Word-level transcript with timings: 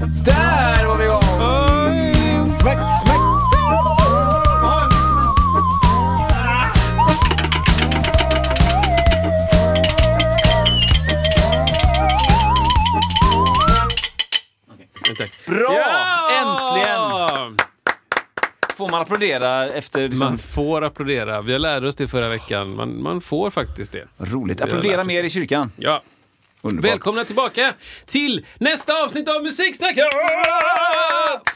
Där 0.00 0.86
var 0.86 0.96
vi 0.96 1.04
igång! 1.04 2.50
Smack! 2.60 2.78
Tack. 15.18 15.46
Bra! 15.46 15.56
Ja! 15.58 16.30
Äntligen! 16.40 17.56
Får 18.76 18.88
man 18.88 19.02
applådera 19.02 19.66
efter... 19.66 20.08
Liksom... 20.08 20.28
Man 20.28 20.38
får 20.38 20.84
applådera. 20.84 21.42
Vi 21.42 21.58
lärde 21.58 21.88
oss 21.88 21.96
det 21.96 22.08
förra 22.08 22.28
veckan. 22.28 22.76
Man, 22.76 23.02
man 23.02 23.20
får 23.20 23.50
faktiskt 23.50 23.92
det. 23.92 24.04
Roligt. 24.18 24.60
Applådera 24.60 25.04
mer 25.04 25.24
i 25.24 25.30
kyrkan. 25.30 25.72
Ja. 25.76 26.02
Underbart. 26.64 26.90
Välkomna 26.90 27.24
tillbaka 27.24 27.74
till 28.06 28.46
nästa 28.58 29.04
avsnitt 29.04 29.28
av 29.28 29.42
Musiksnacket! 29.42 30.04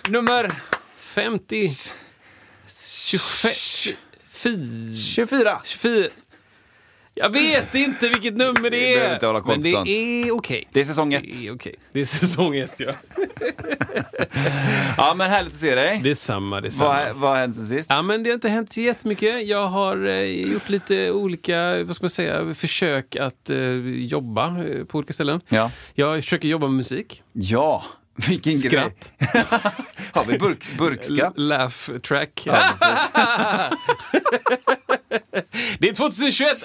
Nummer 0.09 0.53
50... 0.99 1.69
25... 2.69 3.53
24... 4.95 5.61
24. 5.65 6.09
24... 7.19 7.25
Jag 7.25 7.31
vet 7.31 7.75
inte 7.75 8.09
vilket 8.09 8.37
nummer 8.37 8.71
det 8.71 8.95
är. 8.95 9.15
inte 9.15 9.27
hålla 9.27 9.41
koll 9.41 9.55
men 9.55 9.63
det 9.63 9.71
sånt. 9.71 9.89
är 9.89 10.31
okej. 10.33 10.69
Det 10.73 10.81
är 10.81 10.85
säsong 10.85 11.15
ett. 11.15 11.23
Det 11.23 11.47
är 11.47 11.55
okej. 11.55 11.75
Det 11.93 12.01
är 12.01 12.05
säsong 12.05 12.57
ett, 12.57 12.75
ja. 12.77 12.93
Ja, 14.97 15.15
men 15.17 15.31
härligt 15.31 15.53
att 15.53 15.59
se 15.59 15.75
dig. 15.75 16.01
Detsamma, 16.05 16.61
detsamma. 16.61 17.05
Vad, 17.05 17.17
vad 17.17 17.31
har 17.31 17.37
hänt 17.37 17.55
sen 17.57 17.65
sist? 17.65 17.91
Ja, 17.91 18.03
men 18.03 18.23
det 18.23 18.31
har 18.31 18.35
inte 18.35 18.49
hänt 18.49 18.73
så 18.73 18.81
jättemycket. 18.81 19.47
Jag 19.47 19.67
har 19.67 20.07
eh, 20.07 20.23
gjort 20.23 20.69
lite 20.69 21.11
olika, 21.11 21.85
vad 21.85 21.97
ska 21.97 22.05
man 22.05 22.11
säga, 22.11 22.55
försök 22.55 23.17
att 23.17 23.51
eh, 23.51 23.59
jobba 23.89 24.65
eh, 24.65 24.85
på 24.85 24.99
olika 24.99 25.13
ställen. 25.13 25.41
Ja. 25.49 25.71
Jag 25.95 26.25
försöker 26.25 26.49
jobba 26.49 26.67
med 26.67 26.77
musik. 26.77 27.23
Ja, 27.33 27.85
vilken 28.29 28.57
Skratt. 28.57 29.13
grej. 29.19 29.45
har 30.13 30.25
vi 30.25 30.39
burk, 30.39 30.79
burkskratt? 30.79 31.33
Laugh 31.37 31.99
track. 32.03 32.43
Ja. 32.45 32.63
Det 35.79 35.89
är 35.89 35.95
2021! 35.95 36.65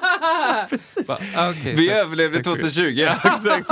precis. 0.70 1.08
Va? 1.08 1.18
Okej, 1.50 1.74
Vi 1.76 1.88
tack. 1.88 1.96
överlevde 1.96 2.36
Tack 2.42 2.60
så 2.60 2.82
mycket. 2.82 3.22
2020. 3.22 3.28
Exakt. 3.28 3.68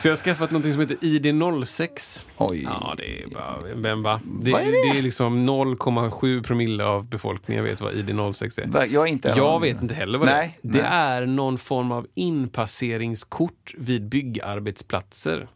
så 0.00 0.08
jag 0.08 0.12
har 0.12 0.16
skaffat 0.16 0.50
något 0.50 0.62
som 0.62 0.80
heter 0.80 0.96
ID06. 0.96 2.24
Oj. 2.36 2.62
Ja, 2.62 2.94
det 2.96 3.22
är 3.22 3.26
bara, 3.26 3.56
vem 3.74 4.02
va? 4.02 4.20
Det, 4.24 4.52
Vad 4.52 4.60
är 4.60 4.64
det? 4.66 4.92
det 4.92 4.98
är 4.98 5.02
liksom 5.02 5.50
0,7 5.50 6.42
promille 6.42 6.84
av 6.84 7.08
befolkningen 7.08 7.64
vet 7.64 7.80
vad 7.80 7.94
ID06 7.94 8.78
är. 8.80 8.86
Jag 8.86 9.02
är 9.08 9.10
inte... 9.12 9.28
Jag 9.36 9.60
vet 9.60 9.82
inte 9.82 9.94
heller 9.94 10.18
vad 10.18 10.28
Nej, 10.28 10.58
det 10.62 10.78
är. 10.78 10.82
Det 10.82 10.88
nej. 10.88 10.98
är 11.22 11.26
någon 11.26 11.58
form 11.58 11.92
av 11.92 12.06
inpasseringskort 12.14 13.74
vid 13.78 14.08
byggarbetsplatser. 14.08 15.48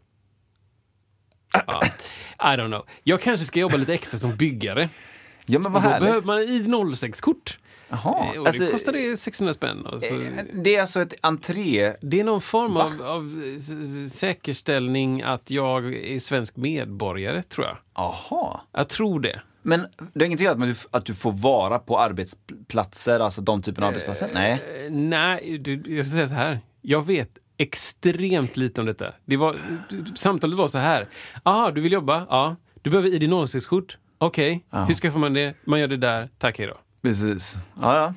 Ja, 1.67 1.79
I 2.53 2.57
don't 2.57 2.67
know. 2.67 2.85
Jag 3.03 3.21
kanske 3.21 3.45
ska 3.45 3.59
jobba 3.59 3.77
lite 3.77 3.93
extra 3.93 4.19
som 4.19 4.35
byggare. 4.35 4.89
Ja, 5.45 5.59
men 5.59 5.65
Och 5.67 5.73
vad 5.73 5.83
då 5.83 5.89
härligt. 5.89 6.07
behöver 6.07 6.25
man 6.27 6.41
ett 6.41 6.47
ID06-kort. 6.49 7.57
Jaha. 7.89 8.27
Eh, 8.35 8.41
Och 8.41 8.47
Alltså, 8.47 8.65
det 8.65 8.71
kostar 8.71 8.91
det 8.93 9.17
600 9.17 9.53
spänn. 9.53 9.85
Och 9.85 10.03
så, 10.03 10.21
det 10.53 10.75
är 10.75 10.81
alltså 10.81 11.01
ett 11.01 11.13
entré... 11.21 11.93
det 12.01 12.19
är 12.19 12.23
någon 12.23 12.41
form 12.41 12.77
av, 12.77 13.01
av 13.01 13.43
s- 13.57 14.13
säkerställning 14.19 15.21
att 15.21 15.51
jag 15.51 15.93
är 15.95 16.19
svensk 16.19 16.55
medborgare, 16.55 17.43
tror 17.43 17.67
jag. 17.67 17.77
Jaha. 17.95 18.59
Jag 18.71 18.89
tror 18.89 19.19
det. 19.19 19.41
Men 19.61 19.79
det 19.97 20.19
har 20.19 20.25
ingenting 20.25 20.47
att 20.47 20.51
göra 20.51 20.57
med 20.57 20.69
att 20.69 20.81
du- 20.91 20.97
att 20.97 21.05
du 21.05 21.15
får 21.15 21.31
vara 21.31 21.79
på 21.79 21.99
arbetsplatser, 21.99 23.19
alltså 23.19 23.41
de 23.41 23.61
typen 23.61 23.83
av 23.83 23.87
arbetsplatser? 23.89 24.29
Nej. 24.33 24.51
Eh, 24.85 24.91
Nej, 24.91 25.57
du, 25.57 25.95
jag 25.95 26.05
ska 26.05 26.13
säga 26.15 26.27
så 26.27 26.33
här. 26.35 26.59
Jag 26.81 27.05
vet 27.05 27.29
extremt 27.63 28.57
lite 28.57 28.81
om 28.81 28.87
detta. 28.87 29.13
Det 29.25 29.37
var, 29.37 29.55
samtalet 30.15 30.57
var 30.57 30.67
så 30.67 30.77
här. 30.77 31.07
Jaha, 31.43 31.71
du 31.71 31.81
vill 31.81 31.91
jobba? 31.91 32.27
Ja. 32.29 32.55
Du 32.81 32.89
behöver 32.89 33.09
ID06-kort? 33.09 33.97
Okej. 34.17 34.65
Hur 34.87 34.93
skaffar 34.93 35.19
man 35.19 35.33
det? 35.33 35.53
Man 35.65 35.79
gör 35.79 35.87
det 35.87 35.97
där. 35.97 36.29
Tack, 36.37 36.57
hej 36.57 36.67
då. 36.67 36.77
Precis. 37.01 37.55
Ja, 37.81 37.95
ja. 37.97 38.13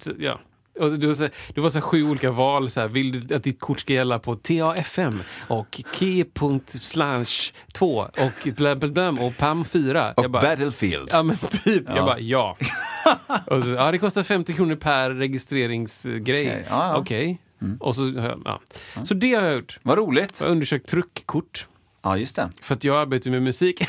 Så, 0.00 0.12
ja. 0.18 0.40
Och 0.80 0.98
det, 0.98 1.06
var 1.06 1.14
så, 1.14 1.28
det 1.54 1.60
var 1.60 1.70
så 1.70 1.80
sju 1.80 2.10
olika 2.10 2.30
val. 2.30 2.70
Så 2.70 2.80
här, 2.80 2.88
vill 2.88 3.26
du 3.26 3.34
att 3.34 3.42
ditt 3.42 3.60
kort 3.60 3.80
ska 3.80 3.92
gälla 3.92 4.18
på 4.18 4.36
TAFM 4.36 5.22
och 5.48 5.80
Key.slash 5.92 7.52
2 7.72 7.98
och 7.98 8.48
bla 8.56 8.76
bla 8.76 8.88
bla 8.88 9.08
och 9.10 9.36
PAM 9.36 9.64
4? 9.64 10.12
Och 10.12 10.30
bara, 10.30 10.42
Battlefield. 10.42 11.08
Ja 11.12 11.22
men 11.22 11.36
typ. 11.36 11.84
Jag 11.88 12.04
bara 12.04 12.20
ja. 12.20 12.56
så, 13.48 13.68
ja 13.68 13.90
det 13.90 13.98
kostar 13.98 14.22
50 14.22 14.52
kronor 14.52 14.76
per 14.76 15.10
registreringsgrej. 15.10 16.46
Okej, 16.46 16.66
ja, 16.68 16.88
ja. 16.88 16.96
Okej. 17.60 17.76
Och 17.80 17.96
så, 17.96 18.12
ja. 18.44 18.60
så 19.04 19.14
det 19.14 19.34
har 19.34 19.42
jag 19.42 19.54
gjort. 19.54 19.78
Vad 19.82 19.98
roligt. 19.98 20.40
Jag 20.40 20.46
har 20.46 20.52
undersökt 20.52 20.88
truckkort. 20.88 21.66
Ja, 22.02 22.16
just 22.16 22.36
det. 22.36 22.50
För 22.62 22.74
att 22.74 22.84
jag 22.84 22.96
arbetar 22.96 23.30
med 23.30 23.42
musik. 23.42 23.82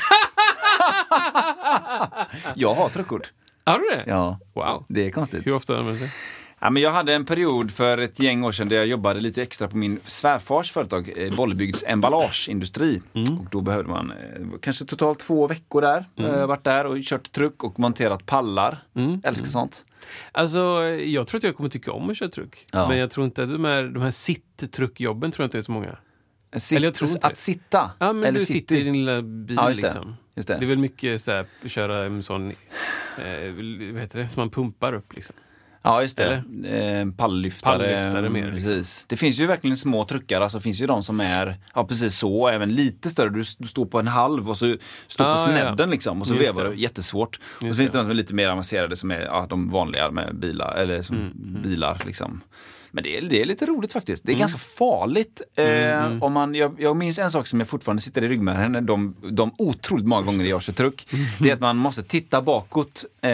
Jag 2.54 2.74
har 2.74 2.88
truckkort. 2.88 3.32
har 3.64 3.78
du 3.78 3.84
det? 3.90 4.04
Ja, 4.06 4.38
Wow. 4.54 4.84
det 4.88 5.06
är 5.06 5.10
konstigt. 5.10 5.46
Hur 5.46 5.54
ofta 5.54 5.78
använder 5.78 6.00
du 6.00 6.06
det? 6.06 6.12
Ja, 6.60 6.70
men 6.70 6.82
jag 6.82 6.90
hade 6.90 7.14
en 7.14 7.24
period 7.24 7.70
för 7.70 7.98
ett 7.98 8.20
gäng 8.20 8.44
år 8.44 8.52
sedan 8.52 8.68
där 8.68 8.76
jag 8.76 8.86
jobbade 8.86 9.20
lite 9.20 9.42
extra 9.42 9.68
på 9.68 9.76
min 9.76 10.00
svärfars 10.04 10.72
företag, 10.72 11.12
eh, 11.16 11.34
Bollebygds 11.36 11.84
emballageindustri. 11.86 13.02
Och 13.12 13.50
då 13.50 13.60
behövde 13.60 13.90
man 13.90 14.10
eh, 14.10 14.16
kanske 14.62 14.84
totalt 14.84 15.18
två 15.18 15.46
veckor 15.46 15.80
där. 15.80 16.04
Jag 16.14 16.38
har 16.38 16.46
varit 16.46 16.64
där 16.64 16.86
och 16.86 16.98
kört 17.02 17.32
truck 17.32 17.64
och 17.64 17.78
monterat 17.78 18.26
pallar. 18.26 18.78
Älskar 19.24 19.46
sånt. 19.46 19.84
Alltså, 20.32 20.58
jag 20.88 21.26
tror 21.26 21.38
att 21.38 21.44
jag 21.44 21.56
kommer 21.56 21.70
tycka 21.70 21.92
om 21.92 22.10
att 22.10 22.16
köra 22.16 22.28
truck. 22.28 22.66
Ja. 22.72 22.88
Men 22.88 22.98
jag 22.98 23.10
tror 23.10 23.26
inte 23.26 23.42
att 23.42 23.48
de 23.48 23.64
här, 23.64 23.84
de 23.84 24.02
här 24.02 24.10
sitt-truckjobben 24.10 25.32
tror 25.32 25.44
jag 25.44 25.46
inte 25.46 25.58
är 25.58 25.62
så 25.62 25.72
många. 25.72 25.98
Sitt, 26.56 26.76
Eller 26.76 26.86
jag 26.86 26.94
tror 26.94 27.10
inte 27.10 27.26
att 27.26 27.38
sitta. 27.38 27.90
Ja, 27.98 28.12
men 28.12 28.24
Eller 28.24 28.38
du 28.38 28.44
sitter 28.46 28.76
i 28.76 28.82
din 28.82 28.94
lilla 28.94 29.22
bil 29.22 29.56
Ja, 29.56 29.68
just 29.68 29.82
det. 29.82 29.86
liksom. 29.88 30.16
Just 30.34 30.48
det. 30.48 30.56
Det 30.58 30.64
är 30.64 30.68
väl 30.68 30.78
mycket 30.78 31.22
så 31.22 31.32
här, 31.32 31.46
köra 31.66 32.04
en 32.04 32.22
sån, 32.22 32.50
eh, 32.50 32.54
vad 33.92 34.00
heter 34.00 34.18
det, 34.18 34.28
som 34.28 34.40
man 34.40 34.50
pumpar 34.50 34.92
upp 34.92 35.12
liksom. 35.14 35.36
Ja, 35.86 36.02
just 36.02 36.16
det. 36.16 36.34
Eh, 36.68 37.06
palllyftare. 37.16 37.78
Palllyftare 37.78 38.28
mer, 38.30 38.50
liksom. 38.52 38.70
Precis. 38.70 39.04
Det 39.08 39.16
finns 39.16 39.40
ju 39.40 39.46
verkligen 39.46 39.76
små 39.76 40.04
truckar, 40.04 40.40
alltså 40.40 40.60
finns 40.60 40.80
ju 40.80 40.86
de 40.86 41.02
som 41.02 41.20
är, 41.20 41.56
ja 41.74 41.84
precis 41.86 42.18
så, 42.18 42.48
även 42.48 42.74
lite 42.74 43.10
större. 43.10 43.28
Du, 43.30 43.42
du 43.58 43.68
står 43.68 43.86
på 43.86 43.98
en 43.98 44.06
halv 44.06 44.50
och 44.50 44.58
så 44.58 44.76
står 45.06 45.24
Ah, 45.24 45.34
på 45.36 45.42
snedden 45.42 45.76
ja. 45.78 45.86
liksom 45.86 46.20
och 46.20 46.26
så 46.26 46.34
Just 46.34 46.46
vevar 46.48 46.64
det. 46.64 46.70
du 46.70 46.76
jättesvårt. 46.80 47.36
och 47.36 47.60
så 47.60 47.66
Just 47.66 47.78
finns 47.78 47.92
det. 47.92 47.98
de 47.98 48.04
som 48.04 48.10
är 48.10 48.14
lite 48.14 48.34
mer 48.34 48.48
avancerade 48.48 48.96
som 48.96 49.10
är 49.10 49.20
ja, 49.20 49.46
de 49.48 49.70
vanliga 49.70 50.10
med 50.10 50.36
bilar, 50.38 50.74
eller 50.76 51.02
som 51.02 51.16
Mm, 51.16 51.62
bilar 51.62 52.02
liksom. 52.06 52.40
Men 52.90 53.04
det 53.04 53.16
är, 53.18 53.22
det 53.22 53.42
är 53.42 53.46
lite 53.46 53.66
roligt 53.66 53.92
faktiskt. 53.92 54.24
Mm. 54.24 54.34
Det 54.34 54.38
är 54.38 54.40
ganska 54.40 54.58
farligt. 54.58 55.42
Eh, 55.56 56.22
om 56.22 56.32
man, 56.32 56.54
jag, 56.54 56.76
jag 56.78 56.96
minns 56.96 57.18
en 57.18 57.30
sak 57.30 57.46
som 57.46 57.60
jag 57.60 57.68
fortfarande 57.68 58.02
sitter 58.02 58.24
i 58.24 58.28
ryggmärgen 58.28 58.86
de, 58.86 59.14
de 59.30 59.54
otroligt 59.58 60.06
många 60.06 60.22
gånger 60.22 60.44
jag 60.44 60.62
kör 60.62 60.72
truck. 60.72 61.06
Det 61.38 61.50
är 61.50 61.54
att 61.54 61.60
man 61.60 61.76
måste 61.76 62.02
titta 62.02 62.42
bakåt 62.42 63.04
eh, 63.20 63.30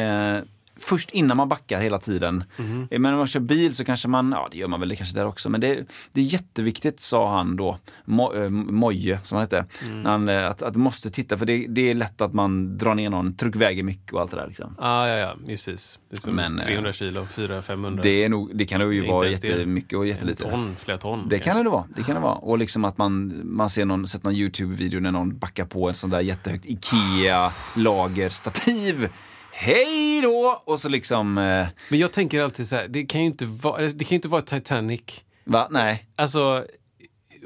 först 0.83 1.11
innan 1.11 1.37
man 1.37 1.49
backar 1.49 1.81
hela 1.81 1.99
tiden. 1.99 2.45
Eh, 2.59 2.65
Men 2.65 3.03
när 3.03 3.17
man 3.17 3.27
kör 3.27 3.41
bil 3.41 3.75
så 3.75 3.85
kanske 3.85 4.09
man, 4.09 4.33
ja 4.37 4.49
det 4.53 4.59
gör 4.59 4.69
man 4.69 4.81
väl 4.81 4.97
kanske 4.97 5.15
där 5.15 5.27
också, 5.27 5.51
men 5.51 5.61
det, 5.61 5.85
det 6.13 6.21
är 6.21 6.25
jätteviktigt 6.25 7.01
sa 7.01 7.37
han 7.37 7.57
då, 7.57 7.79
Mo, 8.05 8.35
eh, 8.35 8.49
Moje 8.51 9.19
som 9.23 9.37
han 9.37 9.43
hette, 9.43 9.65
Mm. 9.87 10.05
han, 10.05 10.29
eh, 10.29 10.47
att, 10.47 10.63
att 10.63 10.73
du 10.73 10.79
måste 10.79 11.11
titta 11.11 11.39
för 11.39 11.47
det, 11.47 11.67
det 11.69 11.91
är 11.91 11.95
lätt 11.95 12.21
att 12.21 12.33
man 12.35 12.79
drar 12.79 12.95
ner 12.95 13.11
någon, 13.11 13.37
truck 13.37 13.57
väger 13.57 13.83
mycket 13.83 14.13
och 14.13 14.21
allt 14.21 14.31
det 14.31 14.37
där. 14.37 14.47
Liksom. 14.47 14.77
Ah, 14.79 15.07
ja, 15.07 15.17
ja, 15.17 15.35
precis. 15.47 15.99
Det 16.11 16.17
är 16.17 16.21
som 16.21 16.35
Men, 16.35 16.59
eh, 16.59 16.65
300 16.65 16.93
kilo, 16.93 17.27
400-500. 17.31 18.01
Det, 18.03 18.25
är 18.25 18.29
nog, 18.29 18.51
det 18.57 18.65
kan 18.65 18.93
ju 18.93 19.03
Det 19.03 19.09
vara 19.09 19.25
det. 19.25 19.31
jättemycket 19.31 19.99
och 19.99 20.07
jättelite. 20.07 20.43
Ton, 20.51 20.77
flera 20.79 20.99
ton. 20.99 21.27
Det 21.29 21.39
kan 21.39 21.65
det 21.65 21.71
vara. 21.71 21.85
Det 21.97 22.03
kan 22.03 22.15
det 22.15 22.21
vara. 22.21 22.35
Och 22.35 22.59
liksom 22.59 22.85
att 22.85 22.99
man, 22.99 23.41
man 23.45 23.71
ser 23.71 23.85
någon, 23.85 24.09
sett 24.09 24.25
någon 24.25 24.35
YouTube-video 24.35 25.01
när 25.01 25.13
någon 25.13 25.39
backar 25.39 25.65
på 25.65 25.89
en 25.89 25.95
sån 25.95 26.11
där 26.11 26.21
jättehögt 26.21 26.65
IKEA-lagerstativ. 26.67 29.09
Hej 29.53 30.21
då! 30.21 30.63
Och 30.67 30.81
så 30.81 30.89
liksom, 30.89 31.39
eh, 31.39 31.67
Men 31.89 31.99
jag 31.99 32.13
tänker 32.13 32.41
alltid 32.41 32.69
så 32.69 32.77
här, 32.77 32.89
det 32.89 33.05
kan 33.07 33.21
ju 33.21 33.27
inte 33.27 33.47
vara, 33.47 33.83
det 33.83 34.05
kan 34.05 34.09
ju 34.11 34.17
inte 34.17 34.29
vara 34.29 34.43
Titanic. 34.43 35.25
va? 35.45 35.69
Nej. 35.71 36.07
Alltså, 36.17 36.67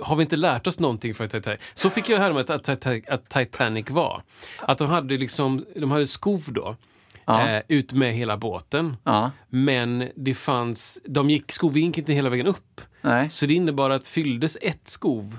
har 0.01 0.17
vi 0.17 0.23
inte 0.23 0.37
lärt 0.37 0.67
oss 0.67 0.79
någonting 0.81 1.15
från 1.15 1.29
Titanic? 1.29 1.61
Så 1.75 1.91
fick 1.91 2.09
jag 2.09 2.19
höra 2.19 2.33
mig 2.35 2.41
att, 2.43 2.51
att, 2.51 2.69
Titanic- 2.69 3.05
att 3.11 3.29
Titanic 3.29 3.91
var. 3.91 4.23
Att 4.61 4.79
de 4.79 4.89
hade 4.89 5.17
liksom, 5.17 5.65
de 5.77 5.91
hade 5.91 6.07
skov 6.07 6.45
då. 6.49 6.77
Ja. 7.25 7.49
eh, 7.49 7.63
ut 7.69 7.93
med 7.93 8.15
hela 8.15 8.37
båten. 8.37 8.97
Ja. 9.05 9.31
Men 9.49 10.11
det 10.17 10.35
fanns, 10.35 10.99
de 11.05 11.31
gick, 11.31 11.53
skoven 11.53 11.83
gick 11.83 11.99
inte 11.99 12.13
hela 12.13 12.29
vägen 12.29 12.47
upp. 12.47 12.81
Nej. 13.01 13.31
Så 13.31 13.47
det 13.47 13.55
innebar 13.55 13.91
att 13.91 14.07
fylldes 14.07 14.59
ett 14.63 14.89
skov 14.89 15.39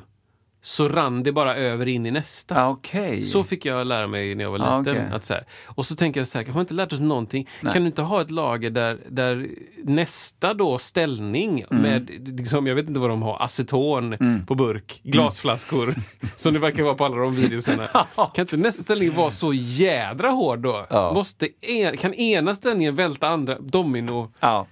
så 0.68 0.90
rann 0.90 1.24
det 1.24 1.31
bara 1.31 1.56
över 1.56 1.88
in 1.88 2.06
i 2.06 2.12
nästa. 2.12 2.56
Ja, 2.56 2.68
Okej. 2.69 3.24
Så 3.24 3.44
fick 3.44 3.66
jag 3.66 3.88
lära 3.88 4.08
mig 4.08 4.36
när 4.36 4.44
jag 4.44 4.52
var 4.52 4.60
Ja, 4.60 4.80
liten. 4.80 4.94
okej. 4.96 5.10
Att 5.16 5.24
så 5.24 5.34
här. 5.34 5.46
Och 5.66 5.86
så 5.86 5.96
tänker 5.96 6.19
jag 6.19 6.28
så 6.28 6.38
här, 6.38 6.46
kanske 6.46 6.62
inte 6.62 6.74
lärt 6.74 6.94
oss 6.94 7.00
någonting. 7.00 7.50
Nej. 7.62 7.74
Kan 7.74 7.81
du 7.81 7.88
inte 7.88 8.02
ha 8.02 8.22
ett 8.22 8.31
lager 8.31 8.69
där, 8.69 9.00
där 9.10 9.48
nästa 9.84 10.54
då 10.54 10.78
ställning 10.78 11.66
Mm. 11.72 11.84
med, 11.84 12.10
liksom, 12.40 12.68
jag 12.68 12.75
vet 12.75 12.88
inte 12.88 13.00
vad 13.00 13.10
de 13.10 13.22
har, 13.22 13.38
aceton 13.44 14.16
på 14.48 14.56
burk, 14.56 15.00
glasflaskor, 15.04 15.96
som 16.36 16.54
det 16.54 16.60
verkar 16.60 16.84
vara 16.84 16.96
på 16.96 17.06
alla 17.06 17.16
de 17.18 17.36
videorna. 17.36 17.88
Kan 18.16 18.28
inte 18.44 18.58
nästa 18.58 18.84
ställning 18.84 19.14
vara 19.16 19.31
så 19.31 19.54
jädra 19.54 20.30
hård 20.30 20.60
då? 20.60 20.88
Ja. 20.90 21.14
Måste 21.14 21.48
en, 21.62 21.98
kan 21.98 22.14
ena 22.14 22.56
ställningen 22.56 22.96
välta 22.96 23.28
andra, 23.28 23.60
domino, 23.60 24.31
Ja, 24.40 24.68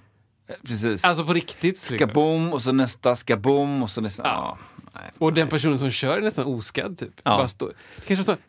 precis. 0.68 1.06
alltså 1.06 1.26
på 1.26 1.34
riktigt? 1.34 1.78
ska 1.78 1.94
Liksom. 1.94 2.54
och 2.54 2.62
så 2.62 2.72
nästa 2.72 3.16
ska 3.16 3.38
bom 3.38 3.84
och 3.84 3.90
så 3.90 4.02
nästa. 4.02 4.24
Ja. 4.24 4.58
nej. 4.94 5.12
Och 5.18 5.34
den 5.34 5.48
personen 5.48 5.80
som 5.80 5.92
kör 5.92 6.18
är 6.18 6.22
nästan 6.22 6.46
oskadd 6.46 6.98
typ. 6.98 7.14
Ja. 7.24 7.38
Bara 7.38 7.48
står, 7.48 7.68
det 7.96 8.06
kanske 8.08 8.32
var 8.32 8.36
så, 8.36 8.42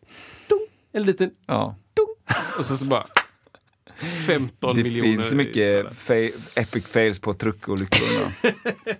dong, 0.48 0.66
en 0.92 1.02
liten 1.02 1.30
Ja. 1.46 1.74
dong, 1.94 2.36
och 2.58 2.64
så, 2.64 2.76
så 2.76 2.84
bara 2.84 3.06
15 4.26 4.76
Det 4.76 4.82
miljoner. 4.82 5.12
finns 5.12 5.28
så 5.28 5.36
mycket 5.36 5.86
fa- 5.86 6.30
epic 6.54 6.86
fails 6.86 7.18
på 7.18 7.34
truckolyckor. 7.34 8.06
då. 8.42 8.50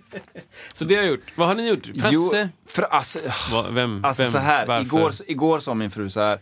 Så 0.73 0.85
det 0.85 0.95
har 0.95 1.01
jag 1.01 1.11
gjort. 1.11 1.31
Vad 1.35 1.47
har 1.47 1.55
ni 1.55 1.67
gjort? 1.67 1.85
Frasse? 2.01 2.49
för 2.65 2.83
alltså, 2.83 3.19
Va- 3.51 3.69
vem? 3.71 4.05
alltså 4.05 4.23
vem? 4.23 4.31
så 4.31 4.37
här, 4.37 4.65
Varför? 4.67 4.85
igår, 4.85 5.11
igår 5.27 5.59
sa 5.59 5.73
min 5.73 5.91
fru 5.91 6.09
så 6.09 6.19
här, 6.21 6.39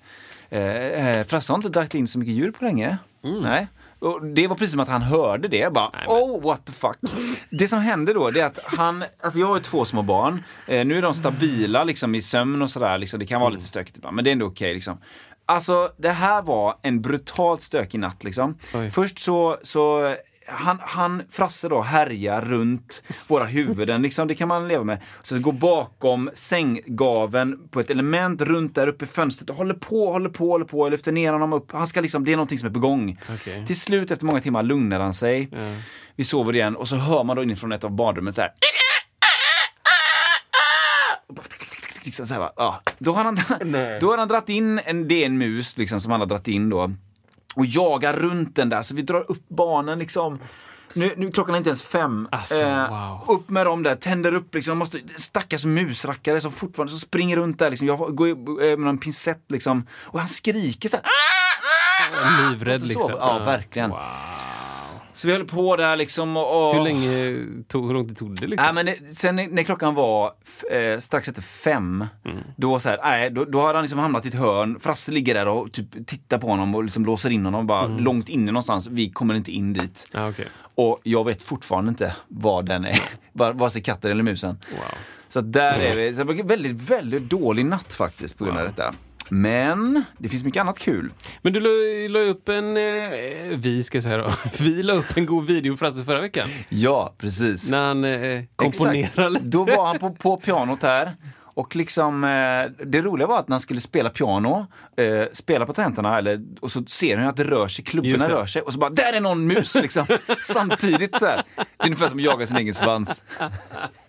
eh, 0.50 1.18
eh, 1.18 1.26
Frasse 1.26 1.52
har 1.54 1.58
inte 1.58 1.70
dragit 1.70 1.94
in 1.96 2.08
så 2.08 2.20
mycket 2.20 2.36
djur 2.36 2.52
på 2.52 2.66
länge. 2.66 2.98
Nej. 3.22 3.68
Och 4.06 4.26
det 4.26 4.48
var 4.48 4.56
precis 4.56 4.72
som 4.72 4.80
att 4.80 4.88
han 4.88 5.02
hörde 5.02 5.48
det. 5.48 5.58
Jag 5.58 5.74
bara. 5.74 5.90
Nej, 5.94 6.06
men- 6.08 6.16
oh 6.18 6.44
what 6.44 6.66
the 6.66 6.72
fuck. 6.72 6.98
det 7.50 7.68
som 7.68 7.80
hände 7.80 8.14
då, 8.14 8.30
det 8.32 8.40
är 8.40 8.46
att 8.46 8.60
han, 8.64 9.04
alltså 9.24 9.40
jag 9.40 9.48
har 9.48 9.56
ju 9.56 9.62
två 9.62 9.86
små 9.86 10.02
barn. 10.02 10.44
Eh, 10.68 10.86
nu 10.86 10.98
är 10.98 11.02
de 11.02 11.14
stabila 11.14 11.84
liksom 11.84 12.16
i 12.16 12.22
sömn 12.22 12.62
och 12.62 12.70
sådär. 12.70 12.98
Liksom, 12.98 13.20
det 13.20 13.26
kan 13.26 13.42
vara 13.42 13.50
lite 13.50 13.64
stökigt 13.64 13.98
ibland, 13.98 14.16
men 14.16 14.24
det 14.24 14.30
är 14.30 14.32
ändå 14.32 14.46
okej. 14.46 14.74
liksom. 14.74 14.98
Alltså 15.46 15.92
det 15.98 16.10
här 16.12 16.42
var 16.42 16.76
en 16.82 17.02
brutalt 17.02 17.62
stökig 17.62 18.00
natt 18.00 18.24
liksom. 18.24 18.58
Oj. 18.74 18.90
Först 18.90 19.20
så, 19.20 19.58
så 19.64 20.16
han, 20.48 20.78
han, 20.82 21.24
Frasse 21.30 21.70
då, 21.70 21.82
härjar 21.82 22.42
runt 22.42 23.04
våra 23.28 23.46
huvuden, 23.46 24.02
liksom, 24.02 24.28
det 24.28 24.36
kan 24.36 24.48
man 24.48 24.68
leva 24.68 24.84
med. 24.84 25.02
Så 25.22 25.40
går 25.40 25.52
bakom 25.54 26.30
sänggaven 26.34 27.68
på 27.72 27.80
ett 27.80 27.90
element 27.90 28.42
runt 28.42 28.76
där 28.76 28.88
uppe 28.88 29.06
i 29.06 29.08
fönstret 29.08 29.50
och 29.50 29.56
håller 29.56 29.74
på, 29.74 30.12
håller 30.12 30.30
på, 30.30 30.50
håller 30.50 30.66
på, 30.66 30.86
jag 30.86 30.92
lyfter 30.92 31.12
ner 31.12 31.34
honom 31.34 31.54
upp. 31.54 31.72
Han 31.72 31.88
ska 31.88 32.02
liksom, 32.02 32.26
det 32.26 32.32
är 32.32 32.36
någonting 32.36 32.58
som 32.58 32.70
är 32.70 32.74
på 32.74 32.80
gång. 32.80 33.20
Okej. 33.34 33.66
Till 33.68 33.80
slut 33.80 34.12
efter 34.12 34.26
många 34.26 34.42
timmar 34.42 34.64
lugnar 34.64 35.00
han 35.00 35.14
sig. 35.14 35.50
Vi 36.16 36.24
sover 36.24 36.56
igen 36.56 36.76
och 36.76 36.88
så 36.88 36.96
hör 36.96 37.24
man 37.24 37.36
då 37.36 37.44
inifrån 37.44 37.72
ett 37.72 37.84
av 37.84 37.92
badrummen 37.92 38.34
så 38.34 38.42
här. 38.42 38.52
Liksom 42.06 42.28
så 42.28 42.34
här, 42.34 42.42
va? 42.42 42.54
ja. 42.56 42.82
Då 42.98 43.12
har 43.14 43.24
han, 43.24 43.36
då 44.00 44.12
har 44.12 44.18
han 44.18 44.28
dratt 44.28 44.50
in, 44.50 44.80
en, 44.86 45.08
det 45.08 45.16
är 45.16 45.26
en 45.26 45.38
mus 45.38 45.78
liksom, 45.78 46.02
som 46.02 46.12
han 46.12 46.22
har 46.22 46.28
dratt 46.28 46.48
in 46.48 46.70
då. 46.70 46.92
Och 47.56 47.66
jagar 47.66 48.14
runt 48.14 48.56
den 48.56 48.70
där, 48.70 48.82
så 48.82 48.96
vi 48.96 49.02
drar 49.02 49.32
upp 49.32 49.50
barnen 49.50 50.00
liksom. 50.00 50.40
Nu, 50.94 51.14
nu 51.18 51.32
klockan 51.32 51.56
är 51.56 51.58
inte 51.58 51.70
ens 51.70 51.84
fem. 51.84 52.28
Eh, 52.32 52.40
Alltså, 52.40 52.64
wow. 52.90 53.24
Upp 53.28 53.50
med 53.50 53.66
dem 53.66 53.84
där, 53.84 53.96
tänder 53.96 54.36
upp 54.36 54.56
liksom. 54.56 54.78
Måste, 54.78 55.00
stackars 55.16 55.66
musrackare 55.66 56.42
som 56.42 56.52
fortfarande 56.52 56.92
som 56.92 57.00
springer 57.00 57.36
runt 57.36 57.60
där 57.60 57.70
liksom. 57.70 57.88
Jag 57.88 58.16
går 58.16 58.30
eh, 58.64 58.78
med 58.78 58.90
en 58.90 58.98
pincett 58.98 59.52
liksom. 59.52 59.88
Och 60.04 60.20
han 60.20 60.28
skriker 60.28 60.90
så 60.90 60.98
här. 60.98 61.06
Livrädd 62.50 62.82
liksom. 62.82 63.12
Ja, 63.12 63.40
verkligen. 63.46 63.90
Wow. 63.90 64.00
Så 65.16 65.28
vi 65.28 65.34
höll 65.34 65.46
på 65.46 65.76
där 65.76 65.96
liksom 65.98 66.38
och... 66.38 66.70
och 66.70 66.76
Hur 66.76 66.84
länge 66.84 67.46
tog, 67.68 67.88
hur 67.88 67.94
lång 67.94 68.08
tid 68.08 68.18
tog 68.18 68.36
det 68.36 68.48
liksom? 68.48 68.76
Nej, 68.76 68.86
men 68.86 68.86
det, 69.08 69.16
sen 69.16 69.36
när 69.36 69.64
klockan 69.64 69.96
var 69.96 70.32
eh, 70.72 71.00
strax 71.00 71.28
efter 71.28 71.42
fem, 71.42 72.06
Mm. 72.26 72.38
då, 72.58 72.80
så 72.80 72.90
här, 72.90 73.00
nej, 73.04 73.30
då, 73.30 73.46
då 73.46 73.62
hade 73.62 73.74
han 73.74 73.84
liksom 73.84 74.00
hamnat 74.00 74.26
i 74.26 74.28
ett 74.28 74.34
hörn. 74.36 74.80
Frasse 74.80 75.12
ligger 75.12 75.34
där 75.34 75.48
och 75.48 75.72
typ 75.72 76.08
tittar 76.08 76.38
på 76.38 76.48
honom 76.48 76.76
och 76.76 76.84
liksom 76.84 77.06
låser 77.06 77.30
in 77.30 77.46
honom 77.46 77.68
bara 77.68 77.86
Mm. 77.86 78.04
långt 78.04 78.30
inne 78.30 78.52
någonstans. 78.52 78.88
Vi 78.88 79.10
kommer 79.10 79.34
inte 79.36 79.52
in 79.52 79.74
dit. 79.74 80.08
Ja, 80.12 80.30
okej. 80.30 80.48
Och 80.76 81.00
jag 81.04 81.26
vet 81.26 81.42
fortfarande 81.42 81.90
inte 81.90 82.16
vad 82.28 82.66
den 82.66 82.86
är. 82.86 83.02
Var- 83.34 83.54
Vare 83.54 83.70
sig 83.70 83.82
katten 83.82 84.12
eller 84.12 84.24
musen. 84.24 84.58
Wow. 84.72 84.80
Så 85.30 85.42
där 85.42 85.80
är 85.80 85.96
vi. 85.96 86.16
Så 86.16 86.24
det 86.24 86.34
var 86.34 86.44
väldigt, 86.44 86.90
väldigt 86.90 87.24
dålig 87.30 87.66
natt 87.66 87.94
faktiskt 87.94 88.38
på 88.38 88.44
grund 88.46 88.58
av 88.58 88.64
Wow. 88.64 88.74
detta. 88.76 88.94
Men 89.30 90.04
det 90.18 90.30
finns 90.30 90.44
mycket 90.44 90.62
annat 90.62 90.80
kul. 90.80 91.12
Men 91.42 91.54
du 91.54 91.60
la, 91.60 92.20
la 92.20 92.26
upp 92.26 92.50
en, 92.50 92.78
eh, 92.78 93.58
vi 93.58 93.84
ska 93.84 94.02
säga 94.02 94.18
då, 94.18 94.32
vi 94.60 94.84
la 94.84 94.94
upp 94.94 95.18
en 95.18 95.26
god 95.26 95.46
video 95.46 95.78
Frasse 95.78 96.04
förra 96.04 96.22
veckan. 96.22 96.50
Ja, 96.70 97.14
precis. 97.18 97.72
När 97.72 97.88
han 97.88 98.04
eh, 98.04 98.44
komponerar 98.56 99.06
Exakt. 99.06 99.32
lite. 99.32 99.46
Då 99.46 99.64
var 99.64 99.88
han 99.88 100.00
på, 100.00 100.12
på 100.12 100.38
pianot 100.38 100.84
här. 100.84 101.16
Och 101.56 101.76
liksom, 101.76 102.24
eh, 102.24 102.86
det 102.86 103.02
roliga 103.02 103.28
var 103.28 103.40
att 103.40 103.48
när 103.48 103.54
han 103.54 103.60
skulle 103.60 103.82
spela 103.82 104.10
piano, 104.10 104.68
eh, 104.98 105.28
spela 105.34 105.66
på 105.66 105.74
tangenterna, 105.74 106.18
eller, 106.18 106.42
och 106.62 106.72
så 106.72 106.84
ser 106.88 107.18
han 107.18 107.28
att 107.28 107.38
det 107.38 107.44
rör 107.44 107.68
sig, 107.68 107.86
klubborna 107.86 108.30
rör 108.30 108.46
sig, 108.46 108.62
och 108.62 108.74
så 108.74 108.80
bara, 108.80 108.90
där 108.90 109.14
är 109.14 109.22
någon 109.22 109.48
mus 109.48 109.76
liksom! 109.76 110.06
Samtidigt 110.42 111.20
så 111.20 111.26
här. 111.26 111.44
Det 111.56 111.62
är 111.84 111.86
ungefär 111.86 112.08
som 112.08 112.20
att 112.20 112.26
jaga 112.26 112.46
sin 112.46 112.58
egen 112.58 112.74
svans. 112.74 113.24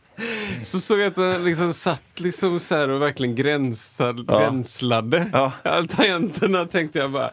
Så 0.62 0.80
såg 0.80 0.98
jag 0.98 1.06
att 1.06 1.16
han 1.16 1.44
liksom 1.44 1.72
satt 1.72 2.02
liksom 2.20 2.60
så 2.60 2.74
här 2.74 2.88
och 2.88 3.02
verkligen 3.02 3.34
gränsad, 3.34 4.24
Ja. 4.28 4.38
gränslade. 4.38 5.30
Ja. 5.32 5.52
Tangenterna 5.90 6.64
tänkte 6.64 6.98
jag 6.98 7.12
bara, 7.12 7.30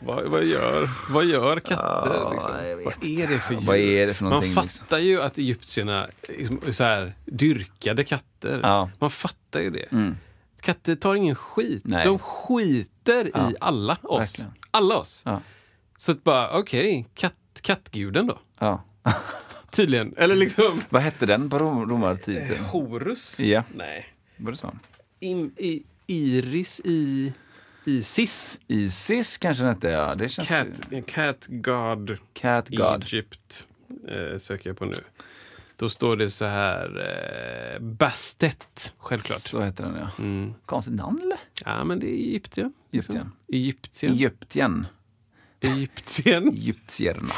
vad, 0.00 0.24
vad, 0.24 0.44
gör, 0.44 0.88
vad 1.10 1.24
gör 1.24 1.60
katter? 1.60 2.30
liksom? 2.32 2.54
jag 2.68 2.76
vet 2.76 2.86
Vad 2.86 3.04
är 3.04 3.26
det 3.28 3.38
för 3.38 3.54
djur? 3.54 4.06
Det 4.06 4.14
för? 4.14 4.24
Man 4.24 4.40
liksom? 4.44 4.68
fattar 4.68 4.98
ju 4.98 5.22
att 5.22 5.38
egyptierna 5.38 6.06
liksom, 6.28 6.72
så 6.72 6.84
här, 6.84 7.14
dyrkade 7.24 8.04
katter. 8.04 8.60
Ja. 8.62 8.90
Man 8.98 9.10
fattar 9.10 9.60
ju 9.60 9.70
det. 9.70 9.92
Mm. 9.92 10.16
Katter 10.60 10.94
tar 10.94 11.14
ingen 11.14 11.34
skit. 11.36 11.82
Nej. 11.84 12.04
De 12.04 12.18
skiter 12.18 13.30
Ja. 13.34 13.50
i 13.50 13.54
alla 13.60 13.96
oss. 14.02 14.20
Verkligen. 14.20 14.52
Alla 14.70 14.96
oss. 14.96 15.22
Ja. 15.24 15.40
Så 15.98 16.12
att 16.12 16.24
bara, 16.24 16.58
okej, 16.58 17.06
katt, 17.14 17.34
kattguden 17.60 18.26
då. 18.26 18.38
Tydligen. 19.74 20.14
Eller 20.16 20.36
liksom... 20.36 20.80
Vad 20.88 21.02
hette 21.02 21.26
den 21.26 21.50
på 21.50 21.58
rom- 21.58 21.90
romartiden? 21.90 22.58
Horus? 22.64 23.40
Ja. 23.40 23.64
Nej. 23.74 24.06
Var 24.36 24.50
det 24.50 24.56
så? 24.56 24.76
In, 25.20 25.52
i, 25.56 25.82
iris 26.06 26.80
i... 26.84 27.32
Isis? 27.86 28.58
Isis 28.68 29.38
kanske 29.38 29.64
den 29.64 29.74
hette, 29.74 29.88
ja. 29.88 30.14
Det 30.14 30.28
känns 30.28 30.48
Cat, 30.48 31.06
cat 31.06 31.46
God 31.48 32.16
Cat 32.32 32.68
God. 32.68 33.02
Egypt 33.02 33.66
eh, 34.08 34.38
söker 34.38 34.70
jag 34.70 34.76
på 34.78 34.84
nu. 34.84 34.92
Då 35.76 35.88
står 35.88 36.16
det 36.16 36.30
så 36.30 36.44
här, 36.44 36.86
eh, 37.74 37.80
Bastet, 37.80 38.94
självklart. 38.98 39.40
Så 39.40 39.60
heter 39.60 39.84
den, 39.84 39.94
ja. 39.96 40.10
Mm. 40.18 40.54
Konstigt 40.66 40.94
namn, 40.94 41.20
eller? 41.22 41.38
Ja, 41.64 41.84
men 41.84 42.00
det 42.00 42.06
är 42.06 42.14
Egyptien. 42.14 42.72
liksom. 42.90 43.14
Egyptien. 43.16 43.32
Egyptien. 43.48 44.12
Egyptien. 44.12 44.86
Egyptien. 45.64 46.48
Egyptierna. 46.48 47.34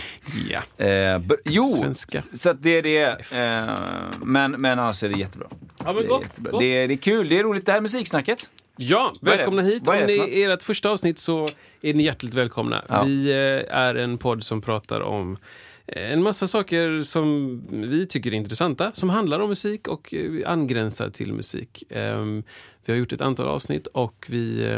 Ja. 0.50 0.84
Eh, 0.84 1.20
jo, 1.44 1.64
Svenska. 1.64 2.20
så 2.20 2.50
att 2.50 2.62
det 2.62 2.70
är 2.70 2.82
det. 2.82 3.32
Eh, 3.32 3.74
men, 4.22 4.50
men 4.52 4.78
annars 4.78 5.02
är 5.02 5.08
det 5.08 5.18
jättebra. 5.18 5.48
Ja, 5.78 5.84
men 5.84 5.94
det, 5.96 6.02
är 6.02 6.08
gott, 6.08 6.22
jättebra. 6.22 6.50
gott. 6.50 6.60
Det, 6.60 6.66
är, 6.66 6.88
det 6.88 6.94
är 6.94 6.98
kul, 6.98 7.28
det 7.28 7.38
är 7.38 7.42
roligt. 7.42 7.66
Det 7.66 7.72
här 7.72 7.80
musiksnacket. 7.80 8.50
Ja, 8.76 9.12
välkomna 9.20 9.62
hit. 9.62 9.88
Om 9.88 9.94
ni 10.06 10.42
är 10.42 10.50
ert 10.50 10.62
första 10.62 10.90
avsnitt 10.90 11.18
så 11.18 11.48
är 11.82 11.94
ni 11.94 12.02
hjärtligt 12.02 12.34
välkomna. 12.34 12.84
Ja. 12.88 13.04
Vi 13.04 13.30
eh, 13.30 13.76
är 13.76 13.94
en 13.94 14.18
podd 14.18 14.44
som 14.44 14.62
pratar 14.62 15.00
om 15.00 15.38
eh, 15.86 16.12
en 16.12 16.22
massa 16.22 16.46
saker 16.48 17.02
som 17.02 17.62
vi 17.70 18.06
tycker 18.06 18.30
är 18.30 18.34
intressanta, 18.34 18.92
som 18.92 19.10
handlar 19.10 19.40
om 19.40 19.48
musik 19.48 19.88
och 19.88 20.14
eh, 20.14 20.50
angränsar 20.50 21.10
till 21.10 21.32
musik. 21.32 21.82
Ehm, 21.90 22.42
Vi 22.84 22.92
har 22.92 22.98
gjort 22.98 23.12
ett 23.12 23.20
antal 23.20 23.46
avsnitt 23.46 23.86
och 23.86 24.26
vi... 24.28 24.68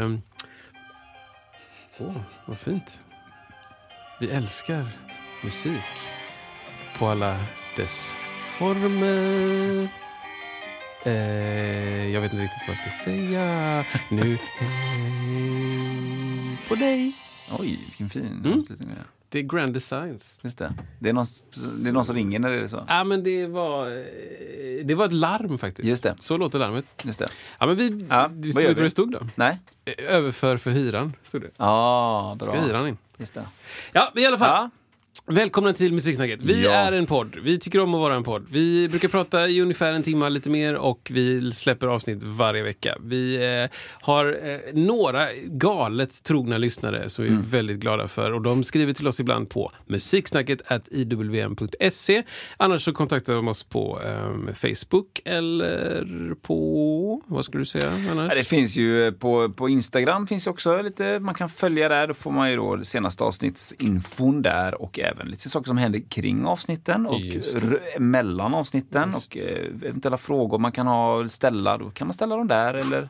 Åh, 1.99 2.15
vad 2.45 2.57
fint. 2.59 2.99
Vi 4.19 4.29
älskar 4.29 4.87
musik 5.43 5.83
på 6.97 7.07
alla 7.07 7.37
dess 7.77 8.15
former. 8.57 9.87
Eh, 11.05 12.07
jag 12.13 12.21
vet 12.21 12.31
inte 12.33 12.43
riktigt 12.43 12.67
vad 12.67 12.77
jag 12.77 12.81
ska 12.93 13.03
säga. 13.05 13.85
Nu... 14.09 14.37
Hej 14.59 16.57
på 16.67 16.75
dig. 16.75 17.13
Oj, 17.59 17.79
vilken 17.85 18.09
fin 18.09 18.41
Mm. 18.45 18.57
avslutning 18.59 18.89
det 18.89 18.95
är. 18.95 19.05
Det 19.31 19.39
är 19.39 19.43
Grand 19.43 19.73
Designs. 19.73 20.39
Just 20.43 20.57
det. 20.57 20.73
Det 20.99 21.09
är, 21.09 21.13
någon, 21.13 21.25
det 21.83 21.89
är 21.89 21.93
någon 21.93 22.05
som 22.05 22.15
ringer 22.15 22.39
när 22.39 22.49
det 22.51 22.57
är 22.63 22.67
så. 22.67 22.83
Ja, 22.87 23.03
men 23.03 23.23
det 23.23 23.45
var, 23.47 23.87
eh, 23.87 24.85
det 24.85 24.95
var 24.95 25.05
ett 25.05 25.13
larm 25.13 25.57
faktiskt. 25.57 25.87
Just 25.87 26.03
det. 26.03 26.15
Så 26.19 26.37
låter 26.37 26.59
larmet. 26.59 26.85
Just 27.03 27.19
det. 27.19 27.27
Ja, 27.59 27.65
men 27.65 27.75
vi, 27.75 28.05
Ja, 28.09 28.29
vi 28.33 28.51
stod 28.51 28.63
du 28.63 28.67
vad 28.67 28.75
det 28.83 28.89
stod 28.89 29.11
då? 29.11 29.19
Nej? 29.35 29.59
Eh, 29.85 29.93
Överför 29.97 30.57
för 30.57 30.71
hyran, 30.71 31.13
stod 31.23 31.41
det. 31.41 31.49
Ja, 31.57 32.35
bra. 32.39 32.47
Ska 32.47 32.61
hyran 32.61 32.87
in. 32.87 32.97
Just 33.17 33.33
det. 33.33 33.45
Ja, 33.91 34.11
i 34.15 34.25
alla 34.25 34.37
fall. 34.37 34.69
Välkomna 35.33 35.73
till 35.73 35.93
Musiksnacket. 35.93 36.41
Vi 36.41 36.63
Ja. 36.63 36.71
är 36.71 36.91
en 36.91 37.05
podd. 37.05 37.35
Vi 37.43 37.59
tycker 37.59 37.79
om 37.79 37.93
att 37.93 37.99
vara 37.99 38.15
en 38.15 38.23
podd. 38.23 38.45
Vi 38.51 38.87
brukar 38.89 39.07
prata 39.07 39.47
i 39.47 39.61
ungefär 39.61 39.93
en 39.93 40.03
timme, 40.03 40.29
lite 40.29 40.49
mer, 40.49 40.75
och 40.75 41.11
vi 41.13 41.51
släpper 41.51 41.87
avsnitt 41.87 42.23
varje 42.23 42.63
vecka. 42.63 42.97
Vi 43.03 43.35
eh, 43.63 43.77
har 44.01 44.25
eh, 44.49 44.59
några 44.73 45.27
galet 45.45 46.23
trogna 46.23 46.57
lyssnare 46.57 47.09
som 47.09 47.23
vi 47.23 47.29
är 47.29 47.33
Mm. 47.33 47.45
väldigt 47.49 47.77
glada 47.79 48.07
för. 48.07 48.31
Och 48.31 48.41
De 48.41 48.63
skriver 48.63 48.93
till 48.93 49.07
oss 49.07 49.19
ibland 49.19 49.49
på 49.49 49.71
musiksnacket 49.85 50.61
iwm.se. 50.91 52.23
Annars 52.57 52.83
så 52.85 52.93
kontaktar 52.93 53.33
de 53.33 53.47
oss 53.47 53.63
på 53.63 54.01
eh, 54.05 54.53
Facebook 54.53 55.21
eller 55.25 56.35
på... 56.41 57.21
Vad 57.25 57.45
skulle 57.45 57.61
du 57.61 57.65
säga 57.65 57.91
annars? 58.11 58.33
Det 58.35 58.43
finns 58.43 58.77
ju 58.77 59.07
eh, 59.07 59.11
på, 59.11 59.49
på 59.49 59.69
Instagram 59.69 60.27
finns 60.27 60.47
också 60.47 60.81
lite, 60.81 61.19
man 61.19 61.35
kan 61.35 61.49
följa 61.49 61.89
där. 61.89 62.07
Då 62.07 62.13
får 62.13 62.31
man 62.31 62.49
ju 62.51 62.55
då 62.57 62.83
senaste 62.83 63.23
avsnittsinfon 63.23 64.41
där 64.41 64.81
och 64.81 64.99
även 64.99 65.18
lite 65.27 65.49
saker 65.49 65.67
som 65.67 65.77
händer 65.77 66.01
kring 66.09 66.45
avsnitten 66.45 67.05
och 67.05 67.21
mellan 67.97 68.53
avsnitten 68.53 69.15
och 69.15 69.37
eh, 69.37 69.65
eventuella 69.85 70.17
frågor 70.17 70.59
man 70.59 70.71
kan 70.71 70.87
ha 70.87 71.29
ställa. 71.29 71.77
Då 71.77 71.89
kan 71.89 72.07
man 72.07 72.13
ställa 72.13 72.35
dem 72.35 72.47
där 72.47 72.73
eller 72.73 73.09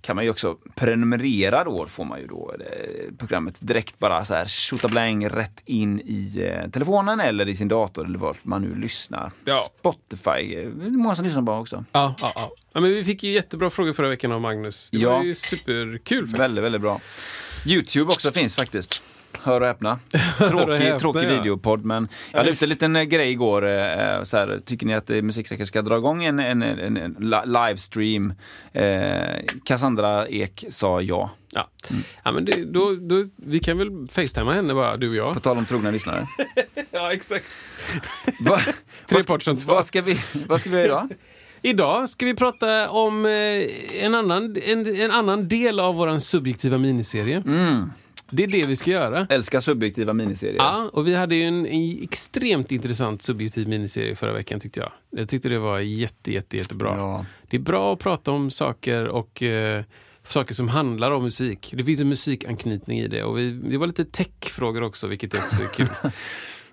kan 0.00 0.16
man 0.16 0.24
ju 0.24 0.30
också 0.30 0.56
prenumerera 0.74 1.64
då, 1.64 1.86
får 1.86 2.04
man 2.04 2.20
ju 2.20 2.26
då 2.26 2.54
eh, 2.60 3.14
programmet 3.18 3.54
direkt 3.60 3.98
bara 3.98 4.24
så 4.24 4.34
här 4.34 4.46
tjotabläng 4.46 5.28
rätt 5.28 5.62
in 5.66 6.00
i 6.00 6.50
eh, 6.64 6.70
telefonen 6.70 7.20
eller 7.20 7.48
i 7.48 7.56
sin 7.56 7.68
dator 7.68 8.04
eller 8.04 8.18
vart 8.18 8.44
man 8.44 8.62
nu 8.62 8.74
lyssnar. 8.74 9.32
Ja. 9.44 9.56
Spotify, 9.56 10.66
många 10.74 11.14
som 11.14 11.24
lyssnar 11.24 11.42
på 11.42 11.52
också. 11.52 11.84
Ja, 11.92 12.14
ja, 12.20 12.32
ja. 12.34 12.50
ja, 12.72 12.80
men 12.80 12.90
vi 12.90 13.04
fick 13.04 13.22
ju 13.22 13.32
jättebra 13.32 13.70
frågor 13.70 13.92
förra 13.92 14.08
veckan 14.08 14.32
av 14.32 14.40
Magnus. 14.40 14.88
Det 14.92 14.98
Ja. 14.98 15.16
var 15.16 15.24
ju 15.24 15.34
superkul 15.34 16.20
faktiskt. 16.20 16.38
Väldigt, 16.40 16.64
väldigt 16.64 16.80
bra. 16.80 17.00
Youtube 17.66 18.12
också 18.12 18.32
finns 18.32 18.56
faktiskt. 18.56 19.02
Hör 19.42 19.60
och 19.60 19.66
häpna. 19.66 19.98
Tråkig, 20.38 20.72
häpna, 20.72 20.98
tråkig 20.98 21.24
ja. 21.24 21.28
videopodd, 21.28 21.84
men 21.84 22.08
jag 22.32 22.38
hade 22.38 22.50
ut 22.50 22.62
en 22.62 22.68
liten 22.68 22.96
eh, 22.96 23.02
grej 23.02 23.30
igår. 23.30 23.66
eh, 23.68 24.22
Så 24.22 24.36
här, 24.36 24.60
tycker 24.64 24.86
ni 24.86 24.94
att 24.94 25.10
eh, 25.10 25.22
Musiksäkert 25.22 25.68
ska 25.68 25.82
dra 25.82 25.96
igång 25.96 26.24
en, 26.24 26.38
en, 26.38 26.62
en, 26.62 26.96
en 26.96 27.16
li- 27.20 27.46
livestream? 27.46 28.32
Eh, 28.72 29.38
Cassandra 29.64 30.28
Ek 30.28 30.64
sa 30.70 31.00
ja. 31.00 31.30
Ja, 31.54 31.68
ja 32.24 32.32
men 32.32 32.44
det, 32.44 32.64
då, 32.64 32.94
då, 33.00 33.24
vi 33.36 33.60
kan 33.60 33.78
väl 33.78 33.90
facetima 34.10 34.52
henne 34.52 34.74
bara, 34.74 34.96
du 34.96 35.08
och 35.08 35.16
jag. 35.16 35.34
På 35.34 35.40
tal 35.40 35.58
om 35.58 35.66
trogna 35.66 35.90
lyssnare. 35.90 36.26
Ja, 36.90 37.12
exakt. 37.12 37.44
Va, 38.40 38.60
vad, 39.10 39.22
ska, 39.42 39.54
vad, 39.66 39.86
ska 39.86 40.02
vi, 40.02 40.18
vad 40.48 40.60
ska 40.60 40.70
vi 40.70 40.76
göra 40.76 40.84
idag? 40.86 41.08
Idag 41.62 42.08
ska 42.08 42.26
vi 42.26 42.34
prata 42.34 42.90
om 42.90 43.26
eh, 43.26 43.32
en, 44.04 44.14
annan, 44.14 44.56
en, 44.64 45.00
en 45.00 45.10
annan 45.10 45.48
del 45.48 45.80
av 45.80 45.94
vår 45.94 46.18
subjektiva 46.18 46.78
miniserie. 46.78 47.42
Det 48.30 48.42
är 48.42 48.46
det 48.46 48.66
vi 48.66 48.76
ska 48.76 48.90
göra. 48.90 49.26
Älskar 49.30 49.60
subjektiva 49.60 50.12
miniserier. 50.12 50.56
Ja, 50.56 50.90
och 50.92 51.06
vi 51.06 51.14
hade 51.14 51.34
ju 51.34 51.42
en, 51.42 51.66
en 51.66 52.02
extremt 52.02 52.72
intressant 52.72 53.22
subjektiv 53.22 53.68
miniserie 53.68 54.16
förra 54.16 54.32
veckan 54.32 54.60
tyckte 54.60 54.80
jag. 54.80 54.92
Jag 55.10 55.28
tyckte 55.28 55.48
det 55.48 55.58
var 55.58 55.78
jätte, 55.78 56.32
jätte, 56.32 56.56
jättebra. 56.56 56.94
Ja. 56.96 57.26
Det 57.48 57.56
är 57.56 57.60
bra 57.60 57.92
att 57.92 57.98
prata 57.98 58.30
om 58.30 58.50
saker 58.50 59.06
och 59.06 59.42
eh, 59.42 59.84
saker 60.26 60.54
som 60.54 60.68
handlar 60.68 61.14
om 61.14 61.22
musik. 61.22 61.74
Det 61.76 61.84
finns 61.84 62.00
en 62.00 62.08
musikanknytning 62.08 62.98
i 62.98 63.08
det 63.08 63.22
och 63.22 63.38
vi, 63.38 63.50
det 63.50 63.78
var 63.78 63.86
lite 63.86 64.04
techfrågor 64.04 64.82
också, 64.82 65.06
vilket 65.06 65.34
också 65.34 65.62
är 65.62 65.74
kul. 65.74 65.88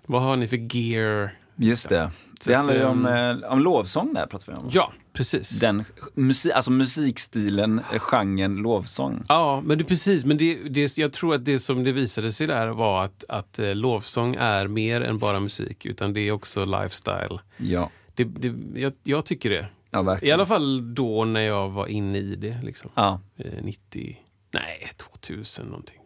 Vad 0.05 0.21
har 0.21 0.35
ni 0.35 0.47
för 0.47 0.75
gear? 0.75 1.38
Just 1.55 1.89
det. 1.89 2.12
Så 2.39 2.50
det 2.50 2.55
handlar 2.55 2.75
ju 2.75 2.83
om, 2.83 3.05
ehm, 3.05 3.43
eh, 3.43 3.51
om 3.51 3.59
lovsång 3.59 4.13
där, 4.13 4.25
pratar 4.25 4.53
vi 4.53 4.57
om. 4.57 4.69
Ja, 4.71 4.93
precis. 5.15 5.50
Den 5.50 5.84
musik, 6.13 6.53
alltså 6.53 6.72
musikstilen, 6.72 7.79
eh, 7.93 8.00
genren 8.00 8.55
lovsång. 8.55 9.24
Ja, 9.27 9.62
men 9.65 9.77
det 9.77 9.84
precis. 9.84 10.25
Men 10.25 10.38
det, 10.38 10.69
det, 10.69 10.98
jag 10.98 11.13
tror 11.13 11.36
att 11.36 11.45
det 11.45 11.60
som 11.60 11.84
det 11.84 11.91
visade 11.91 12.31
sig 12.31 12.48
där 12.48 12.67
var 12.67 13.03
att, 13.05 13.24
att 13.29 13.60
eh, 13.60 13.75
lovsång 13.75 14.36
är 14.39 14.67
mer 14.67 15.01
än 15.01 15.17
bara 15.17 15.39
musik, 15.39 15.86
utan 15.86 16.13
det 16.13 16.19
är 16.19 16.31
också 16.31 16.65
lifestyle. 16.65 17.39
Ja, 17.57 17.89
Det, 18.15 18.24
det, 18.24 18.79
jag, 18.79 18.93
jag 19.03 19.25
tycker 19.25 19.50
det. 19.50 19.67
ja 19.91 20.17
I 20.22 20.31
alla 20.31 20.45
fall 20.45 20.95
då 20.95 21.25
när 21.25 21.41
jag 21.41 21.69
var 21.69 21.88
inne 21.88 22.17
i 22.17 22.36
det. 22.36 22.62
Liksom. 22.63 22.89
Ja. 22.95 23.19
Eh, 23.38 23.63
90, 23.63 24.17
nej 24.51 24.91
2000 24.98 25.65
någonting. 25.65 26.00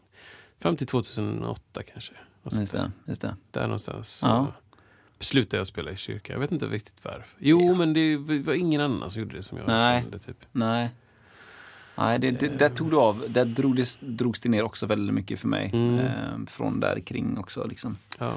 Fram 0.62 0.76
till 0.78 0.88
2008 0.88 1.62
kanske. 1.94 2.14
Just 2.52 2.74
det, 2.74 2.92
just 3.08 3.22
det. 3.22 3.36
Där 3.52 3.62
någonstans 3.62 4.20
Ja. 4.24 4.54
Beslutade 5.20 5.58
jag 5.58 5.62
att 5.62 5.68
spela 5.68 5.92
i 5.92 5.96
kyrka. 5.98 6.34
Jag 6.34 6.40
vet 6.40 6.52
inte 6.52 6.66
riktigt 6.66 6.96
varför. 7.04 7.26
Jo, 7.40 7.76
men 7.76 7.94
det 7.94 8.18
var 8.18 8.54
ingen 8.54 8.82
annan 8.82 9.12
som 9.12 9.22
gjorde 9.22 9.36
det 9.38 9.44
som 9.44 9.58
jag 9.58 9.68
Nej. 9.68 10.02
kände. 10.02 10.20
Typ. 10.20 10.38
Nej. 10.52 10.90
Nej, 11.96 12.20
det, 12.20 12.32
det, 12.32 12.48
där 12.48 12.70
tog 12.70 12.92
du 12.92 12.98
av. 12.98 13.24
Där 13.28 13.46
drog 13.46 13.76
det, 13.76 13.98
drogs 14.02 14.42
det 14.42 14.50
ner 14.50 14.64
också 14.64 14.86
väldigt 14.86 15.16
mycket 15.16 15.40
för 15.40 15.48
mig. 15.48 15.70
Mm. 15.74 16.00
Eh, 16.00 16.46
från 16.48 16.80
där 16.80 17.00
kring 17.00 17.38
också 17.38 17.68
liksom. 17.68 17.98
Ja. 18.20 18.32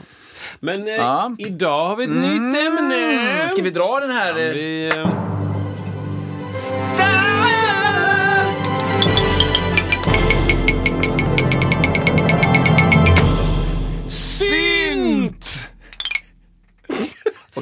Men 0.60 0.88
eh, 0.88 0.94
Ja. 0.94 1.34
idag 1.38 1.88
har 1.88 1.96
vi 1.96 2.04
ett 2.04 2.10
nytt 2.10 2.56
ämne! 2.66 2.96
Mm. 2.96 3.48
Ska 3.48 3.62
vi 3.62 3.70
dra 3.70 4.00
den 4.00 4.10
här? 4.10 4.38
Ja, 4.38 4.44
eh, 4.44 4.54
vi, 4.54 4.90
eh, 4.96 5.41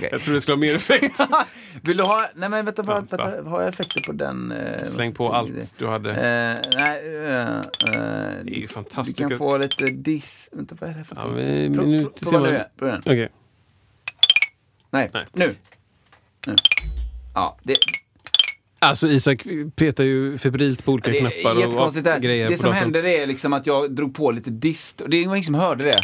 Okej. 0.00 0.08
jag 0.12 0.20
tror 0.20 0.34
det 0.34 0.40
skulle 0.40 0.54
ha 0.56 0.60
mer 0.60 0.74
effekt. 0.74 1.20
Vill 1.82 1.96
du 1.96 2.04
ha... 2.04 2.30
Nej 2.34 2.48
men 2.48 2.64
vänta, 2.64 2.82
vänta, 2.82 3.16
vänta 3.16 3.50
har 3.50 3.60
jag 3.60 3.68
effekter 3.68 4.00
på 4.00 4.12
den? 4.12 4.52
eh, 4.52 4.86
Släng 4.86 5.12
på 5.14 5.32
allt 5.32 5.54
det. 5.54 5.74
du 5.78 5.86
hade. 5.86 6.10
Eh, 6.10 6.70
nej, 6.80 7.18
eh, 7.24 7.56
eh, 7.58 7.64
Det 8.44 8.56
är 8.56 8.60
ju 8.60 8.68
fantastiskt. 8.68 9.18
kan 9.18 9.38
få 9.38 9.56
lite 9.58 9.84
diss... 9.84 10.48
Vänta, 10.52 10.76
vad 10.80 10.90
är 10.90 10.94
det 10.94 11.04
för 11.04 11.16
Ja, 11.16 11.26
men 11.26 11.74
Pro- 11.74 11.82
pro- 12.00 12.12
ser 12.16 12.26
Prova 12.30 12.46
nu 12.46 12.86
igen. 12.88 13.02
Okej. 13.06 13.28
Nej, 14.90 15.10
Nej. 15.14 15.24
nu. 15.32 15.56
nu. 16.46 16.56
Ja, 17.34 17.56
det, 17.62 17.76
Alltså 18.82 19.08
Isak 19.08 19.46
petar 19.76 20.04
ju 20.04 20.38
febrilt 20.38 20.84
på 20.84 20.92
olika 20.92 21.10
det 21.10 21.18
knappar 21.18 21.66
och. 21.66 21.92
Det, 21.94 22.18
grejer 22.20 22.48
det 22.48 22.58
som 22.58 22.72
hände 22.72 23.02
det 23.02 23.18
är 23.18 23.26
liksom 23.26 23.52
att 23.52 23.66
jag 23.66 23.90
drog 23.94 24.14
på 24.14 24.30
lite 24.30 24.50
dist. 24.50 25.00
Och 25.00 25.10
det 25.10 25.26
var 25.26 25.34
ingen 25.36 25.44
som 25.44 25.54
hörde 25.54 25.84
det. 25.84 25.98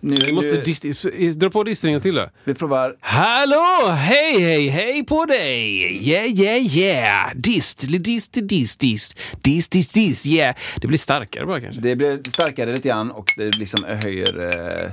Nu, 0.00 0.16
Vi 0.26 0.32
måste 0.32 0.52
nu- 0.52 0.62
dist- 0.62 1.38
dra 1.40 1.50
på 1.50 1.64
distringen 1.64 2.00
till 2.00 2.14
då. 2.14 2.28
vi 2.44 2.54
provar. 2.54 2.96
Hallå! 3.00 3.88
Hej, 3.90 4.40
hej, 4.40 4.68
hej 4.68 5.04
på 5.04 5.24
dig! 5.24 6.08
Yeah, 6.08 6.26
yeah, 6.40 6.76
yeah! 6.76 7.30
Dist, 7.34 7.84
dist, 7.88 8.32
dist, 8.32 8.80
dist, 8.80 8.80
dist, 9.42 9.70
dist, 9.72 9.94
dist, 9.94 10.26
yeah. 10.26 10.54
Det 10.80 10.86
blir 10.86 10.98
starkare 10.98 11.46
bara 11.46 11.60
kanske. 11.60 11.80
Det 11.80 11.96
blev 11.96 12.22
starkare 12.22 12.72
lite 12.72 12.88
grann 12.88 13.10
och 13.10 13.32
det 13.36 13.56
liksom 13.58 13.84
höjer 14.02 14.46
eh, 14.84 14.90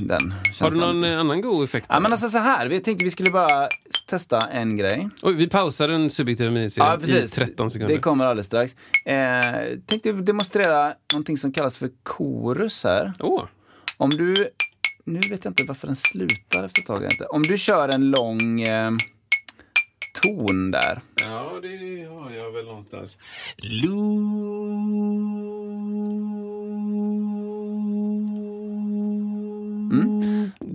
den 0.00 0.34
Har 0.60 0.70
du 0.70 0.76
någon 0.76 1.04
eh, 1.04 1.18
annan 1.18 1.40
god 1.40 1.64
effekt? 1.64 1.86
Ja 1.88 2.00
men 2.00 2.12
alltså 2.12 2.28
så 2.28 2.38
här, 2.38 2.66
vi 2.66 2.80
tänkte 2.80 3.04
vi 3.04 3.10
skulle 3.10 3.30
bara 3.30 3.68
testa 4.06 4.40
en 4.40 4.76
grej. 4.76 5.08
Oj, 5.22 5.34
vi 5.34 5.48
pausar 5.48 5.88
den 5.88 6.10
subjektiva 6.10 6.50
miniserien 6.50 7.04
i 7.04 7.28
13 7.28 7.70
sekunder. 7.70 7.94
Det 7.94 8.00
kommer 8.00 8.24
alldeles 8.24 8.46
strax. 8.46 8.74
Eh, 9.04 9.78
tänkte 9.86 10.12
demonstrera 10.12 10.94
någonting 11.12 11.36
som 11.36 11.52
kallas 11.52 11.78
för 11.78 11.90
chorus 12.04 12.84
här. 12.84 13.12
Åh, 13.20 13.44
Om 13.96 14.10
du, 14.10 14.48
nu 15.04 15.20
vet 15.20 15.44
jag 15.44 15.50
inte 15.50 15.64
varför 15.64 15.86
den 15.86 15.96
slutar 15.96 16.64
efter 16.64 16.80
ett 16.80 16.86
tag. 16.86 17.04
Inte. 17.04 17.24
Om 17.26 17.42
du 17.42 17.58
kör 17.58 17.88
en 17.88 18.10
lång 18.10 18.60
eh, 18.60 18.90
ton 20.22 20.70
där. 20.70 21.00
ja 21.20 21.58
det 21.62 22.04
har 22.04 22.30
jag 22.30 22.52
väl 22.52 22.64
någonstans. 22.64 23.18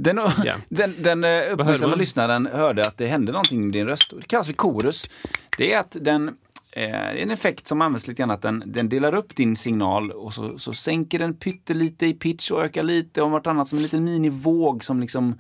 Den, 0.08 0.20
Ja. 0.46 0.56
den, 0.70 0.96
den 1.00 1.24
eh, 1.24 1.54
uppmärksamma 1.54 1.96
lyssnaren 1.96 2.50
hörde 2.54 2.82
att 2.82 2.98
det 2.98 3.08
hände 3.08 3.32
någonting 3.32 3.62
med 3.64 3.74
din 3.74 3.88
röst. 3.88 4.14
Det 4.22 4.28
kallas 4.28 4.48
för 4.48 4.54
chorus. 4.54 5.10
Det 5.58 5.74
är 5.74 5.80
att 5.80 5.98
den 6.02 6.28
eh, 6.72 7.22
en 7.22 7.32
effekt 7.32 7.68
som 7.68 7.82
används 7.82 8.08
lite 8.08 8.22
grann 8.22 8.32
att 8.32 8.42
den, 8.42 8.64
den 8.66 8.90
delar 8.90 9.16
upp 9.16 9.36
din 9.36 9.56
signal 9.56 10.12
och 10.12 10.34
så, 10.34 10.60
så 10.60 10.74
sänker 10.74 11.20
den 11.20 11.34
pyttelite 11.34 12.06
i 12.06 12.14
pitch 12.14 12.52
och 12.52 12.64
ökar 12.64 12.84
lite 12.84 13.22
om 13.22 13.32
vartannat 13.32 13.70
som 13.70 13.78
en 13.78 13.84
liten 13.84 14.04
minivåg 14.04 14.84
som 14.84 15.00
liksom 15.00 15.36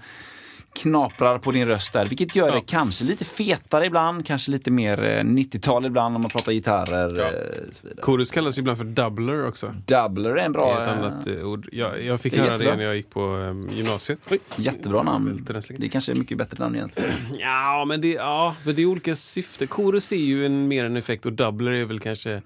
knaprar 0.77 1.38
på 1.39 1.51
din 1.51 1.67
röst 1.67 1.93
där. 1.93 2.05
Vilket 2.05 2.36
gör 2.36 2.51
det 2.51 2.62
kanske 2.62 3.05
lite 3.05 3.25
fetare 3.25 3.86
ibland, 3.86 4.25
kanske 4.25 4.51
lite 4.51 4.72
mer 4.72 5.03
eh, 5.03 5.24
90-tal 5.24 5.86
ibland 5.86 6.15
om 6.15 6.22
man 6.22 6.31
pratar 6.31 6.51
gitarrer. 6.51 7.15
Ja. 7.17 7.25
eh. 7.25 8.01
Chorus 8.03 8.31
kallas 8.31 8.57
ju 8.57 8.60
ibland 8.60 8.77
för 8.77 8.86
doubler 8.86 9.48
också. 9.48 9.75
Doubler 9.86 10.29
är 10.29 10.38
en 10.38 10.51
Det 10.51 10.57
bra... 10.57 10.77
är 10.77 10.81
ett 10.81 10.88
eh, 10.88 10.98
annat 10.98 11.27
eh, 11.27 11.34
ord. 11.34 11.69
Jag, 11.72 12.03
jag 12.03 12.22
fick 12.22 12.34
det 12.34 12.39
höra 12.39 12.51
jättebra. 12.51 12.72
det 12.72 12.77
när 12.77 12.84
jag 12.84 12.96
gick 12.96 13.10
på 13.10 13.22
um, 13.22 13.69
gymnasiet. 13.72 14.19
Oj. 14.31 14.39
Jättebra 14.55 15.03
namn. 15.03 15.48
Det 15.77 15.89
kanske 15.89 16.12
är 16.12 16.15
mycket 16.15 16.38
bättre 16.38 16.63
namn 16.63 16.75
egentligen. 16.75 17.12
Ja, 17.39 17.86
men 17.88 18.01
det, 18.01 18.07
ja, 18.13 18.55
men 18.63 18.75
det 18.75 18.81
är 18.81 18.86
olika 18.86 19.15
syften. 19.15 19.67
Chorus 19.67 20.12
är 20.12 20.15
ju 20.15 20.46
en, 20.46 20.67
mer 20.67 20.86
en 20.86 20.98
effekt 20.98 21.25
och 21.25 21.34
doubler 21.34 21.72
är 21.72 21.86
väl 21.86 22.00
kanske 22.00 22.41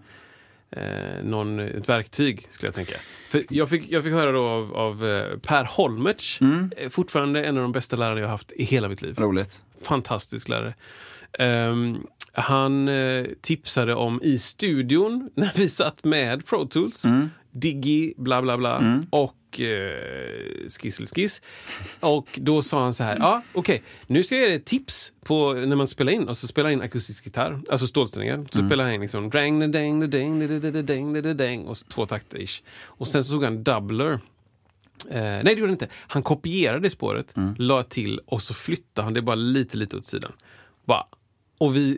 eh, 0.71 1.23
någon, 1.23 1.59
ett 1.59 1.89
verktyg, 1.89 2.47
skulle 2.49 2.67
jag 2.67 2.75
tänka. 2.75 2.95
För 3.29 3.43
jag, 3.49 3.69
fick, 3.69 3.91
jag 3.91 4.03
fick 4.03 4.13
höra 4.13 4.31
då 4.31 4.43
av, 4.43 4.75
av 4.75 5.05
eh, 5.05 5.37
Per 5.37 5.63
Holmertz, 5.63 6.39
eh, 6.77 6.89
fortfarande 6.89 7.45
en 7.45 7.57
av 7.57 7.63
de 7.63 7.71
bästa 7.71 7.95
lärarna 7.95 8.19
jag 8.19 8.27
har 8.27 8.31
haft 8.31 8.51
i 8.51 8.63
hela 8.63 8.89
mitt 8.89 9.01
liv. 9.01 9.15
Roligt. 9.19 9.63
Fantastisk 9.83 10.49
lärare. 10.49 10.73
Ehm, 11.39 12.05
han 12.33 12.87
eh, 12.87 13.25
tipsade 13.41 13.95
om 13.95 14.21
i 14.23 14.39
studion, 14.39 15.29
när 15.35 15.51
vi 15.55 15.69
satt 15.69 16.03
med 16.03 16.45
Pro 16.45 16.67
Tools, 16.67 17.03
Diggy, 17.51 18.13
bla 18.17 18.41
bla 18.41 18.57
bla, 18.57 19.03
och 19.09 19.19
och 19.19 19.35
eh, 19.59 20.69
skisselskiss. 20.69 21.41
Och 21.99 22.39
då 22.41 22.61
sa 22.61 22.83
han 22.83 22.93
så 22.93 23.03
här, 23.03 23.17
ja 23.19 23.41
okej, 23.53 23.75
okay, 23.75 23.87
nu 24.07 24.23
ska 24.23 24.35
jag 24.35 24.41
ge 24.41 24.47
dig 24.47 24.55
ett 24.55 24.65
tips 24.65 25.13
på 25.25 25.53
när 25.53 25.75
man 25.75 25.87
spelar 25.87 26.11
in. 26.11 26.27
Och 26.27 26.37
så 26.37 26.47
spelar 26.47 26.69
in 26.69 26.81
akustisk 26.81 27.25
gitarr, 27.25 27.61
alltså 27.69 27.87
stålsträngar. 27.87 28.45
Så 28.51 28.59
mm. 28.59 28.69
spelar 28.69 28.83
han 28.83 28.93
in 28.93 29.01
liksom 29.01 29.29
drang 29.29 29.59
da 29.59 29.67
dang 29.67 29.99
da 29.99 30.07
dang 30.07 30.39
da-da-dang 30.39 31.13
da 31.13 31.21
da 31.21 31.33
dang 31.33 31.65
och 31.65 31.77
så, 31.77 31.85
två 31.85 32.05
takter 32.05 32.41
ish. 32.41 32.63
Och 32.83 33.07
sen 33.07 33.23
så 33.23 33.31
tog 33.31 33.43
han 33.43 33.63
doubler. 33.63 34.19
Eh, 35.09 35.21
nej, 35.21 35.43
det 35.43 35.51
gjorde 35.51 35.63
han 35.63 35.71
inte. 35.71 35.87
Han 35.93 36.23
kopierade 36.23 36.89
spåret, 36.89 37.37
mm. 37.37 37.55
la 37.57 37.83
till 37.83 38.19
och 38.25 38.43
så 38.43 38.53
flyttade 38.53 39.05
han 39.05 39.13
det 39.13 39.21
bara 39.21 39.35
lite, 39.35 39.77
lite 39.77 39.97
åt 39.97 40.05
sidan. 40.05 40.31
Bara, 40.85 41.05
och 41.57 41.75
vi 41.75 41.97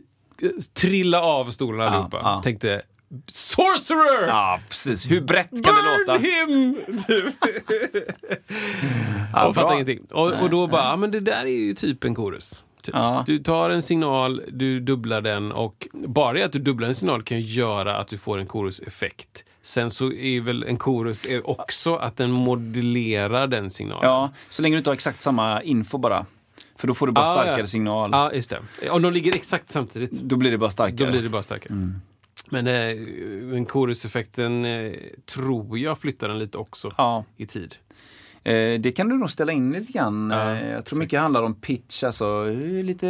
trillade 0.74 1.24
av 1.24 1.51
stolarna 1.51 1.89
allihopa. 1.89 2.17
Ah, 2.17 2.38
ah. 2.38 2.41
Tänkte, 2.41 2.81
Sorcerer! 3.27 4.27
Ja, 4.27 4.60
precis. 4.70 5.05
Hur 5.12 5.22
brett 5.22 5.63
kan 5.63 5.75
det 5.75 5.82
Burn 5.82 6.00
låta? 6.08 6.17
him! 6.17 6.77
Typ. 7.08 7.36
Ja, 9.36 9.48
och 9.48 9.55
fattar 9.55 9.74
ingenting. 9.74 10.00
Och, 10.13 10.41
och 10.41 10.50
då 10.50 10.67
bara, 10.67 10.84
ja 10.84 10.96
men 10.96 11.12
det 11.12 11.20
där 11.20 11.41
är 11.46 11.48
ju 11.48 11.74
typ 11.74 12.03
en 12.03 12.15
chorus. 12.15 12.63
Typ. 12.82 12.96
Ja. 12.96 13.24
Du 13.27 13.39
tar 13.39 13.70
en 13.70 13.82
signal, 13.84 14.41
du 14.48 14.79
dubblar 14.79 15.22
den 15.22 15.51
och 15.51 15.88
bara 15.93 16.34
det 16.34 16.43
att 16.43 16.51
du 16.51 16.60
dubblar 16.60 16.88
en 16.88 16.96
signal 16.96 17.24
kan 17.24 17.41
göra 17.41 17.98
att 17.98 18.08
du 18.08 18.17
får 18.17 18.38
en 18.38 18.48
choruseffekt. 18.48 19.43
Sen 19.63 19.89
så 19.91 20.12
är 20.12 20.41
väl 20.41 20.63
en 20.63 20.79
chorus 20.79 21.25
är 21.29 21.50
också 21.50 21.96
att 21.96 22.17
den 22.17 22.32
modulerar 22.32 23.48
den 23.48 23.70
signalen. 23.72 24.10
Ja, 24.10 24.29
så 24.50 24.62
länge 24.62 24.75
du 24.75 24.77
inte 24.77 24.89
har 24.89 24.96
exakt 24.96 25.22
samma 25.22 25.62
info 25.62 25.98
bara. 25.98 26.25
För 26.75 26.88
då 26.88 26.93
får 26.93 27.08
du 27.08 27.12
bara 27.13 27.25
Ah, 27.25 27.34
starkare 27.34 27.60
ja. 27.60 27.65
signal. 27.65 28.10
Ja, 28.12 28.34
just 28.34 28.50
det. 28.82 28.89
Om 28.89 29.01
de 29.01 29.13
ligger 29.13 29.36
exakt 29.36 29.70
samtidigt, 29.70 30.12
Då 30.12 30.36
blir 30.36 30.51
det 30.51 30.58
bara 30.58 30.72
starkare. 30.72 31.05
då 31.05 31.12
blir 31.12 31.22
det 31.22 31.29
bara 31.29 31.43
starkare. 31.43 31.74
Mm. 31.74 32.01
Men 32.50 32.67
eh, 32.67 32.95
men 33.43 33.65
choruseffekten 33.65 34.65
eh, 34.65 34.93
tror 35.25 35.79
jag 35.79 35.97
flyttar 36.00 36.27
den 36.27 36.39
lite 36.39 36.57
också 36.57 36.93
Ja, 36.97 37.25
i 37.38 37.45
tid. 37.45 37.75
eh, 38.43 38.79
det 38.81 38.95
kan 38.95 39.09
du 39.09 39.15
nog 39.17 39.29
ställa 39.29 39.51
in 39.51 39.71
lite 39.71 39.91
grann. 39.93 40.29
Ja, 40.33 40.51
Eh, 40.55 40.71
jag 40.71 40.85
tror 40.85 41.00
mycket 41.00 41.19
handlar 41.19 41.43
om 41.43 41.55
pitch, 41.55 42.03
alltså 42.03 42.25
eh, 42.50 42.83
lite... 42.83 43.07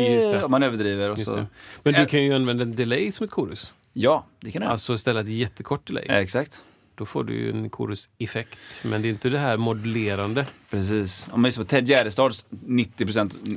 Det. 0.00 0.44
Om 0.44 0.50
man 0.50 0.62
överdriver. 0.62 1.10
Och 1.10 1.18
så. 1.18 1.46
Men 1.82 1.94
du 1.94 2.00
Eh, 2.00 2.06
kan 2.06 2.24
ju 2.24 2.32
använda 2.34 2.62
en 2.62 2.74
delay 2.76 3.12
som 3.12 3.24
ett 3.24 3.30
chorus. 3.30 3.74
Ja, 3.92 4.26
det 4.40 4.50
kan 4.50 4.62
du. 4.62 4.68
Alltså 4.68 4.98
ställa 4.98 5.20
ett 5.20 5.28
jättekort 5.28 5.86
delay. 5.86 6.04
Eh, 6.08 6.16
Exakt. 6.16 6.64
Då 6.94 7.06
får 7.06 7.24
du 7.24 7.32
ju 7.34 7.50
en 7.50 7.70
choruseffekt. 7.70 8.58
Men 8.82 9.02
det 9.02 9.08
är 9.08 9.10
inte 9.10 9.28
det 9.28 9.38
här 9.38 9.56
modulerande. 9.56 10.46
Precis. 10.70 11.26
Om 11.32 11.42
man 11.42 11.52
som 11.52 11.64
Ted 11.66 11.88
Gärdestads 11.88 12.44
90 12.66 13.06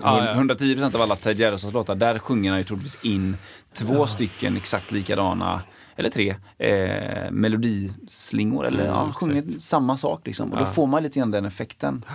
Ja, 0.03 0.25
ja. 0.25 0.33
110% 0.41 0.95
av 0.95 1.01
alla 1.01 1.15
Ted 1.15 1.39
Gärdestads 1.39 1.73
låtar, 1.73 1.95
där 1.95 2.19
sjunger 2.19 2.49
han 2.49 2.59
ju 2.59 2.63
troligtvis 2.65 2.99
in 3.05 3.37
två 3.73 4.07
stycken 4.07 4.57
exakt 4.57 4.91
likadana, 4.91 5.61
eller 5.95 6.09
tre, 6.09 6.35
eh, 6.57 7.31
melodislingor. 7.31 8.65
Eller 8.65 8.83
Mm, 8.85 8.95
ja, 8.95 9.11
sjunger 9.13 9.35
exakt. 9.43 9.61
samma 9.61 9.97
sak 9.97 10.21
liksom. 10.25 10.51
Och 10.51 10.57
då 10.57 10.63
Ja. 10.63 10.67
får 10.67 10.87
man 10.87 11.03
lite 11.03 11.19
grann 11.19 11.31
den 11.31 11.45
effekten. 11.45 12.05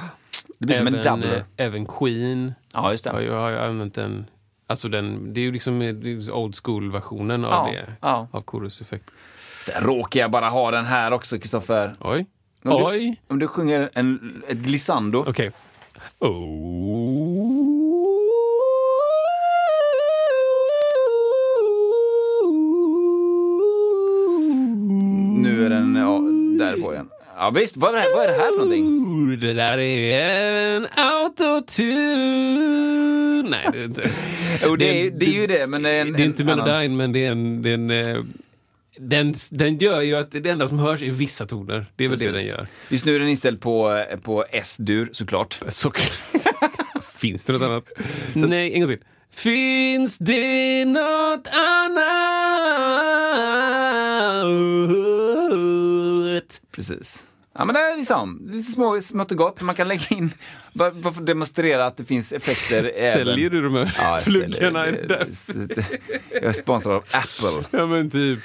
Det 0.59 0.67
blir 0.67 0.77
som 0.77 0.87
en 0.87 0.95
eh, 1.25 1.43
även 1.57 1.87
Queen 1.87 2.55
Ja, 2.75 2.91
just 2.91 3.05
det. 3.05 3.11
har 3.11 3.21
ju 3.21 3.59
använt 3.59 3.95
den. 3.95 4.27
Alltså 4.67 4.89
den, 4.89 5.35
det 5.35 5.41
är 5.41 5.43
ju 5.43 5.53
liksom 5.53 5.83
eh, 5.83 6.35
old 6.37 6.55
school-versionen 6.65 7.45
av 7.45 7.51
Ja, 7.69 7.73
det. 7.73 7.93
ja. 8.01 8.29
Av 8.31 8.45
choruseffekt. 8.47 9.11
Sen 9.65 9.83
råkar 9.85 10.21
jag 10.21 10.31
bara 10.31 10.49
ha 10.49 10.71
den 10.71 10.85
här 10.85 11.13
också, 11.13 11.39
Kristoffer. 11.39 11.93
Oj. 12.01 12.27
Om 12.65 12.71
du- 12.71 12.85
Oj. 12.85 13.21
Om 13.29 13.39
du 13.39 13.47
sjunger 13.49 13.91
en, 13.95 14.43
ett 14.49 14.59
glissando. 14.59 15.25
Okej. 15.29 15.51
Nu 25.43 25.67
är 25.67 25.71
den 25.71 25.97
ja, 25.97 26.21
där 26.65 26.83
på 26.83 26.93
igen. 26.93 27.09
Ja 27.37 27.51
visst, 27.51 27.77
vad 27.77 27.91
är 27.91 27.95
det 27.95 28.01
här, 28.01 28.15
vad 28.15 28.25
är 28.25 28.29
det 28.29 28.35
här 28.35 28.49
för 28.49 28.59
någonting? 28.59 29.41
Det 29.41 29.53
där 29.53 29.79
är 29.79 30.77
en 30.77 30.87
autotune. 30.97 31.99
Nej, 33.51 33.69
det 33.73 33.79
är 33.79 33.85
inte. 33.85 34.11
Jo, 34.63 34.77
det, 34.77 34.85
är, 34.85 35.11
det 35.11 35.27
är 35.27 35.41
ju 35.41 35.47
det, 35.47 35.67
men 35.67 35.83
det 35.83 35.91
är 35.91 36.01
en, 36.01 36.13
det 36.13 36.23
är 36.23 36.25
inte 36.25 36.43
annan- 36.43 36.59
melodin, 36.59 36.97
men 36.97 37.13
det 37.13 37.27
är 37.27 37.31
en... 37.31 37.63
Det 37.63 37.71
är 37.71 37.75
en 37.75 37.91
eh, 37.91 38.25
den, 39.01 39.35
den 39.51 39.79
gör 39.79 40.01
ju 40.01 40.15
att 40.17 40.31
det 40.31 40.47
enda 40.47 40.69
som 40.69 40.79
hörs 40.79 41.03
är 41.03 41.11
vissa 41.11 41.47
toner. 41.47 41.87
Det 41.97 42.05
är 42.05 42.09
väl 42.09 42.19
det 42.19 42.31
den 42.31 42.47
gör. 42.47 42.67
Just 42.89 43.05
nu 43.05 43.15
är 43.15 43.19
den 43.19 43.29
inställd 43.29 43.61
på, 43.61 44.05
på 44.23 44.45
S-dur 44.51 45.09
såklart. 45.13 45.61
Så, 45.69 45.93
finns 47.17 47.45
det 47.45 47.53
något 47.53 47.63
annat? 47.63 47.85
Nej, 48.35 48.75
en 48.75 48.81
gång 48.81 48.91
till. 48.91 49.05
Finns 49.31 50.19
det 50.19 50.85
något 50.85 51.49
annat? 51.49 52.39
Precis. 56.73 57.25
Ja 57.55 57.65
men 57.65 57.75
det 57.75 57.81
är 57.81 57.97
liksom 57.97 58.49
lite 58.51 58.71
små, 58.71 59.01
smått 59.01 59.31
och 59.31 59.37
gott. 59.37 59.63
Man 59.63 59.75
kan 59.75 59.89
lägga 59.89 60.07
in, 60.17 60.33
bara, 60.73 60.91
bara 60.91 61.13
för 61.13 61.21
att 61.21 61.27
demonstrera 61.27 61.87
att 61.87 61.97
det 61.97 62.05
finns 62.05 62.33
effekter 62.33 62.93
Säljer 63.13 63.47
även... 63.47 63.51
du 63.51 63.63
de 63.63 63.75
här 63.75 63.95
Ja, 63.97 64.21
där? 65.09 65.29
Jag 66.33 66.45
är 66.45 66.53
sponsrad 66.63 66.97
av 66.97 67.05
Apple. 67.11 67.79
Ja 67.79 67.87
men 67.87 68.11
typ. 68.11 68.41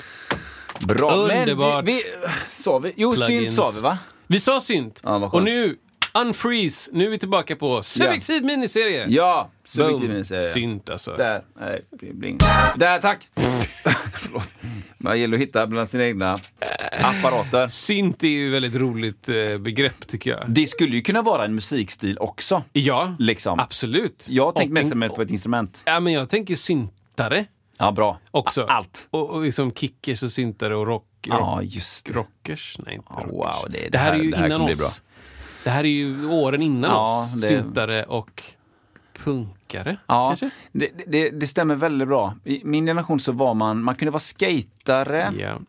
Bra. 0.87 1.11
Underbart. 1.15 1.75
Men 1.75 1.85
vi, 1.85 1.93
vi, 1.93 2.03
sa 2.49 2.79
vi? 2.79 2.93
Jo, 2.95 3.15
synt 3.15 3.27
Plugins. 3.27 3.55
sa 3.55 3.71
vi 3.75 3.81
va? 3.81 3.97
Vi 4.27 4.39
sa 4.39 4.61
synt. 4.61 5.01
Ja, 5.03 5.15
och 5.15 5.43
nu, 5.43 5.77
unfreeze. 6.13 6.89
Nu 6.93 7.05
är 7.05 7.09
vi 7.09 7.19
tillbaka 7.19 7.55
på 7.55 7.83
subjektiv 7.83 8.43
miniserie. 8.45 9.05
Ja, 9.09 9.49
subjektiv 9.63 9.99
Boom. 9.99 10.09
miniserie. 10.11 10.41
Synt 10.49 10.89
alltså. 10.89 11.15
Där, 11.15 11.43
nej, 11.59 11.81
bling. 12.13 12.37
Där, 12.75 12.99
tack! 12.99 13.27
Förlåt. 14.13 14.49
Man 14.97 15.19
gäller 15.19 15.37
att 15.37 15.41
hitta 15.43 15.67
bland 15.67 15.89
sina 15.89 16.03
egna 16.05 16.35
apparater. 17.01 17.67
Synt 17.67 18.23
är 18.23 18.27
ju 18.27 18.47
ett 18.47 18.53
väldigt 18.53 18.75
roligt 18.75 19.29
eh, 19.29 19.57
begrepp 19.57 20.07
tycker 20.07 20.29
jag. 20.31 20.43
Det 20.47 20.67
skulle 20.67 20.95
ju 20.95 21.01
kunna 21.01 21.21
vara 21.21 21.45
en 21.45 21.55
musikstil 21.55 22.17
också. 22.19 22.63
Ja, 22.73 23.15
Liksom. 23.19 23.59
absolut. 23.59 24.25
Jag 24.29 24.55
tänker 24.55 24.73
mest 24.73 24.93
en- 24.93 25.09
på 25.09 25.21
ett 25.21 25.31
instrument. 25.31 25.83
Ja, 25.85 25.99
men 25.99 26.13
jag 26.13 26.29
tänker 26.29 26.55
syntare 26.55 27.45
Ja, 27.77 27.91
bra. 27.91 28.19
också. 28.31 28.63
Allt. 28.63 29.07
Och, 29.11 29.29
och 29.29 29.41
liksom 29.41 29.71
kickers 29.73 30.23
och 30.23 30.31
syntare 30.31 30.75
och 30.75 30.87
rock. 30.87 31.03
rock 31.27 31.39
Ja, 31.39 31.61
just 31.63 32.05
det. 32.05 32.13
rockers? 32.13 32.77
Nej, 32.85 32.95
inte 32.95 33.07
Ja, 33.09 33.15
rockers. 33.15 33.31
wow, 33.63 33.71
det- 33.71 33.77
det 33.79 33.89
det 33.89 33.97
här 33.97 34.11
här- 34.11 34.19
är 34.19 34.23
ju 34.23 34.31
det 34.31 34.37
här 34.37 34.45
innan 34.45 34.61
oss. 34.61 35.01
Det 35.63 35.69
här 35.69 35.83
är 35.83 35.87
ju 35.89 36.25
åren 36.27 36.61
innan 36.61 36.91
Ja, 36.91 37.23
oss. 37.23 37.41
det- 37.41 37.47
Syntare 37.47 38.03
och 38.03 38.43
punkare, 39.23 39.97
Ja, 40.07 40.35
det, 40.71 40.89
det, 41.07 41.29
det 41.29 41.47
stämmer 41.47 41.75
väldigt 41.75 42.07
bra. 42.07 42.33
I 42.43 42.61
min 42.63 42.85
generation 42.85 43.19
så 43.19 43.31
var 43.31 43.53
man, 43.53 43.83
man 43.83 43.95
kunde 43.95 44.11
vara 44.11 44.19
skatare, 44.19 45.29
Ja. 45.39 45.59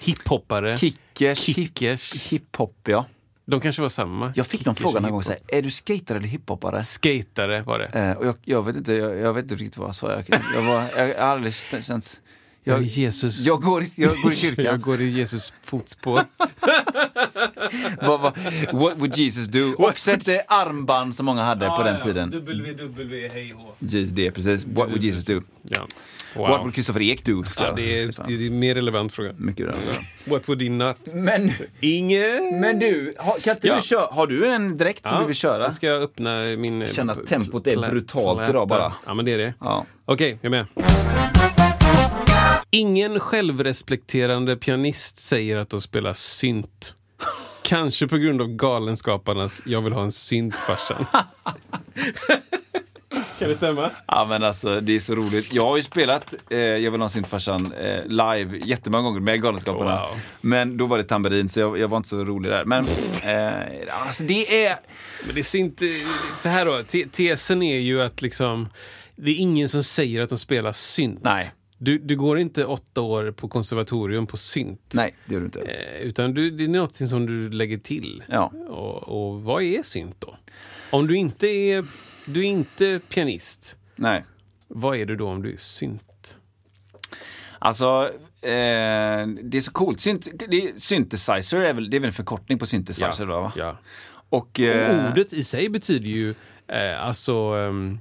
Hiphoppare. 0.00 0.76
kickers, 0.76 1.38
Kickers. 1.38 2.12
hip, 2.12 2.42
hiphop 2.42 2.76
ja. 2.88 3.04
De 3.46 3.60
kanske 3.60 3.82
var 3.82 3.88
samma. 3.88 4.32
Jag 4.36 4.46
fick 4.46 4.64
någon 4.66 4.74
fråga 4.74 5.00
någon 5.00 5.10
gång, 5.12 5.22
så 5.22 5.30
här, 5.32 5.40
är 5.48 5.62
du 5.62 5.70
skatare 5.70 6.18
eller 6.18 6.28
hiphoppare? 6.28 6.84
Skatare 6.84 7.62
var 7.62 7.78
det. 7.78 7.86
Eh, 7.86 8.12
och 8.16 8.26
jag, 8.26 8.34
jag, 8.44 8.62
vet 8.64 8.76
inte, 8.76 8.92
jag, 8.92 9.18
jag 9.18 9.32
vet 9.34 9.42
inte 9.42 9.54
riktigt 9.54 9.76
vad 9.76 9.88
jag 9.88 9.94
svarade. 9.94 10.24
Jag, 10.26 10.40
jag, 10.54 10.62
var, 10.62 10.84
jag, 10.96 11.08
jag 11.08 11.18
har 11.22 11.28
aldrig 11.32 11.54
känt... 11.54 12.20
Jag, 12.64 12.78
Jag, 12.78 12.82
Jesus. 12.84 13.40
jag, 13.40 13.62
går 13.62 13.82
i, 13.82 13.86
jag 13.96 14.10
går 14.10 14.18
i 14.18 14.22
jag 14.24 14.34
kyrkan. 14.36 14.80
går 14.80 15.00
i 15.00 15.08
Jesus 15.08 15.52
fotspår. 15.62 16.20
vad, 18.06 18.20
vad, 18.20 18.32
what 18.72 18.98
would 18.98 19.16
Jesus 19.16 19.48
do? 19.48 19.74
Också 19.78 20.10
ett 20.12 20.28
eh, 20.28 20.34
armband 20.48 21.14
som 21.14 21.26
många 21.26 21.42
hade 21.44 21.66
på 21.66 21.82
den 21.82 22.00
tiden. 22.00 22.30
www, 22.30 23.28
hej 23.32 23.52
hå. 23.56 23.72
Just 23.78 24.16
det, 24.16 24.30
precis. 24.30 24.64
What 24.64 24.88
would 24.88 25.02
Jesus 25.02 25.24
do? 25.24 25.42
Ja. 25.62 25.80
What 25.80 26.50
Wow. 26.50 26.58
would 26.58 26.74
Christopher 26.74 27.02
Ek 27.02 27.24
do? 27.24 27.42
Ja, 27.58 27.64
jag 27.66 27.76
det, 27.76 28.02
är, 28.02 28.12
det 28.26 28.32
är 28.44 28.46
en 28.46 28.58
mer 28.58 28.74
relevant 28.74 29.12
fråga. 29.12 29.32
Mycket 29.36 29.66
bra. 29.66 29.74
What 30.24 30.48
would 30.48 30.62
he 30.62 30.68
not? 30.70 30.96
Men, 31.14 31.52
Inge? 31.80 32.40
men 32.60 32.78
du, 32.78 33.14
har, 33.18 33.38
kan 33.38 33.54
inte 33.56 33.66
Ja. 33.68 33.76
du 33.76 33.82
köra, 33.82 34.06
har 34.12 34.26
du 34.26 34.46
en 34.46 34.76
direkt 34.76 35.08
som 35.08 35.20
du 35.20 35.26
vill 35.26 35.36
köra? 35.36 35.62
Jag 35.62 35.74
ska 35.74 35.88
öppna 35.90 36.42
min... 36.44 36.88
Känna 36.88 37.12
att 37.12 37.26
tempot 37.26 37.66
är 37.66 37.90
brutalt 37.90 38.50
idag 38.50 38.68
bara. 38.68 38.92
Ja, 39.06 39.14
men 39.14 39.24
det 39.24 39.32
är 39.32 39.38
det. 39.38 39.54
Ja. 39.60 39.86
Okej, 40.04 40.38
jag 40.42 40.54
är 40.54 40.64
med. 40.64 40.66
Ingen 42.70 43.20
självrespekterande 43.20 44.56
pianist 44.56 45.18
säger 45.18 45.56
att 45.56 45.70
de 45.70 45.80
spelar 45.80 46.14
synt. 46.14 46.94
Kanske 47.62 48.08
på 48.08 48.16
grund 48.18 48.40
av 48.40 48.48
galenskaparnas 48.48 49.62
Jag 49.66 49.82
vill 49.82 49.92
ha 49.92 50.02
en 50.02 50.12
synt 50.12 50.54
farsan. 50.54 51.06
kan 53.38 53.48
det 53.48 53.54
stämma? 53.54 53.90
Ja 54.06 54.26
men 54.28 54.42
alltså 54.44 54.80
det 54.80 54.96
är 54.96 55.00
så 55.00 55.14
roligt. 55.14 55.52
Jag 55.52 55.66
har 55.66 55.76
ju 55.76 55.82
spelat 55.82 56.34
eh, 56.50 56.58
Jag 56.58 56.90
vill 56.90 57.00
ha 57.00 57.08
syntfarsan 57.08 57.72
eh, 57.72 58.06
live 58.06 58.58
jättemånga 58.64 59.02
gånger 59.04 59.20
med 59.20 59.42
Galenskaparna. 59.42 60.00
Wow. 60.00 60.20
Men 60.40 60.76
då 60.76 60.86
var 60.86 60.98
det 60.98 61.04
tamburin 61.04 61.48
så 61.48 61.60
jag, 61.60 61.78
jag 61.78 61.88
var 61.88 61.96
inte 61.96 62.08
så 62.08 62.24
rolig 62.24 62.50
där. 62.50 62.64
Men 62.64 62.86
eh, 63.24 64.06
alltså 64.06 64.24
det 64.24 64.64
är... 64.66 64.76
Men 65.26 65.34
det 65.34 65.40
är 65.40 65.44
synt, 65.44 65.82
eh, 65.82 65.88
så 66.36 66.48
här 66.48 66.64
då, 66.66 66.82
te- 66.82 67.06
tesen 67.06 67.62
är 67.62 67.78
ju 67.78 68.02
att 68.02 68.22
liksom 68.22 68.68
det 69.16 69.30
är 69.30 69.36
ingen 69.36 69.68
som 69.68 69.82
säger 69.82 70.22
att 70.22 70.28
de 70.28 70.38
spelar 70.38 70.72
synt. 70.72 71.20
Nej. 71.22 71.50
Du, 71.82 71.98
du 71.98 72.16
går 72.16 72.38
inte 72.38 72.64
åtta 72.64 73.00
år 73.00 73.30
på 73.30 73.48
konservatorium 73.48 74.26
på 74.26 74.36
synt. 74.36 74.92
Nej, 74.94 75.14
det 75.26 75.32
gör 75.34 75.40
du 75.40 75.46
inte. 75.46 75.60
Eh, 75.60 76.00
utan 76.02 76.34
du, 76.34 76.50
det 76.50 76.64
är 76.64 76.68
något 76.68 76.96
som 76.96 77.26
du 77.26 77.50
lägger 77.50 77.78
till. 77.78 78.22
Ja. 78.28 78.52
Och, 78.68 79.02
och 79.08 79.42
vad 79.42 79.62
är 79.62 79.82
synt 79.82 80.16
då? 80.18 80.36
Om 80.90 81.06
du 81.06 81.16
inte 81.16 81.46
är, 81.46 81.84
du 82.26 82.40
är 82.40 82.48
inte 82.48 83.00
pianist, 83.08 83.76
Nej. 83.96 84.24
vad 84.68 84.96
är 84.96 85.06
du 85.06 85.16
då 85.16 85.28
om 85.28 85.42
du 85.42 85.52
är 85.52 85.56
synt? 85.56 86.36
Alltså, 87.58 88.10
eh, 88.42 89.26
det 89.42 89.54
är 89.54 89.60
så 89.60 89.70
coolt. 89.72 90.00
Synt, 90.00 90.28
det 90.48 90.56
är, 90.56 90.72
synthesizer 90.76 91.60
är 91.60 91.74
väl, 91.74 91.90
det 91.90 91.96
är 91.96 92.00
väl 92.00 92.08
en 92.08 92.14
förkortning 92.14 92.58
på 92.58 92.66
synthesizer 92.66 93.26
då, 93.26 93.40
va? 93.40 93.52
ja. 93.56 93.78
Och, 94.28 94.60
eh, 94.60 95.04
Och 95.04 95.10
ordet 95.10 95.32
i 95.32 95.44
sig 95.44 95.68
betyder 95.68 96.08
ju 96.08 96.34
eh, 96.68 97.04
alltså 97.04 97.54
um, 97.54 98.00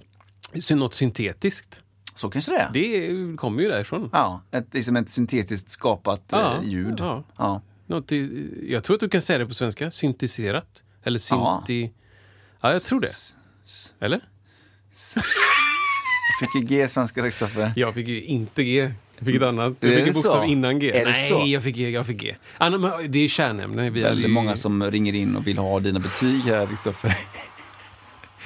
något 0.71 0.93
syntetiskt. 0.93 1.81
Så 2.19 2.29
kanske 2.29 2.51
det 2.51 2.57
är. 2.57 2.69
Det 2.73 3.37
kommer 3.37 3.61
ju 3.63 3.69
därifrån. 3.69 4.09
Ja, 4.13 4.41
ett, 4.51 4.73
liksom 4.73 4.95
ett 4.95 5.09
syntetiskt 5.09 5.69
skapat 5.69 6.21
Ja, 6.31 6.57
eh, 6.57 6.69
ljud. 6.69 6.95
ja. 6.99 7.23
Ja. 7.37 7.61
Något 7.87 8.11
i, 8.11 8.47
jag 8.69 8.83
tror 8.83 8.93
att 8.95 8.99
du 8.99 9.09
kan 9.09 9.21
säga 9.21 9.39
det 9.39 9.45
på 9.45 9.53
svenska. 9.53 9.91
Syntiserat. 9.91 10.83
Eller 11.03 11.19
synti... 11.19 11.91
Ja, 12.61 12.73
jag 12.73 12.83
tror 12.83 12.99
det. 13.01 13.07
Eller? 13.99 14.21
Fick 16.39 16.55
ju 16.55 16.61
G 16.61 16.83
i 16.83 16.87
svenska, 16.87 17.21
Kristoffer. 17.21 17.73
Jag 17.75 17.93
fick 17.93 18.07
ju 18.07 18.21
inte 18.21 18.63
G. 18.63 18.91
Jag 19.17 19.25
fick 19.25 19.35
ett 19.35 19.41
annat. 19.41 19.73
Jag 19.79 19.89
fick 19.89 19.99
en 19.99 20.05
bokstav 20.05 20.33
så? 20.41 20.43
innan 20.45 20.79
G. 20.79 20.91
Är 20.97 21.05
Nej, 21.05 21.51
jag 21.51 21.63
fick 21.63 21.75
G. 21.75 21.89
Jag 21.89 22.07
fick 22.07 22.17
G. 22.21 22.35
Men 22.59 23.11
det 23.11 23.19
är 23.19 23.27
kärnämnen. 23.27 23.93
Vi 23.93 24.01
Väldigt 24.01 24.25
ju- 24.29 24.33
många 24.33 24.55
som 24.55 24.91
ringer 24.91 25.15
in 25.15 25.35
och 25.35 25.47
vill 25.47 25.57
ha 25.57 25.79
dina 25.79 25.99
betyg 25.99 26.41
här, 26.41 26.65
Kristoffer. 26.65 27.17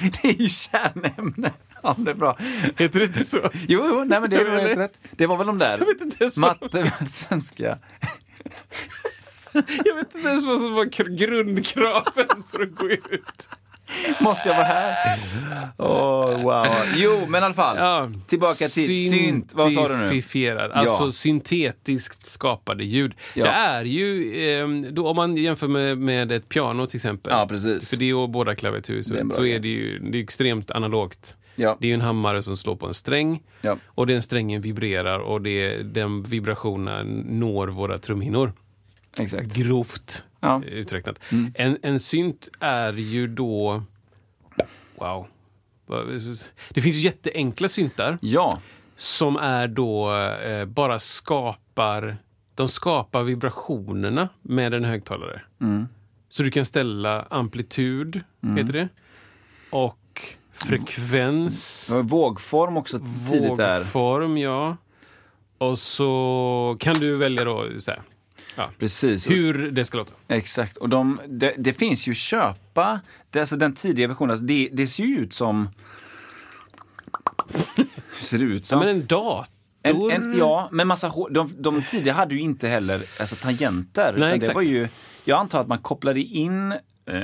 Det 0.00 0.24
är 0.28 0.40
ju 0.42 0.48
kärnämne. 0.48 1.52
Ja, 1.84 1.94
det 1.98 2.10
är 2.10 2.14
bra. 2.14 2.36
Heter 2.78 2.98
det 2.98 3.04
inte 3.04 3.24
så? 3.24 3.38
Jo, 3.68 3.86
jo, 3.88 4.04
nej 4.04 4.20
men 4.20 4.30
det 4.30 4.36
är 4.36 4.50
helt 4.60 4.78
rätt. 4.78 4.98
Det 5.10 5.26
var 5.26 5.36
väl 5.36 5.46
de 5.46 5.58
där. 5.58 5.78
vet 5.78 6.00
inte 6.00 6.16
ens 6.24 6.36
Matte, 6.36 6.92
svenska. 7.08 7.78
Jag 9.84 9.94
vet 9.96 10.14
inte 10.14 10.28
ens 10.28 10.44
vad 10.46 10.60
som 10.60 10.72
var 10.74 10.84
kr- 10.84 11.16
grundkraven 11.16 12.44
för 12.52 12.62
att 12.62 12.74
gå 12.74 12.90
ut. 12.90 13.48
Måste 14.20 14.48
jag 14.48 14.56
vara 14.56 14.66
här? 14.66 15.18
Åh, 15.78 16.42
wow. 16.42 16.66
Jo, 16.96 17.24
men 17.28 17.42
i 17.42 17.44
alla 17.44 17.54
fall. 17.54 17.76
Ja. 17.78 18.10
Tillbaka 18.26 18.66
till 18.68 19.10
synt. 19.10 19.54
Vad 19.54 19.72
sa 19.72 19.88
du 19.88 19.96
nu? 19.96 20.60
Alltså 20.60 21.04
Ja. 21.04 21.12
syntetiskt 21.12 22.26
skapade 22.26 22.84
ljud. 22.84 23.14
Ja. 23.34 23.44
Det 23.44 23.50
är 23.50 23.84
ju, 23.84 24.34
ehm, 24.50 24.94
då, 24.94 25.08
om 25.08 25.16
man 25.16 25.36
jämför 25.36 25.68
med, 25.68 25.98
med 25.98 26.32
ett 26.32 26.48
piano 26.48 26.86
till 26.86 26.96
exempel. 26.96 27.32
Ja, 27.32 27.46
precis. 27.48 27.90
För 27.90 27.96
det 27.96 28.04
är 28.04 28.06
ju 28.06 28.26
båda 28.26 28.54
klaviatur, 28.54 29.02
så, 29.02 29.14
är 29.14 29.24
så 29.30 29.44
är 29.44 29.58
det 29.58 29.68
ju 29.68 29.98
det 29.98 30.18
är 30.18 30.22
extremt 30.22 30.70
analogt. 30.70 31.36
Ja. 31.56 31.76
Det 31.80 31.90
är 31.90 31.94
en 31.94 32.00
hammare 32.00 32.42
som 32.42 32.56
slår 32.56 32.76
på 32.76 32.86
en 32.86 32.94
sträng 32.94 33.42
Ja. 33.60 33.76
och 33.86 34.06
den 34.06 34.22
strängen 34.22 34.60
vibrerar 34.60 35.18
och 35.18 35.42
det, 35.42 35.82
den 35.82 36.22
vibrationen 36.22 37.06
når 37.28 37.68
våra 37.68 37.98
trumhinnor. 37.98 38.52
Exakt. 39.20 39.56
Grovt 39.56 40.24
Ja. 40.40 40.62
uträknat. 40.66 41.18
En, 41.54 41.78
en 41.82 42.00
synt 42.00 42.50
är 42.60 42.92
ju 42.92 43.26
då... 43.26 43.82
Wow. 44.94 45.26
Det 46.70 46.80
finns 46.80 46.96
ju 46.96 47.00
jätteenkla 47.00 47.68
syntar 47.68 48.18
Ja. 48.22 48.60
som 48.96 49.36
är 49.36 49.68
då 49.68 50.16
eh, 50.16 50.64
bara 50.64 50.98
skapar... 50.98 52.16
De 52.54 52.68
skapar 52.68 53.22
vibrationerna 53.22 54.28
med 54.42 54.74
en 54.74 54.84
högtalare. 54.84 55.42
Mm. 55.60 55.88
Så 56.28 56.42
du 56.42 56.50
kan 56.50 56.64
ställa 56.64 57.22
amplitud, 57.22 58.20
heter 58.56 58.72
det, 58.72 58.88
och 59.70 59.98
frekvens, 60.54 61.86
Det 61.92 62.02
vågform 62.02 62.76
också 62.76 62.98
tidigt 62.98 63.56
där. 63.56 63.78
vågform, 63.78 64.38
ja. 64.38 64.76
Och 65.58 65.78
så 65.78 66.76
kan 66.80 66.94
du 66.94 67.16
välja 67.16 67.44
då 67.44 67.68
så 67.78 67.90
här, 67.90 68.02
ja, 68.56 68.70
Precis. 68.78 69.30
hur 69.30 69.70
det 69.70 69.84
ska 69.84 69.98
låta. 69.98 70.14
Exakt. 70.28 70.76
Och 70.76 70.88
de, 70.88 71.20
det, 71.28 71.54
det 71.58 71.72
finns 71.72 72.06
ju 72.06 72.14
köpa, 72.14 73.00
det, 73.30 73.40
alltså 73.40 73.56
den 73.56 73.74
tidiga 73.74 74.08
versionen, 74.08 74.30
alltså 74.30 74.46
det, 74.46 74.68
det 74.72 74.86
ser 74.86 75.04
ju 75.04 75.16
ut 75.16 75.32
som... 75.32 75.68
Hur 77.76 77.86
ser 78.24 78.38
det 78.38 78.44
ut 78.44 78.66
som? 78.66 78.80
Ja, 78.80 78.86
men 78.86 78.96
en 78.96 79.06
dator? 79.06 79.46
En, 79.82 80.10
en, 80.10 80.38
ja, 80.38 80.68
men 80.72 80.88
massa 80.88 81.08
hår. 81.08 81.30
De, 81.30 81.52
de 81.58 81.84
tidiga 81.88 82.12
hade 82.12 82.34
ju 82.34 82.40
inte 82.40 82.68
heller 82.68 83.02
alltså, 83.20 83.36
tangenter. 83.36 84.04
Nej, 84.04 84.14
utan 84.16 84.28
det 84.28 84.34
exakt. 84.34 84.54
var 84.54 84.62
ju, 84.62 84.88
jag 85.24 85.38
antar 85.38 85.60
att 85.60 85.68
man 85.68 85.78
kopplade 85.78 86.20
in... 86.20 86.72
Eh, 87.06 87.18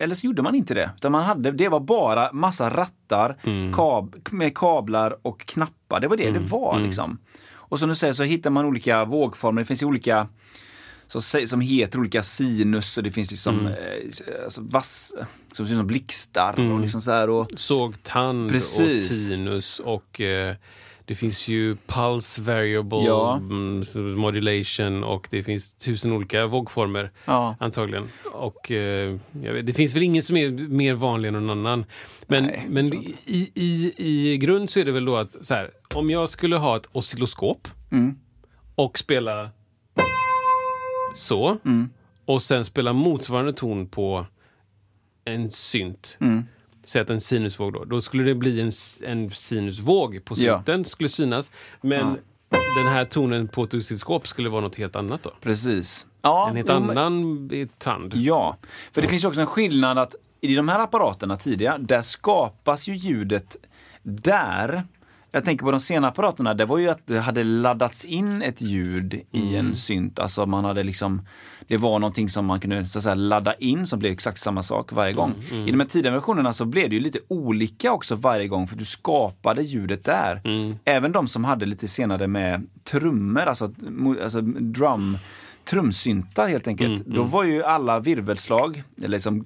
eller 0.00 0.14
så 0.14 0.26
gjorde 0.26 0.42
man 0.42 0.54
inte 0.54 0.74
det. 0.74 0.90
Utan 0.96 1.12
man 1.12 1.24
hade, 1.24 1.50
det 1.50 1.68
var 1.68 1.80
bara 1.80 2.32
massa 2.32 2.70
rattar 2.70 3.36
Mm. 3.44 3.72
kab, 3.72 4.16
med 4.30 4.56
kablar 4.58 5.16
och 5.22 5.40
knappar. 5.40 6.00
Det 6.00 6.08
var 6.08 6.16
det 6.16 6.30
det 6.30 6.38
var. 6.38 6.72
Mm. 6.74 6.86
Liksom. 6.86 7.18
Och 7.52 7.78
som 7.78 7.88
du 7.88 7.94
säger 7.94 8.12
så 8.12 8.22
hittar 8.22 8.50
man 8.50 8.64
olika 8.66 9.04
vågformer. 9.04 9.62
Det 9.62 9.66
finns 9.66 9.82
ju 9.82 9.86
olika 9.86 10.28
så, 11.06 11.20
som 11.20 11.60
heter 11.60 11.98
olika 11.98 12.22
sinus 12.22 12.96
och 12.96 13.02
det 13.02 13.10
finns 13.10 13.30
liksom 13.30 13.60
Mm. 13.60 13.72
eh, 13.72 14.44
alltså 14.44 14.60
vass, 14.62 15.14
som 15.52 15.66
ser 15.66 15.72
ut 15.72 15.78
som 15.78 15.86
blixtar. 15.86 16.72
Och 16.72 16.80
liksom 16.80 17.02
så 17.02 17.10
här, 17.12 17.30
och, 17.30 17.48
sågtand 17.56 18.44
och 18.46 18.50
Precis. 18.52 19.26
sinus 19.26 19.78
och 19.78 20.20
eh, 20.20 20.54
det 21.10 21.16
finns 21.16 21.48
ju 21.48 21.76
pulse 21.86 22.40
variable 22.42 22.98
Ja. 22.98 23.36
mm, 23.36 23.84
modulation 24.16 25.04
och 25.04 25.28
det 25.30 25.42
finns 25.42 25.74
tusen 25.74 26.12
olika 26.12 26.46
vågformer 26.46 27.10
Ja. 27.24 27.56
antagligen. 27.60 28.08
Och 28.32 28.70
eh, 28.70 29.16
vet, 29.32 29.66
det 29.66 29.72
finns 29.72 29.94
väl 29.94 30.02
ingen 30.02 30.22
som 30.22 30.36
är 30.36 30.50
mer 30.68 30.94
vanlig 30.94 31.28
än 31.28 31.32
någon 31.46 31.50
annan. 31.50 31.84
Men, 32.26 32.44
Nej, 32.44 32.66
men 32.68 32.94
i, 32.94 33.50
i, 33.54 33.92
i 33.96 34.38
grund 34.38 34.70
så 34.70 34.80
är 34.80 34.84
det 34.84 34.92
väl 34.92 35.04
då 35.04 35.16
att 35.16 35.46
så 35.46 35.54
här, 35.54 35.70
om 35.94 36.10
jag 36.10 36.28
skulle 36.28 36.56
ha 36.56 36.76
ett 36.76 36.88
oscilloskop 36.92 37.68
Mm. 37.92 38.14
och 38.74 38.98
spela 38.98 39.50
så 41.14 41.58
Mm. 41.64 41.90
och 42.24 42.42
sen 42.42 42.64
spela 42.64 42.92
motsvarande 42.92 43.52
ton 43.52 43.86
på 43.86 44.26
en 45.24 45.50
synt. 45.50 46.16
Mm. 46.20 46.44
Säg 46.84 47.02
att 47.02 47.10
en 47.10 47.20
sinusvåg 47.20 47.72
då. 47.72 47.84
Då 47.84 48.00
skulle 48.00 48.22
det 48.24 48.34
bli 48.34 48.60
en, 48.60 48.70
en 49.04 49.30
sinusvåg 49.30 50.24
på 50.24 50.34
Ja. 50.38 50.56
synten, 50.56 50.84
skulle 50.84 51.08
synas. 51.08 51.50
Men 51.80 52.18
den 52.76 52.86
här 52.86 53.04
tonen 53.04 53.48
på 53.48 53.64
ett 53.64 53.74
oscilloskop 53.74 54.28
skulle 54.28 54.48
vara 54.48 54.60
något 54.60 54.76
helt 54.76 54.96
annat 54.96 55.22
då. 55.22 55.32
Precis. 55.40 56.06
Ja, 56.22 56.48
En 56.50 56.56
helt 56.56 56.68
men- 56.68 56.98
annan 56.98 57.50
tand. 57.78 58.12
Ja, 58.16 58.56
för 58.92 59.02
det 59.02 59.08
finns 59.08 59.24
också 59.24 59.40
en 59.40 59.46
skillnad 59.46 59.98
att 59.98 60.14
i 60.40 60.54
de 60.54 60.68
här 60.68 60.78
apparaterna 60.80 61.36
tidiga, 61.36 61.78
där 61.78 62.02
skapas 62.02 62.88
ju 62.88 62.94
ljudet 62.96 63.56
där. 64.02 64.84
Jag 65.32 65.44
tänker 65.44 65.64
på 65.64 65.70
de 65.70 65.80
sena 65.80 66.08
apparaterna, 66.08 66.54
det 66.54 66.64
var 66.64 66.78
ju 66.78 66.88
att 66.90 67.06
det 67.06 67.18
hade 67.20 67.42
laddats 67.44 68.04
in 68.04 68.42
ett 68.42 68.60
ljud 68.62 69.14
i 69.14 69.24
Mm. 69.54 69.54
en 69.66 69.74
synt. 69.74 70.18
Alltså 70.18 70.46
man 70.46 70.64
hade 70.64 70.82
liksom, 70.82 71.22
det 71.68 71.76
var 71.76 71.98
någonting 71.98 72.28
som 72.28 72.46
man 72.46 72.60
kunde 72.60 72.86
så 72.86 73.00
säga, 73.00 73.14
ladda 73.14 73.54
in 73.54 73.86
som 73.86 73.98
blev 73.98 74.12
exakt 74.12 74.40
samma 74.40 74.62
sak 74.62 74.92
varje 74.92 75.12
gång. 75.12 75.34
Mm, 75.52 75.68
I 75.68 75.70
de 75.70 75.80
här 75.80 75.86
tidiga 75.86 76.12
versionerna 76.12 76.52
så 76.52 76.64
blev 76.64 76.88
det 76.90 76.94
ju 76.94 77.00
lite 77.02 77.18
olika 77.28 77.92
också 77.92 78.14
varje 78.14 78.48
gång 78.48 78.66
för 78.66 78.76
du 78.76 78.84
skapade 78.84 79.62
ljudet 79.62 80.04
där. 80.04 80.40
Mm. 80.44 80.74
Även 80.84 81.12
de 81.12 81.28
som 81.28 81.44
hade 81.44 81.66
lite 81.66 81.88
senare 81.88 82.26
med 82.26 82.66
trummor, 82.84 83.40
alltså, 83.42 83.72
alltså 84.22 84.40
drum, 84.40 85.18
trumsyntar 85.70 86.48
helt 86.48 86.68
enkelt. 86.68 87.00
Mm, 87.06 87.14
Då 87.14 87.22
var 87.22 87.44
ju 87.44 87.64
alla 87.64 88.00
virvelslag, 88.00 88.82
eller 88.98 89.08
liksom 89.08 89.44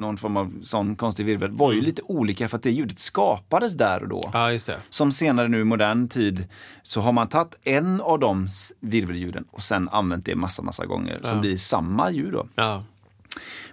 någon 0.00 0.16
form 0.16 0.36
av 0.36 0.62
sån 0.62 0.96
konstig 0.96 1.26
virvel, 1.26 1.50
var 1.50 1.72
ju 1.72 1.80
lite 1.80 2.02
olika 2.02 2.48
för 2.48 2.56
att 2.56 2.62
det 2.62 2.70
ljudet 2.70 2.98
skapades 2.98 3.74
där 3.74 4.02
och 4.02 4.08
då. 4.08 4.22
Mm. 4.22 4.40
Ja, 4.40 4.52
just 4.52 4.66
det. 4.66 4.76
Som 4.90 5.12
senare 5.12 5.48
nu 5.48 5.60
i 5.60 5.64
modern 5.64 6.08
tid 6.08 6.44
så 6.82 7.00
har 7.00 7.12
man 7.12 7.28
tagit 7.28 7.54
en 7.62 8.00
av 8.00 8.18
de 8.18 8.48
virvelljuden 8.80 9.44
och 9.50 9.62
sen 9.62 9.88
använt 9.88 10.26
det 10.26 10.34
massa, 10.34 10.62
massa 10.62 10.86
gånger 10.86 11.20
som 11.22 11.40
blir 11.40 11.56
samma 11.56 12.10
ljud 12.10 12.32
då. 12.32 12.46
Ja. 12.54 12.84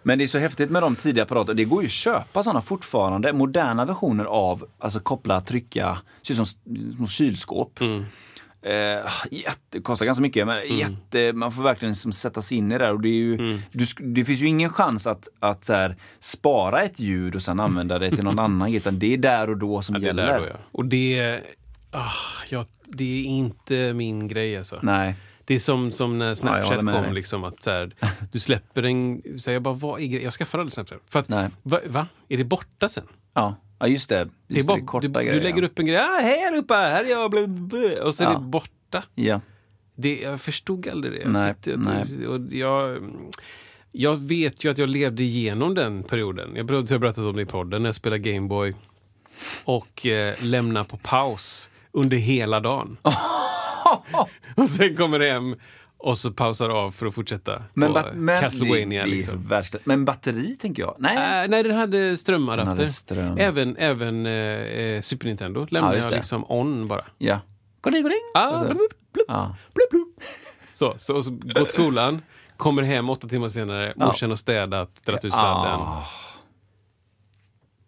Men 0.03 0.17
det 0.17 0.23
är 0.23 0.27
så 0.27 0.37
häftigt 0.37 0.69
med 0.69 0.83
de 0.83 0.95
tidiga 0.95 1.23
apparaterna. 1.23 1.53
Det 1.53 1.65
går 1.65 1.81
ju 1.81 1.85
att 1.85 1.91
köpa 1.91 2.43
sådana 2.43 2.61
fortfarande. 2.61 3.33
Moderna 3.33 3.85
versioner 3.85 4.25
av, 4.25 4.65
alltså 4.79 4.99
koppla, 4.99 5.41
trycka, 5.41 5.97
ser 6.21 6.41
ut 6.41 6.47
som 6.97 7.07
kylskåp. 7.07 7.79
Eh, 8.61 9.05
jätte, 9.31 9.79
kostar 9.83 10.05
ganska 10.05 10.21
mycket, 10.21 10.47
men 10.47 10.77
jätte, 10.77 11.33
man 11.33 11.51
får 11.51 11.63
verkligen 11.63 11.91
liksom 11.91 12.11
sätta 12.11 12.41
sig 12.41 12.57
in 12.57 12.71
i 12.71 12.77
det 12.77 12.85
där. 12.85 12.93
Och 12.93 13.01
det, 13.01 13.09
är 13.09 13.13
ju, 13.13 13.37
du, 13.71 13.83
sk- 13.83 14.13
det 14.13 14.25
finns 14.25 14.41
ju 14.41 14.47
ingen 14.47 14.69
chans 14.69 15.07
att, 15.07 15.27
att 15.39 15.65
så 15.65 15.73
här, 15.73 15.95
spara 16.19 16.83
ett 16.83 16.99
ljud 16.99 17.35
och 17.35 17.41
sen 17.41 17.59
använda 17.59 17.99
det 17.99 18.09
till 18.11 18.23
någon 18.23 18.39
annan 18.45 18.73
utan 18.73 18.99
det 18.99 19.13
är 19.13 19.17
där 19.17 19.49
och 19.49 19.57
då 19.57 19.81
som 19.81 19.95
Ja, 19.95 19.99
det 19.99 20.05
är 20.05 20.07
gäller. 20.07 20.27
där 20.27 20.39
då, 20.39 20.45
ja. 20.45 20.55
Och 20.71 20.85
det, 20.85 21.39
ah, 21.91 22.11
ja, 22.49 22.65
det 22.85 23.19
är 23.19 23.23
inte 23.25 23.93
min 23.93 24.27
grej 24.27 24.57
alltså. 24.57 24.79
Nej. 24.81 25.15
Det 25.45 25.55
är 25.55 25.59
som, 25.59 25.91
som 25.91 26.19
när 26.19 26.27
Ja, 26.29 26.35
Snapchat 26.35 26.81
med 26.83 27.03
kom, 27.05 27.13
liksom 27.13 27.43
att 27.43 27.63
så 27.63 27.69
här, 27.69 27.91
du 28.31 28.39
släpper 28.39 28.83
en... 28.83 29.21
Så 29.39 29.51
jag 29.51 29.61
bara, 29.61 29.73
vad 29.73 30.01
är 30.01 30.05
grejen? 30.05 30.23
Jag 30.23 30.33
skaffar 30.33 30.59
aldrig 30.59 30.73
Snapchat. 30.73 30.99
För 31.09 31.19
att, 31.19 31.29
va, 31.63 31.79
va? 31.87 32.07
Är 32.29 32.37
det 32.37 32.43
borta 32.43 32.89
sen? 32.89 33.03
Ja, 33.33 33.55
ja 33.79 33.87
just 33.87 34.09
det. 34.09 34.19
Just 34.19 34.29
Det 34.47 34.59
är 34.59 34.63
bara, 34.63 34.77
det, 34.77 34.85
korta 34.85 35.07
du, 35.07 35.13
grejer. 35.13 35.33
du 35.33 35.39
lägger 35.39 35.61
ja. 35.61 35.67
upp 35.67 35.79
en 35.79 35.85
grej, 35.85 35.97
ah, 35.97 36.19
hej 36.21 36.45
allihopa, 36.47 36.73
här 36.75 37.03
är 37.03 37.09
jag, 37.09 37.31
bla, 37.31 37.47
bla, 37.47 38.03
och 38.03 38.15
så 38.15 38.23
är 38.23 38.27
Ja. 38.27 38.33
det 38.33 38.39
borta. 38.45 39.03
Ja. 39.15 39.41
Det, 39.95 40.19
jag 40.19 40.41
förstod 40.41 40.87
aldrig 40.87 41.13
det. 41.13 41.19
Jag, 41.19 41.31
Nej, 41.31 41.53
tyckte 41.53 41.77
nej. 41.77 42.27
Och 42.27 42.39
jag, 42.51 42.99
jag 43.91 44.15
vet 44.17 44.63
ju 44.65 44.71
att 44.71 44.77
jag 44.77 44.89
levde 44.89 45.23
igenom 45.23 45.75
den 45.75 46.03
perioden. 46.03 46.49
Jag 46.55 46.71
har 46.71 46.97
berättat 46.97 47.17
om 47.23 47.35
det 47.35 47.41
i 47.41 47.45
podden, 47.45 47.81
när 47.81 47.87
jag 47.87 47.95
spelade 47.95 48.19
Gameboy 48.31 48.73
och 49.65 50.05
eh, 50.05 50.35
lämna 50.43 50.83
på 50.83 50.97
paus 50.97 51.69
under 51.91 52.17
hela 52.17 52.59
dagen. 52.59 52.97
och 54.55 54.69
sen 54.69 54.95
kommer 54.95 55.19
hem 55.19 55.55
och 55.97 56.17
så 56.17 56.31
pausar 56.31 56.69
av 56.69 56.91
för 56.91 57.05
att 57.05 57.13
fortsätta 57.15 57.63
Men, 57.73 57.93
på 57.93 58.03
men 58.15 58.41
Castlevania. 58.41 59.03
det, 59.03 59.09
det 59.09 59.15
liksom. 59.15 59.43
värsta. 59.47 59.77
Men 59.83 60.05
batteri 60.05 60.55
tänker 60.55 60.83
jag? 60.83 60.95
Nej. 60.99 61.43
Äh, 61.43 61.49
nej, 61.49 61.63
den 61.63 61.75
hade 61.77 62.17
strömadapter. 62.17 62.59
Den 62.65 62.67
hade 62.77 62.87
ström. 62.87 63.37
Även, 63.37 63.77
även 63.77 64.25
eh, 64.25 64.31
eh, 64.31 65.01
Super 65.01 65.25
Nintendo 65.27 65.67
lämnade 65.69 65.97
Ja, 65.97 66.03
jag 66.03 66.11
liksom 66.11 66.45
on 66.51 66.87
bara. 66.87 67.05
Ja. 67.17 67.39
Goding, 67.81 68.03
goding. 68.03 68.17
Ah, 68.33 68.59
blup, 68.65 68.77
blup, 69.13 69.25
Ja. 69.27 69.55
blup, 69.73 69.89
blup. 69.89 70.07
Så, 70.71 70.95
så, 70.97 71.21
så 71.21 71.31
gå 71.31 71.65
till 71.65 71.73
skolan, 71.73 72.21
kommer 72.57 72.83
hem 72.83 73.09
åtta 73.09 73.27
timmar 73.27 73.49
senare, 73.49 73.93
Ja. 73.97 74.05
morsan 74.05 74.29
har 74.29 74.37
städat, 74.37 75.05
dragit 75.05 75.25
ut 75.25 75.33
sladden. 75.33 75.79
Ah, 75.79 76.03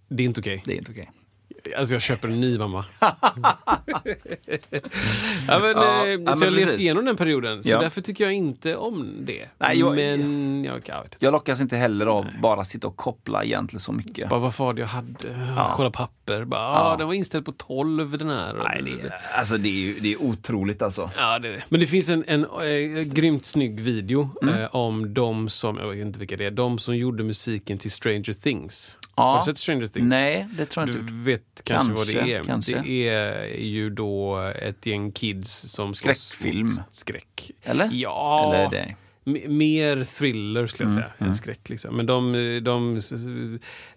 Det 0.10 0.24
är 0.24 0.26
inte 0.26 0.40
okej. 0.42 0.64
det 0.66 0.74
är 0.74 0.78
inte 0.78 0.92
okej. 0.92 1.12
Alltså 1.78 1.96
jag 1.96 2.02
köper 2.02 2.28
en 2.28 2.42
ny 2.42 2.58
mamma. 2.58 2.86
ja, 5.48 5.60
men, 5.60 5.72
Ja, 5.72 6.06
eh, 6.08 6.12
ja, 6.26 6.34
så 6.36 6.46
jag 6.46 6.52
har 6.52 6.56
levt 6.58 6.80
igenom 6.80 7.06
den 7.06 7.18
perioden. 7.18 7.64
Så 7.64 7.70
Ja. 7.70 7.82
därför 7.82 8.02
tycker 8.02 8.24
jag 8.24 8.34
inte 8.34 8.76
om 8.76 9.14
det. 9.22 9.46
Nej, 9.58 9.80
jag- 9.80 9.96
men 9.96 10.64
jag, 10.64 10.82
jag 10.86 11.02
vet 11.04 11.14
inte. 11.14 11.18
Jag 11.26 11.32
lockas 11.32 11.62
inte 11.62 11.78
heller 11.78 12.06
av 12.06 12.26
bara 12.42 12.66
sitta 12.66 12.88
och 12.88 12.96
koppla 12.98 13.44
egentligen 13.44 13.80
så 13.80 13.92
mycket. 13.92 14.30
Bara 14.30 14.40
vad 14.40 14.54
var 14.58 14.74
det 14.74 14.82
jag 14.82 14.88
hade? 14.88 15.68
Kolla 15.76 15.92
papper. 15.92 16.44
Bara, 16.46 16.60
Ja. 16.62 16.80
ah, 16.94 16.98
den 16.98 17.08
var 17.08 17.14
inställd 17.14 17.46
på 17.46 17.52
12 17.52 18.18
den 18.18 18.30
här. 18.30 18.54
Nej, 18.54 18.82
det 18.86 18.92
är, 19.08 19.14
alltså 19.38 19.58
det 19.58 19.70
är 19.70 19.74
ju 19.74 19.94
det 20.00 20.14
är 20.14 20.22
otroligt 20.24 20.82
alltså. 20.82 21.10
Ja, 21.18 21.40
det 21.40 21.48
är 21.48 21.52
det. 21.52 21.64
Men 21.70 21.80
det 21.80 21.88
finns 21.88 22.10
en, 22.10 22.24
en 22.28 22.46
äh, 22.46 23.02
grymt 23.14 23.46
snygg 23.46 23.80
video 23.80 24.30
Mm. 24.42 24.56
eh, 24.62 24.76
om 24.76 25.14
de 25.14 25.50
som, 25.50 25.78
jag 25.78 25.88
vet 25.90 25.98
inte 26.06 26.20
vilka 26.20 26.38
det 26.38 26.46
är, 26.46 26.52
de 26.52 26.80
som 26.80 26.98
gjorde 26.98 27.24
musiken 27.24 27.78
till 27.78 27.92
Stranger 27.92 28.34
Things. 28.34 28.99
Har 29.24 29.40
du 29.40 29.46
sett 29.46 29.58
Stranger 29.58 29.88
Things? 29.88 30.10
Nej, 30.10 30.48
det 30.58 30.66
tror 30.66 30.88
jag 30.88 30.96
Du 30.96 31.00
inte. 31.00 31.14
vet 31.14 31.62
kanske, 31.64 31.90
vad 31.94 31.98
Kanske, 31.98 32.22
det 32.26 32.34
är. 32.34 32.44
kanske. 32.44 32.82
Det 32.82 33.08
är 33.10 33.58
ju 33.60 33.90
då 33.90 34.38
ett 34.62 34.86
gäng 34.86 35.12
kids 35.12 35.52
som 35.60 35.94
Skräckfilm. 35.94 36.70
Skräck. 36.92 37.52
Eller? 37.64 37.90
Ja. 37.94 38.54
Eller 38.56 38.70
det? 38.70 38.96
Mer 39.48 40.04
thriller 40.04 40.68
skulle 40.68 40.90
jag 40.90 40.98
Mm, 40.98 41.04
säga, 41.18 41.28
än 41.28 41.34
skräck. 41.36 41.70
Liksom. 41.70 41.96
Men 41.98 42.06
de, 42.06 42.32
de, 42.64 43.00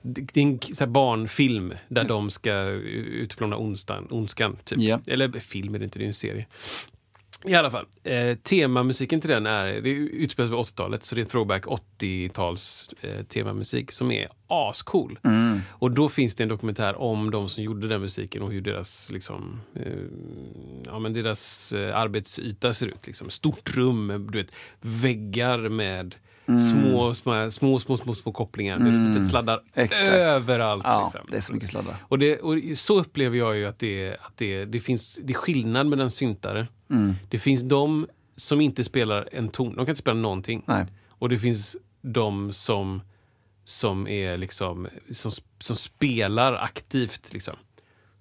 det 0.03 0.37
är 0.41 0.43
en 0.43 0.59
så 0.75 0.87
barnfilm 0.87 1.75
där 1.89 2.05
de 2.05 2.31
ska 2.31 2.55
utplåna 2.65 3.57
onstan, 3.57 4.07
ondskan. 4.11 4.57
Typ. 4.65 4.81
Ja. 4.81 5.01
Eller 5.07 5.41
film 5.41 5.75
är 5.75 5.79
det 5.79 5.85
inte, 5.85 5.99
det 5.99 6.05
är 6.05 6.07
en 6.07 6.15
serie. 6.15 6.47
I 7.45 7.55
alla 7.55 7.71
fall, 7.71 7.87
eh, 8.05 8.37
temamusiken 8.37 9.21
till 9.21 9.31
den 9.31 9.47
är, 9.47 9.81
det 9.81 9.91
utspelas 9.91 10.51
på 10.51 10.63
80-talet, 10.63 11.05
så 11.05 11.15
det 11.15 11.21
är 11.21 11.25
throwback 11.25 11.67
80-tals 11.67 12.95
eh, 13.01 13.23
temamusik 13.25 13.93
som 13.93 14.11
är 14.11 14.29
ascool. 14.47 15.19
Mm. 15.25 15.61
Och 15.71 15.91
då 15.91 16.09
finns 16.09 16.37
det 16.37 16.43
en 16.43 16.49
dokumentär 16.49 17.01
om 17.01 17.31
de 17.31 17.49
som 17.49 17.65
gjorde 17.65 17.89
den 17.89 18.01
musiken 18.01 18.43
och 18.43 18.53
hur 18.53 18.61
deras, 18.61 19.11
liksom, 19.11 19.61
eh, 19.75 19.93
ja, 20.87 20.99
men 20.99 21.13
deras 21.13 21.73
eh, 21.73 21.97
arbetsyta 21.97 22.75
ser 22.75 22.87
ut. 22.87 23.07
Liksom. 23.07 23.31
Stort 23.31 23.77
rum, 23.77 24.29
du 24.33 24.39
vet, 24.39 24.55
väggar 24.81 25.59
med 25.59 26.15
små, 26.47 27.15
små, 27.15 27.51
små, 27.51 27.79
små, 27.79 27.97
små, 27.97 28.15
små 28.15 28.33
kopplingar. 28.33 28.79
Du 28.79 29.19
vet, 29.19 29.31
sladdar 29.31 29.61
Exakt. 29.75 30.09
överallt. 30.09 30.85
Ja, 30.87 31.05
liksom. 31.15 31.31
det 31.31 31.37
är 31.37 31.41
så 31.41 31.53
mycket 31.53 31.71
sladdar. 31.71 31.97
Och, 32.09 32.19
det, 32.19 32.39
och 32.39 32.59
så 32.75 32.99
upplever 33.01 33.39
jag 33.39 33.57
ju 33.57 33.67
att, 33.67 33.79
det, 33.79 34.17
att 34.21 34.37
det, 34.37 34.65
det 34.65 34.81
finns 34.81 35.21
det 35.23 35.33
är 35.33 35.35
skillnad 35.35 35.87
mellan 35.87 36.11
syntare. 36.11 36.67
Mm. 36.91 37.15
Det 37.29 37.39
finns 37.39 37.63
de 37.63 38.07
som 38.37 38.61
inte 38.61 38.85
spelar 38.85 39.29
en 39.33 39.49
ton, 39.49 39.69
de 39.69 39.75
kan 39.75 39.89
inte 39.89 40.01
spela 40.01 40.21
någonting. 40.21 40.63
Nej. 40.67 40.87
Och 41.09 41.29
det 41.29 41.39
finns 41.39 41.77
de 42.03 42.53
som, 42.53 43.03
som, 43.65 44.09
är 44.09 44.37
liksom, 44.37 44.89
som, 45.11 45.31
som 45.59 45.77
spelar 45.77 46.53
aktivt. 46.55 47.33
Liksom. 47.33 47.55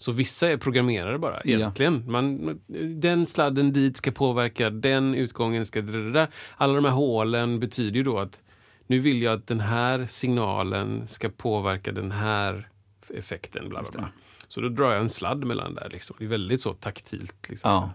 Så 0.01 0.11
vissa 0.11 0.49
är 0.51 0.57
programmerare 0.57 1.17
bara, 1.19 1.41
Ja. 1.45 1.55
egentligen. 1.57 2.11
Man, 2.11 2.59
den 3.01 3.27
sladden 3.27 3.73
dit 3.73 3.97
ska 3.97 4.11
påverka, 4.11 4.69
den 4.69 5.15
utgången 5.15 5.65
ska... 5.65 5.81
Där. 5.81 6.27
Alla 6.57 6.73
de 6.73 6.85
här 6.85 6.91
hålen 6.91 7.59
betyder 7.59 7.97
ju 7.97 8.03
då 8.03 8.19
att 8.19 8.39
nu 8.87 8.99
vill 8.99 9.21
jag 9.21 9.33
att 9.33 9.47
den 9.47 9.59
här 9.59 10.07
signalen 10.09 11.07
ska 11.07 11.29
påverka 11.29 11.91
den 11.91 12.11
här 12.11 12.69
effekten. 13.15 13.69
Bla, 13.69 13.81
bla, 13.81 13.89
bla. 13.99 14.09
Så 14.47 14.61
då 14.61 14.69
drar 14.69 14.91
jag 14.91 15.01
en 15.01 15.09
sladd 15.09 15.45
mellan 15.45 15.75
där. 15.75 15.89
Liksom. 15.91 16.15
Det 16.19 16.25
är 16.25 16.29
väldigt 16.29 16.61
så 16.61 16.73
taktilt. 16.73 17.49
Liksom, 17.49 17.71
Ja. 17.71 17.91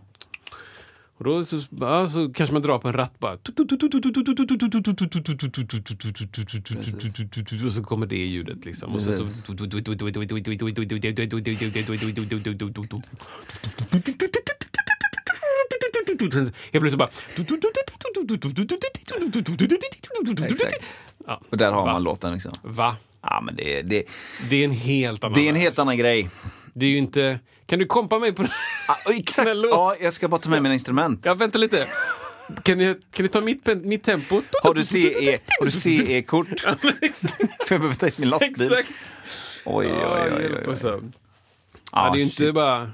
Och 1.18 1.24
då 1.24 1.44
så, 1.44 1.60
ja, 1.80 2.08
så 2.08 2.32
kanske 2.32 2.52
man 2.52 2.62
drar 2.62 2.78
på 2.78 2.88
en 2.88 2.94
ratt 2.94 3.18
bara. 3.18 3.32
Och 7.66 7.72
så 7.72 7.82
kommer 7.82 8.06
det 8.06 8.16
ljudet 8.16 8.64
liksom. 8.64 8.94
Och 8.94 9.02
så, 9.02 9.12
så... 9.12 9.24
Helt 9.24 9.34
plötsligt 16.72 16.98
bara... 16.98 17.10
Exakt. 20.46 20.84
Ja. 21.26 21.40
Och 21.50 21.56
där 21.56 21.72
har 21.72 21.84
Va? 21.84 21.92
man 21.92 22.02
låten 22.02 22.32
liksom. 22.32 22.52
Va? 22.62 22.96
Ja, 23.22 23.40
men 23.40 23.56
det, 23.56 23.82
det, 23.82 24.04
Det 24.50 24.56
är 24.56 24.64
en 24.64 24.70
helt 24.70 25.24
annan 25.24 25.34
det 25.34 25.46
är 25.46 25.48
en 25.48 25.56
helt 25.56 25.78
annan 25.78 25.98
grej. 25.98 26.30
Det 26.78 26.86
är 26.86 26.90
ju 26.90 26.98
inte... 26.98 27.38
Kan 27.66 27.78
du 27.78 27.86
kompa 27.86 28.18
mig 28.18 28.32
på 28.32 28.42
det? 28.42 28.52
Ah, 28.88 29.10
exakt! 29.10 29.30
Snälla. 29.46 29.68
Ja, 29.68 29.96
jag 30.00 30.12
ska 30.12 30.28
bara 30.28 30.40
ta 30.40 30.50
med 30.50 30.62
mina 30.62 30.74
instrument. 30.74 31.20
Ja, 31.26 31.34
vänta 31.34 31.58
lite. 31.58 31.86
Kan 32.62 32.78
ni, 32.78 32.94
kan 33.12 33.22
ni 33.22 33.28
ta 33.28 33.40
mitt, 33.40 33.66
mitt 33.82 34.02
tempo? 34.04 34.42
Har 34.62 34.74
du 34.74 34.84
CE-kort? 35.70 36.48
Exakt. 37.00 37.36
För 37.38 37.74
jag 37.74 37.80
behöver 37.80 37.94
ta 37.94 38.06
hit 38.06 38.18
min 38.18 38.28
lastbil. 38.28 38.72
Exakt. 38.72 38.92
Oj, 39.64 39.86
oj, 39.86 39.92
oj. 39.92 40.32
oj, 40.36 40.54
oj. 40.66 40.72
oss. 40.72 40.80
Ja, 40.82 41.00
Ah, 41.92 42.10
det 42.10 42.16
är 42.16 42.18
ju 42.18 42.24
inte 42.24 42.52
bara... 42.52 42.78
Nej, 42.78 42.92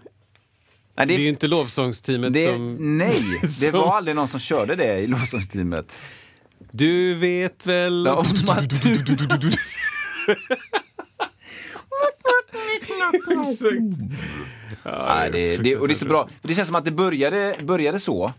Det 0.96 1.04
det, 1.04 1.14
är 1.14 1.18
ju 1.18 1.28
inte 1.28 1.46
lovsångsteamet 1.46 2.32
det, 2.32 2.46
som... 2.46 2.76
nej, 2.98 3.38
det 3.42 3.48
som- 3.48 3.72
var 3.80 3.96
aldrig 3.96 4.16
någon 4.16 4.28
som 4.28 4.40
körde 4.40 4.74
det 4.76 4.98
i 4.98 5.06
lovsångsteamet. 5.06 5.98
Du 6.70 7.14
vet 7.14 7.66
väl... 7.66 8.04
Ja, 8.06 8.24
man- 8.46 8.68
Nej, 14.84 15.30
det, 15.30 15.56
det, 15.56 15.76
och 15.76 15.88
det 15.88 15.94
är 15.94 15.96
så 15.96 16.04
bra. 16.04 16.28
Det 16.42 16.54
känns 16.54 16.68
som 16.68 16.76
att 16.76 16.84
det 16.84 16.90
började, 16.90 17.54
började 17.62 18.00
så. 18.00 18.32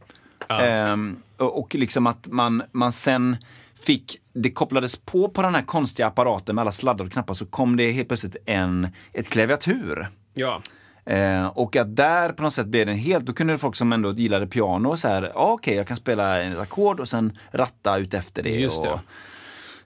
Ehm, 0.49 1.17
och, 1.37 1.75
liksom 1.75 2.07
att 2.07 2.27
man, 2.27 2.63
man 2.71 2.91
sen 2.91 3.37
fick, 3.83 4.17
det 4.33 4.51
kopplades 4.51 4.95
på 4.95 5.29
på 5.29 5.41
den 5.41 5.55
här 5.55 5.61
konstiga 5.61 6.07
apparaten 6.07 6.55
med 6.55 6.61
alla 6.61 6.71
sladdar 6.71 7.05
och 7.05 7.11
knappar 7.11 7.33
så 7.33 7.45
kom 7.45 7.77
det 7.77 7.91
helt 7.91 8.07
plötsligt 8.07 8.35
en, 8.45 8.87
ett 9.13 9.29
klaviatur. 9.29 10.07
Ja. 10.33 10.61
Eh, 11.05 11.45
och 11.45 11.75
att 11.75 11.95
där 11.95 12.29
på 12.29 12.43
något 12.43 12.53
sätt 12.53 12.67
blev 12.67 12.85
det 12.85 12.91
en 12.91 12.97
helt, 12.97 13.25
då 13.25 13.33
kunde 13.33 13.57
folk 13.57 13.75
som 13.75 13.93
ändå 13.93 14.13
gillade 14.13 14.47
piano 14.47 14.97
så 14.97 15.07
här, 15.07 15.31
ja 15.35 15.51
okej 15.51 15.75
jag 15.75 15.87
kan 15.87 15.97
spela 15.97 16.41
ett 16.41 16.59
ackord 16.59 16.99
och 16.99 17.07
sen 17.07 17.37
ratta 17.51 17.97
ut 17.97 18.13
efter 18.13 18.43
det. 18.43 18.49
Just 18.49 18.83
det. 18.83 18.89
Och, 18.89 18.97
det 18.97 19.03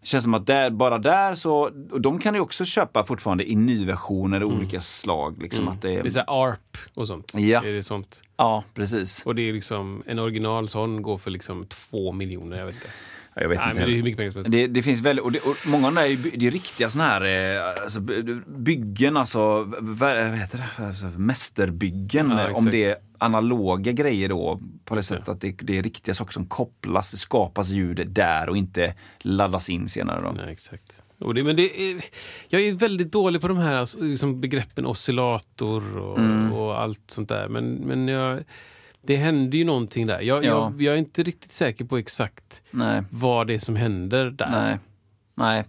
känns 0.07 0.23
som 0.23 0.33
att 0.33 0.45
där, 0.47 0.69
bara 0.69 0.97
där 0.97 1.35
så, 1.35 1.71
och 1.91 2.01
de 2.01 2.19
kan 2.19 2.33
ju 2.33 2.39
också 2.39 2.65
köpa 2.65 3.03
fortfarande 3.03 3.51
i 3.51 3.55
nyversioner 3.55 4.41
av 4.41 4.47
olika 4.47 4.81
slag. 4.81 5.41
Liksom 5.41 5.67
att 5.67 5.81
det, 5.81 5.89
Mm. 5.91 6.03
Det 6.03 6.09
är 6.09 6.11
så 6.11 6.19
ARP 6.27 6.77
och 6.93 7.07
sånt. 7.07 7.31
Ja. 7.35 7.63
Är 7.65 7.73
det 7.73 7.83
sånt. 7.83 8.21
Ja, 8.37 8.63
precis. 8.73 9.25
Och 9.25 9.35
det 9.35 9.41
är 9.49 9.53
liksom, 9.53 10.03
en 10.05 10.19
original 10.19 10.69
sån 10.69 11.01
går 11.01 11.17
för 11.17 11.31
liksom 11.31 11.65
två 11.65 12.11
miljoner, 12.11 12.57
jag 12.57 12.65
vet 12.65 12.75
inte. 12.75 12.87
Ja, 13.35 13.41
Jag 13.41 13.49
vet 13.49 13.57
Nej, 13.59 13.67
inte 13.69 13.79
men 13.79 13.89
det 13.89 13.93
är 13.93 13.95
hur 13.95 14.03
mycket 14.03 14.17
pengar 14.17 14.31
som 14.31 14.37
helst. 14.39 14.51
Det, 14.51 14.67
det 14.67 14.81
finns 14.83 14.99
väldigt, 15.01 15.25
och, 15.25 15.31
det, 15.31 15.39
och 15.39 15.55
många 15.67 15.87
av 15.87 15.93
de 15.95 16.01
där 16.01 16.09
är, 16.09 16.37
det 16.39 16.47
är 16.47 16.51
riktiga 16.51 16.89
såna 16.89 17.03
här 17.03 17.21
eh, 17.55 17.83
alltså, 17.83 17.99
by- 17.99 18.41
byggen, 18.47 19.17
alltså, 19.17 19.63
vad 19.79 20.17
heter 20.17 20.57
det? 20.77 20.85
Alltså, 20.87 21.05
mästerbyggen. 21.05 22.29
Ja, 22.29 22.53
om 22.53 22.65
det 22.65 22.83
är 22.85 22.95
analoga 23.17 23.91
grejer 23.91 24.29
då, 24.29 24.59
på 24.85 24.95
det 24.95 25.03
sättet 25.03 25.29
att 25.29 25.41
det, 25.41 25.55
det 25.61 25.77
är 25.77 25.83
riktiga 25.83 26.15
saker 26.15 26.33
som 26.33 26.45
kopplas, 26.45 27.11
det 27.11 27.17
skapas 27.17 27.69
ljud 27.69 28.07
där 28.11 28.49
och 28.49 28.57
inte 28.57 28.93
laddas 29.19 29.69
in 29.69 29.89
senare. 29.89 30.21
Då. 30.23 30.31
Nej, 30.31 30.51
exakt. 30.51 31.01
Och 31.19 31.33
det, 31.33 31.43
men 31.43 31.55
det 31.55 31.81
är, 31.91 32.03
jag 32.47 32.61
är 32.61 32.73
väldigt 32.73 33.11
dålig 33.11 33.41
på 33.41 33.47
de 33.47 33.57
här 33.57 33.75
alltså, 33.75 33.99
liksom 34.01 34.41
begreppen 34.41 34.85
oscillator 34.85 35.97
och, 35.97 36.17
Mm. 36.19 36.53
och 36.53 36.81
allt 36.81 37.11
sånt 37.11 37.29
där. 37.29 37.47
Men, 37.47 37.73
men 37.73 38.07
jag, 38.07 38.43
det 39.01 39.15
händer 39.15 39.57
ju 39.57 39.63
någonting 39.63 40.07
där. 40.07 40.21
Jag, 40.21 40.45
Ja. 40.45 40.47
jag, 40.71 40.81
jag 40.81 40.93
är 40.93 40.97
inte 40.97 41.23
riktigt 41.23 41.51
säker 41.53 41.85
på 41.85 41.97
exakt 41.97 42.61
Nej, 42.71 43.03
vad 43.09 43.47
det 43.47 43.53
är 43.53 43.59
som 43.59 43.75
händer 43.75 44.25
där. 44.29 44.49
nej, 44.51 44.77
nej. 45.35 45.63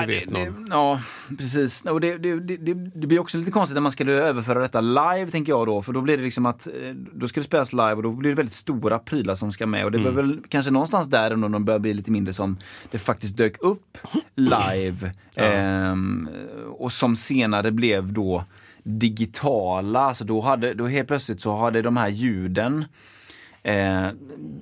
Det 0.00 0.06
vet 0.06 0.28
det, 0.28 0.34
det, 0.44 0.50
någon. 0.50 0.66
ja, 0.70 1.00
precis. 1.38 1.82
Och 1.84 2.00
det, 2.00 2.18
det, 2.18 3.06
blir 3.06 3.18
också 3.18 3.38
lite 3.38 3.50
konstigt 3.50 3.74
när 3.74 3.80
man 3.80 3.92
ska 3.92 4.04
överföra 4.04 4.60
detta 4.60 4.80
live, 4.80 5.26
tänker 5.30 5.52
jag 5.52 5.66
då. 5.66 5.82
För 5.82 5.92
då 5.92 6.00
blir 6.00 6.16
det 6.16 6.22
liksom 6.22 6.46
att, 6.46 6.66
eh, 6.66 6.72
då 7.12 7.28
ska 7.28 7.40
det 7.40 7.44
spelas 7.44 7.72
live 7.72 7.92
och 7.94 8.02
då 8.02 8.12
blir 8.12 8.30
det 8.30 8.36
väldigt 8.36 8.54
stora 8.54 8.98
prylar 8.98 9.34
som 9.34 9.52
ska 9.52 9.66
med. 9.66 9.84
Och 9.84 9.92
det 9.92 9.98
var 9.98 10.10
Mm. 10.10 10.28
väl 10.28 10.40
kanske 10.48 10.70
någonstans 10.70 11.06
där 11.08 11.30
ändå 11.30 11.48
de 11.48 11.64
börjar 11.64 11.78
bli 11.80 11.94
lite 11.94 12.10
mindre 12.10 12.34
som 12.34 12.56
det 12.90 12.98
faktiskt 12.98 13.36
dök 13.36 13.62
upp 13.62 13.98
live. 14.34 15.12
Ehm, 15.34 16.28
och 16.78 16.92
som 16.92 17.16
senare 17.16 17.70
blev 17.70 18.12
då 18.12 18.44
digitala. 18.82 20.14
Så 20.14 20.24
då, 20.24 20.40
hade, 20.40 20.74
då 20.74 20.86
helt 20.86 21.08
plötsligt 21.08 21.40
så 21.40 21.56
hade 21.56 21.82
de 21.82 21.96
här 21.96 22.08
ljuden 22.08 22.84
eh, 23.64 24.08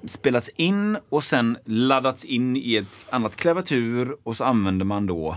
spelats 0.07 0.49
in 0.49 0.99
och 1.09 1.25
sen 1.25 1.59
laddats 1.65 2.25
in 2.25 2.57
i 2.57 2.77
ett 2.77 3.07
annat 3.11 3.37
klaviatur 3.37 4.17
och 4.23 4.37
så 4.37 4.45
använder 4.45 4.85
man 4.85 5.07
då 5.07 5.37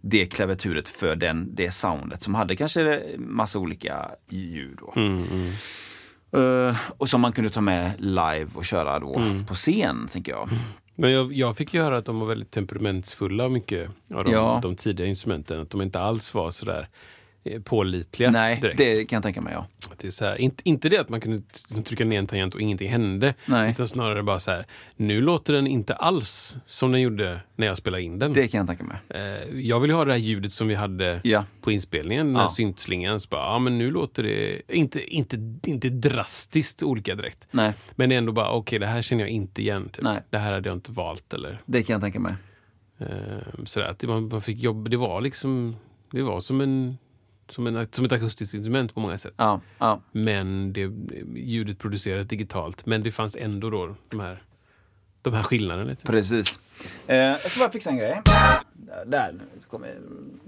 det 0.00 0.26
klaviaturet 0.26 0.88
för 0.88 1.16
den, 1.16 1.54
det 1.54 1.70
soundet 1.70 2.22
som 2.22 2.34
hade 2.34 2.56
kanske 2.56 3.02
massa 3.18 3.58
olika 3.58 4.10
ljud. 4.30 4.78
Då. 4.80 4.92
Eh, 6.32 6.76
och 6.98 7.08
som 7.08 7.20
man 7.20 7.32
kunde 7.32 7.50
ta 7.50 7.60
med 7.60 7.92
live 7.98 8.46
och 8.54 8.64
köra 8.64 8.98
då 8.98 9.22
på 9.48 9.54
scen, 9.54 10.08
tänker 10.12 10.32
jag. 10.32 10.48
Men 10.94 11.10
jag, 11.12 11.32
jag 11.32 11.56
fick 11.56 11.74
ju 11.74 11.80
höra 11.82 11.98
att 11.98 12.04
de 12.04 12.20
var 12.20 12.26
väldigt 12.26 12.50
temperamentsfulla, 12.50 13.48
mycket 13.48 13.90
av 14.14 14.24
de, 14.24 14.32
Ja. 14.32 14.58
de 14.62 14.76
tidiga 14.76 15.06
instrumenten. 15.06 15.60
Att 15.60 15.70
de 15.70 15.82
inte 15.82 16.00
alls 16.00 16.34
var 16.34 16.50
sådär 16.50 16.88
pålitliga 17.64 18.30
Nej, 18.30 18.60
direkt. 18.60 18.78
det 18.78 19.04
kan 19.04 19.16
jag 19.16 19.22
tänka 19.22 19.40
mig. 19.40 19.52
Ja. 19.52 19.66
Att 19.92 19.98
det 19.98 20.06
är 20.06 20.10
så 20.10 20.24
här, 20.24 20.40
inte, 20.40 20.68
inte 20.68 20.88
det 20.88 20.98
att 20.98 21.08
man 21.08 21.20
kunde 21.20 21.42
trycka 21.84 22.04
ner 22.04 22.18
en 22.18 22.26
tangent 22.26 22.54
och 22.54 22.60
ingenting 22.60 22.90
hände. 22.90 23.34
Nej. 23.46 23.70
Utan 23.70 23.88
snarare 23.88 24.22
bara 24.22 24.40
så 24.40 24.50
här, 24.50 24.66
nu 24.96 25.20
låter 25.20 25.52
den 25.52 25.66
inte 25.66 25.94
alls 25.94 26.56
som 26.66 26.92
den 26.92 27.00
gjorde 27.00 27.40
när 27.56 27.66
jag 27.66 27.76
spelade 27.76 28.02
in 28.02 28.18
den. 28.18 28.32
Det 28.32 28.48
kan 28.48 28.58
jag 28.58 28.66
tänka 28.66 28.84
mig. 28.84 28.96
Eh, 29.08 29.58
jag 29.60 29.80
vill 29.80 29.90
ju 29.90 29.96
ha 29.96 30.04
det 30.04 30.12
här 30.12 30.18
ljudet 30.18 30.52
som 30.52 30.68
vi 30.68 30.74
hade 30.74 31.20
Ja. 31.24 31.44
på 31.60 31.72
inspelningen, 31.72 32.26
den 32.26 32.36
här 32.36 32.42
Ja. 32.42 32.48
syntslingan. 32.48 33.20
Så 33.20 33.28
bara, 33.28 33.40
ja, 33.52 33.58
men 33.58 33.78
nu 33.78 33.90
låter 33.90 34.22
det 34.22 34.62
inte, 34.76 35.14
inte, 35.14 35.36
inte 35.66 35.88
drastiskt 35.88 36.82
olika 36.82 37.14
direkt. 37.14 37.46
Nej, 37.50 37.72
Men 37.96 38.08
det 38.08 38.14
är 38.14 38.18
ändå 38.18 38.32
bara, 38.32 38.50
okej, 38.50 38.78
det 38.78 38.86
här 38.86 39.02
känner 39.02 39.22
jag 39.24 39.30
inte 39.30 39.62
igen. 39.62 39.88
Typ. 39.88 40.04
Nej. 40.04 40.20
Det 40.30 40.38
här 40.38 40.52
hade 40.52 40.68
jag 40.68 40.76
inte 40.76 40.92
valt. 40.92 41.32
Eller, 41.34 41.62
det 41.66 41.82
kan 41.82 41.94
jag 41.94 42.00
tänka 42.02 42.20
mig. 42.20 42.32
eh, 42.98 43.06
sådär, 43.64 43.86
att 43.86 44.02
man, 44.02 44.28
man 44.28 44.42
fick 44.42 44.58
jobba, 44.58 44.90
det 44.90 44.96
var 44.96 45.20
liksom, 45.20 45.76
det 46.10 46.22
var 46.22 46.40
som, 46.40 46.60
en, 46.60 46.98
som, 47.48 47.66
en, 47.66 47.88
som 47.90 48.04
ett 48.04 48.12
akustiskt 48.12 48.54
instrument 48.54 48.94
på 48.94 49.00
många 49.00 49.18
sätt. 49.18 49.34
Ja, 49.36 49.60
ja. 49.78 50.00
Men 50.12 50.72
det, 50.72 50.90
ljudet 51.40 51.78
producerades 51.78 52.28
digitalt. 52.28 52.86
Men 52.86 53.02
det 53.02 53.10
fanns 53.10 53.36
ändå 53.36 53.70
då 53.70 53.94
de 54.08 54.20
här, 54.20 54.42
de 55.22 55.34
här 55.34 55.42
skillnaderna. 55.42 55.90
Lite. 55.90 56.06
Precis. 56.06 56.58
Eh, 57.06 57.16
jag 57.16 57.40
ska 57.50 57.60
bara 57.60 57.70
fixa 57.70 57.90
en 57.90 57.96
grej. 57.96 58.22
Där, 59.06 59.32
nu 59.32 59.40
kommer 59.70 59.86
jag 59.88 59.96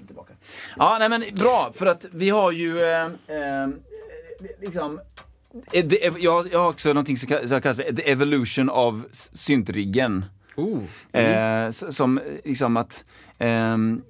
tillbaka. 0.06 0.32
Ja, 0.76 0.96
nej 0.98 1.08
men 1.08 1.24
bra, 1.34 1.72
för 1.74 1.86
att 1.86 2.06
vi 2.12 2.30
har 2.30 2.52
ju 2.52 2.82
eh, 2.82 3.04
eh, 3.04 3.68
liksom 4.60 5.00
eh, 5.72 5.84
det- 5.86 6.14
jag, 6.18 6.42
har 6.42 6.68
också 6.68 6.88
någonting 6.88 7.16
som 7.16 7.28
ka- 7.28 7.46
som 7.46 7.60
kallas 7.60 7.76
för 7.76 7.92
The 7.92 8.10
Evolution 8.10 8.70
of 8.70 8.96
syntriggen. 9.12 10.24
Oh. 10.56 10.82
Eh, 11.20 11.70
som 11.70 12.18
eh, 12.18 12.24
liksom 12.44 12.76
att 12.76 13.04
v- 13.38 14.00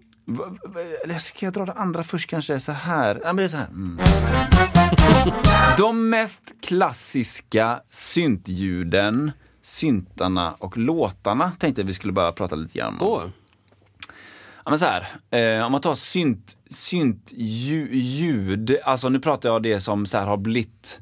eller 1.04 1.18
ska 1.18 1.46
jag 1.46 1.52
dra 1.52 1.64
det 1.64 1.72
andra 1.72 2.02
först 2.02 2.30
kanske? 2.30 2.60
Så 2.60 2.72
här. 2.72 3.20
Ja, 3.22 3.26
men 3.26 3.36
det 3.36 3.42
är 3.42 3.48
så 3.48 3.56
här. 3.56 3.66
Mm. 3.66 3.98
De 5.78 6.10
mest 6.10 6.54
klassiska 6.62 7.80
syntljuden, 7.90 9.32
syntarna 9.62 10.52
och 10.58 10.78
låtarna 10.78 11.52
tänkte 11.58 11.80
jag 11.80 11.86
vi 11.86 11.92
skulle 11.92 12.12
bara 12.12 12.32
prata 12.32 12.56
lite 12.56 12.78
grann 12.78 13.00
om. 13.00 13.06
Åh. 13.06 13.22
Ja, 14.64 14.70
men 14.70 14.78
så 14.78 14.86
här, 14.86 15.08
eh, 15.30 15.66
om 15.66 15.72
man 15.72 15.80
tar 15.80 15.94
synt, 15.94 16.56
synt 16.70 17.32
ju, 17.36 17.88
ljud, 17.92 18.76
alltså 18.84 19.08
nu 19.08 19.20
pratar 19.20 19.48
jag 19.48 19.62
det 19.62 19.80
som 19.80 20.06
så 20.06 20.18
här 20.18 20.26
har 20.26 20.36
blivit, 20.36 21.00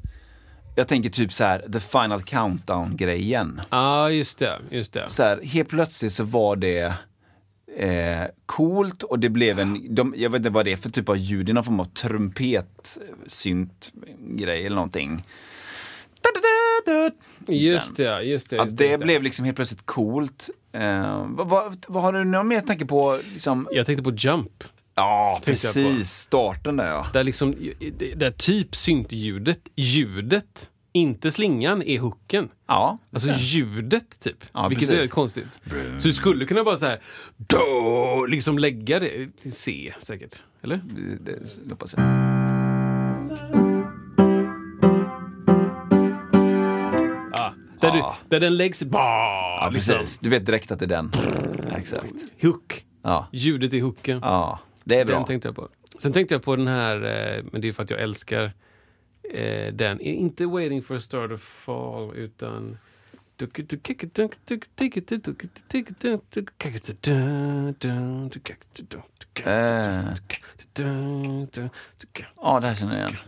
jag 0.75 0.87
tänker 0.87 1.09
typ 1.09 1.33
så 1.33 1.43
här 1.43 1.59
the 1.73 1.79
final 1.79 2.21
countdown-grejen. 2.21 3.61
Ja, 3.69 4.09
just 4.09 4.39
det. 4.39 4.59
Just 4.71 4.93
det. 4.93 5.09
Så 5.09 5.23
här, 5.23 5.41
helt 5.43 5.69
plötsligt 5.69 6.13
så 6.13 6.23
var 6.23 6.55
det 6.55 6.93
eh, 7.77 8.23
coolt 8.45 9.03
och 9.03 9.19
det 9.19 9.29
blev 9.29 9.59
en, 9.59 9.95
de, 9.95 10.13
jag 10.17 10.29
vet 10.29 10.39
inte 10.39 10.49
vad 10.49 10.65
det 10.65 10.71
är 10.71 10.77
för 10.77 10.89
typ 10.89 11.09
av 11.09 11.17
ljud, 11.17 11.45
det 11.45 11.51
är 11.51 11.53
någon 11.53 11.63
form 11.63 11.79
av 11.79 11.85
trumpet-synt-grej 11.85 14.65
eller 14.65 14.75
någonting. 14.75 15.23
Just 17.47 17.97
det, 17.97 18.21
just 18.21 18.49
det. 18.49 18.59
Att 18.59 18.65
Just 18.65 18.77
det 18.77 18.87
just 18.87 19.03
blev 19.03 19.23
liksom 19.23 19.45
helt 19.45 19.55
plötsligt 19.55 19.85
coolt. 19.85 20.49
Eh, 20.71 21.25
vad, 21.29 21.49
vad, 21.49 21.85
vad 21.87 22.03
har 22.03 22.13
du 22.13 22.23
någon 22.23 22.47
mer 22.47 22.61
tanke 22.61 22.85
på? 22.85 23.19
Liksom, 23.33 23.67
Jag 23.71 23.85
tänkte 23.85 24.03
på 24.03 24.11
Jump. 24.11 24.63
ja, 24.95 25.41
precis. 25.45 26.09
Starten 26.09 26.77
där 26.77 26.87
ja. 26.87 27.07
Där 27.13 27.23
liksom, 27.23 27.55
där 28.15 28.31
typ 28.31 28.75
syntljudet, 28.75 29.59
ljudet, 29.75 30.69
inte 30.91 31.31
slingan, 31.31 31.81
är 31.83 31.99
hooken. 31.99 32.49
Ja, 32.67 32.97
Alltså 33.13 33.29
ljudet 33.37 34.19
typ. 34.19 34.45
Ja, 34.53 34.67
vilket 34.67 34.87
precis. 34.89 35.03
är 35.03 35.07
konstigt. 35.07 35.47
Så 35.97 36.07
du 36.07 36.13
skulle 36.13 36.45
kunna 36.45 36.63
bara 36.63 36.77
så 36.77 36.85
här, 36.85 36.99
då, 37.37 38.25
liksom 38.29 38.59
lägga 38.59 38.99
det 38.99 39.27
till 39.41 39.53
C 39.53 39.93
säkert. 39.99 40.43
Eller? 40.61 40.81
det, 41.21 41.69
hoppas 41.69 41.93
jag. 41.97 42.05
Ja. 47.33 47.53
Där, 47.81 47.87
Ja. 47.97 48.15
du, 48.23 48.29
där 48.35 48.39
den 48.39 48.57
läggs, 48.57 48.83
bah, 48.83 48.99
Ja, 49.61 49.69
liksom. 49.73 49.95
precis. 49.95 50.19
Du 50.19 50.29
vet 50.29 50.45
direkt 50.45 50.71
att 50.71 50.79
det 50.79 50.85
är 50.85 50.89
den. 50.89 51.11
Exakt. 51.77 52.13
Hook. 52.41 52.85
Ja, 53.03 53.27
Ljudet 53.31 53.73
är 53.73 53.81
hooken. 53.81 54.19
ja. 54.23 54.59
det 54.83 54.95
är 54.95 55.05
Den 55.05 55.07
bra. 55.07 55.25
tänkte 55.25 55.47
jag 55.47 55.55
på. 55.55 55.67
Sen 55.99 56.13
tänkte 56.13 56.35
jag 56.35 56.43
på 56.43 56.55
den 56.55 56.67
här, 56.67 56.95
eh, 56.95 57.43
men 57.51 57.61
det 57.61 57.67
är 57.67 57.73
för 57.73 57.83
att 57.83 57.89
jag 57.89 57.99
älskar 58.01 58.53
eh, 59.29 59.73
den. 59.73 60.01
Inte 60.01 60.45
Waiting 60.45 60.83
for 60.83 60.95
a 60.95 60.99
star 60.99 61.27
to 61.27 61.37
fall, 61.37 62.15
utan... 62.15 62.77
Ja, 72.41 72.59
det 72.59 72.67
här 72.67 72.75
känner 72.75 72.99
jag 72.99 73.09
igen. 73.09 73.21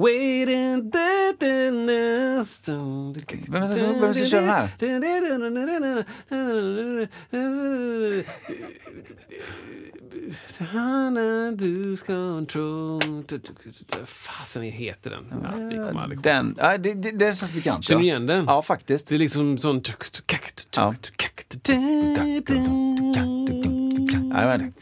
Waiting 0.00 0.90
Vem 3.48 3.66
ska- 3.68 4.12
ska 4.14 4.24
köra 4.26 4.40
den 4.40 4.50
här? 4.50 4.68
Lose 11.58 12.06
control. 12.06 13.00
Fasen 14.06 14.62
heter 14.62 15.10
den? 15.10 15.24
Ja, 15.30 15.50
vi 15.56 15.76
kommer 15.76 16.02
aldrig 16.02 16.22
komma. 16.22 16.34
Den, 16.34 16.54
ja, 16.58 16.78
det, 16.78 16.94
det, 16.94 17.10
det 17.10 17.38
känns 17.38 17.52
bekant. 17.52 17.84
Känner 17.84 18.00
du 18.00 18.06
igen 18.06 18.26
den? 18.26 18.44
Ja, 18.44 18.62
faktiskt. 18.62 19.08
Det 19.08 19.14
är 19.14 19.18
liksom 19.18 19.58
sån... 19.58 19.82
Ja. 20.76 20.94
Ja, 24.08 24.46
men- 24.46 24.72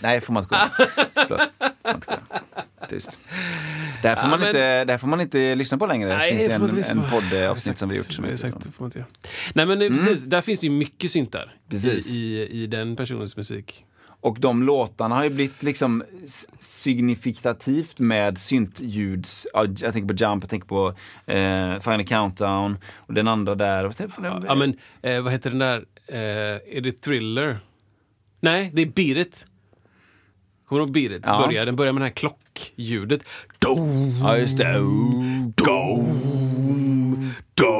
Nej, 0.00 0.20
får 0.20 0.32
man 0.32 0.42
inte 0.42 0.54
sjunga. 0.54 0.70
Får 1.28 1.38
man 1.84 1.94
inte. 1.94 2.18
Tyst. 2.88 3.18
Det 4.02 4.08
här 4.08 4.14
får, 4.16 4.24
Ja, 4.24 4.30
man 4.30 4.40
men- 4.40 4.48
inte, 4.48 4.84
det 4.84 4.92
här 4.92 4.98
får 4.98 5.08
man 5.08 5.20
inte 5.20 5.54
lyssna 5.54 5.78
på 5.78 5.86
längre. 5.86 6.08
Det 6.10 6.16
Nej, 6.16 6.30
finns 6.30 6.48
det 6.48 6.58
får 6.58 6.68
en, 6.68 6.98
en 6.98 7.10
poddavsnitt 7.10 7.78
som 7.78 7.88
vi 7.88 7.96
gjort. 7.96 8.12
Som 8.12 8.24
Nej, 8.24 8.34
exakt, 8.34 8.56
det 8.64 8.70
får 8.70 8.82
man 8.84 8.88
inte 8.88 8.98
göra. 8.98 9.08
Nej 9.54 9.66
men 9.66 9.82
mm. 9.82 9.98
precis, 10.06 10.24
där 10.24 10.40
finns 10.40 10.60
det 10.60 10.66
ju 10.66 10.72
mycket 10.72 11.10
syntar 11.10 11.56
Precis. 11.68 12.10
I, 12.10 12.16
i, 12.16 12.62
i 12.62 12.66
den 12.66 12.96
personens 12.96 13.36
musik. 13.36 13.84
Och 14.26 14.40
de 14.40 14.62
låtarna 14.62 15.14
har 15.14 15.24
ju 15.24 15.30
blivit 15.30 15.62
liksom 15.62 16.04
signifikativt 16.58 18.00
med 18.00 18.38
syntljuds, 18.38 19.46
ja, 19.54 19.66
jag 19.80 19.92
tänker 19.92 20.14
på 20.14 20.24
Jump, 20.24 20.42
jag 20.42 20.50
tänker 20.50 20.66
på 20.66 20.88
eh, 21.26 21.80
Final 21.80 22.06
Countdown 22.06 22.78
och 22.96 23.14
den 23.14 23.28
andra 23.28 23.54
där. 23.54 23.92
Ja 24.46 24.54
men 24.54 24.76
eh, 25.02 25.22
vad 25.22 25.32
heter 25.32 25.50
den 25.50 25.58
där? 25.58 25.84
Eh, 26.08 26.76
är 26.76 26.80
det 26.80 27.00
Thriller? 27.00 27.58
Nej, 28.40 28.70
det 28.74 28.82
är 28.82 28.86
Beat 28.86 29.26
It. 29.26 29.46
Kommer 30.68 30.80
du 30.80 30.84
ihåg 30.86 30.92
Beat 30.92 31.12
It? 31.12 31.24
Ja. 31.26 31.46
Börjar, 31.46 31.66
den 31.66 31.76
börjar 31.76 31.92
med 31.92 32.02
det 32.02 32.06
här 32.06 32.14
klockljudet. 32.14 33.22
Do, 33.58 33.76
Ja, 34.22 34.38
just 34.38 34.58
det. 34.58 34.72
do, 34.74 35.54
do, 37.54 37.76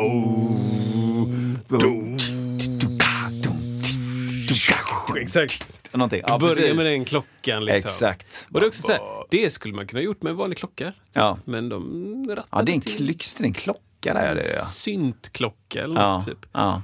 Exakt. 5.17 5.86
Någonting. 5.97 6.23
Ja, 6.27 6.39
Börja 6.39 6.55
precis. 6.55 6.77
med 6.77 6.87
den 6.87 7.05
klockan 7.05 7.65
liksom. 7.65 7.89
Exakt. 7.89 8.47
Och 8.53 8.61
det 8.61 8.67
är 8.67 8.69
också 8.69 8.83
så 8.83 8.93
här, 8.93 9.01
det 9.31 9.51
skulle 9.51 9.75
man 9.75 9.87
kunna 9.87 10.03
gjort 10.03 10.23
med 10.23 10.31
en 10.31 10.37
vanlig 10.37 10.59
klocka. 10.59 10.93
Ja. 11.13 11.39
Men 11.45 11.69
de 11.69 12.27
rattade 12.29 12.47
Ja, 12.53 12.63
det 12.63 12.73
är 12.73 12.75
en, 12.75 12.81
till 12.81 12.97
klyx, 12.97 13.35
det 13.35 13.45
är 13.45 13.47
en 13.47 13.53
klocka 13.53 14.15
där. 14.15 14.35
Det 14.35 14.55
ja. 14.57 14.65
syntklocka 14.65 15.85
eller 15.85 16.01
Ja, 16.01 16.13
något 16.15 16.27
typ. 16.27 16.47
ja. 16.53 16.83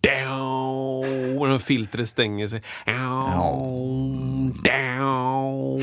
Down, 0.00 1.52
och 1.52 1.62
filtret 1.62 2.08
stänger 2.08 2.48
sig. 2.48 2.62
Down, 2.86 4.62
down. 4.64 5.80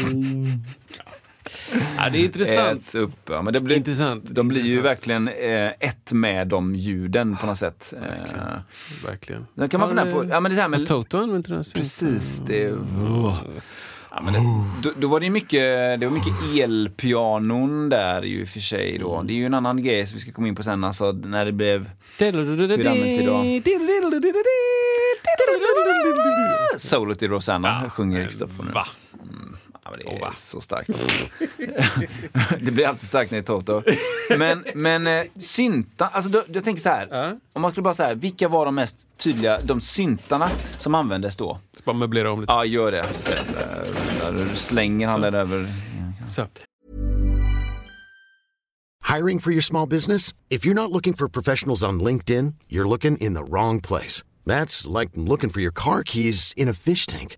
Ja, 1.98 2.10
det 2.10 2.18
är 2.18 2.24
intressant. 2.26 2.80
Äts 2.82 2.96
upp. 2.96 3.12
Ja, 3.30 3.42
men 3.42 3.54
det 3.54 3.62
blir, 3.64 3.76
Intressant, 3.78 4.24
De 4.30 4.48
blir 4.48 4.62
ju 4.62 4.68
intressant. 4.78 4.86
verkligen 4.92 5.28
eh, 5.28 5.72
ett 5.80 6.12
med 6.14 6.48
de 6.48 6.76
ljuden 6.76 7.36
på 7.38 7.46
något 7.46 7.58
sätt. 7.58 7.94
Eh, 7.98 8.60
Verkligen. 9.08 9.48
Då 9.54 9.68
kan 9.68 9.80
man 9.80 9.90
fundera 9.90 10.12
på- 10.12 10.26
ja, 10.30 10.40
men 10.40 10.56
det 10.56 10.62
här 10.62 10.68
med- 10.68 10.88
Toto 10.88 11.18
använder 11.18 11.50
den 11.54 11.64
precis, 11.74 12.44
det... 12.48 12.76
Ja, 14.16 14.22
men 14.24 14.34
det, 14.34 14.40
då, 14.84 14.92
då 14.98 15.08
var 15.08 15.20
det 15.20 15.26
ju 15.26 15.32
mycket, 15.32 16.00
det 16.00 16.06
var 16.08 16.10
mycket 16.14 16.34
elpianon 16.64 17.90
där 17.90 18.22
ju 18.22 18.46
för 18.46 18.60
sig 18.60 18.98
då. 18.98 19.22
Det 19.22 19.34
är 19.34 19.36
ju 19.36 19.46
en 19.46 19.54
annan 19.54 19.84
grej 19.84 20.06
som 20.06 20.16
vi 20.16 20.22
ska 20.22 20.32
komma 20.32 20.48
in 20.48 20.56
på 20.56 20.64
sen, 20.64 20.84
alltså 20.84 21.12
när 21.12 21.46
det 21.46 21.52
blev 21.52 21.90
Hur 22.18 22.68
det 22.78 22.90
används 22.90 23.18
idag. 23.20 23.62
solet 26.78 27.24
i 27.24 27.28
Rosanna, 27.28 27.90
sjunger 27.90 28.24
Kristoffer 28.26 28.64
nu. 28.64 28.72
Va? 28.72 28.86
Ja, 30.00 30.12
men 30.12 30.18
det 30.20 30.22
Åh, 30.22 30.28
är 30.28 30.30
va? 30.30 30.34
så 30.36 30.62
starkt. 30.62 30.90
det 32.60 32.72
blir 32.72 32.88
alltid 32.88 33.08
starkt 33.08 33.32
när 33.32 33.38
det 33.38 33.44
är 33.44 33.46
Toto. 33.46 33.82
Men, 34.38 34.66
men 34.76 35.08
eh, 35.08 35.26
synta, 35.40 36.08
alltså 36.08 36.30
då, 36.30 36.44
jag 36.48 36.64
tänker 36.64 36.82
så 36.82 36.90
här. 36.90 37.08
Ja. 37.12 37.38
Om 37.54 37.62
man 37.62 37.72
skulle 37.72 37.84
bara 37.84 37.94
säga, 37.94 38.14
vilka 38.14 38.48
var 38.48 38.66
de 38.66 38.76
mest 38.76 39.08
tydliga, 39.18 39.60
de 39.62 39.82
syntarna 39.82 40.48
som 40.78 40.96
användes 40.96 41.38
då? 41.38 41.60
Bara 41.86 41.96
möblera 41.96 42.32
om 42.32 42.42
lite. 42.42 42.54
Ja, 42.54 42.66
gör 42.66 42.92
det. 42.92 43.04
Så, 43.04 43.32
där, 43.54 44.56
slänger 44.56 45.08
han 45.08 45.22
där 45.22 45.34
över. 45.34 45.68
Så. 46.30 46.48
Hiring 49.16 49.40
for 49.40 49.52
your 49.52 49.62
small 49.62 49.90
business? 49.90 50.34
If 50.50 50.66
you're 50.66 50.74
not 50.74 50.92
looking 50.92 51.14
for 51.14 51.28
professionals 51.28 51.84
on 51.84 52.00
LinkedIn, 52.04 52.56
you're 52.70 52.88
looking 52.88 53.18
in 53.18 53.34
the 53.34 53.44
wrong 53.44 53.82
place. 53.82 54.24
That's 54.46 54.88
like 55.00 55.12
looking 55.16 55.50
for 55.50 55.62
your 55.62 55.74
car 55.74 56.04
keys 56.04 56.54
in 56.58 56.70
a 56.70 56.74
fish 56.74 57.06
tank. 57.06 57.38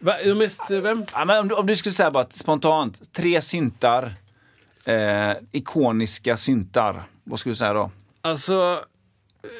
Va, 0.00 0.34
mest, 0.36 0.70
vem? 0.70 1.04
Ja, 1.12 1.24
men 1.24 1.38
om, 1.38 1.48
du, 1.48 1.54
om 1.54 1.66
du 1.66 1.76
skulle 1.76 1.92
säga 1.92 2.10
bara 2.10 2.26
spontant, 2.30 3.12
tre 3.12 3.42
syntar, 3.42 4.14
eh, 4.84 5.32
ikoniska 5.52 6.36
syntar, 6.36 7.02
vad 7.24 7.38
skulle 7.38 7.52
du 7.52 7.56
säga 7.56 7.72
då? 7.72 7.90
Alltså... 8.20 8.84
Eh, 9.42 9.50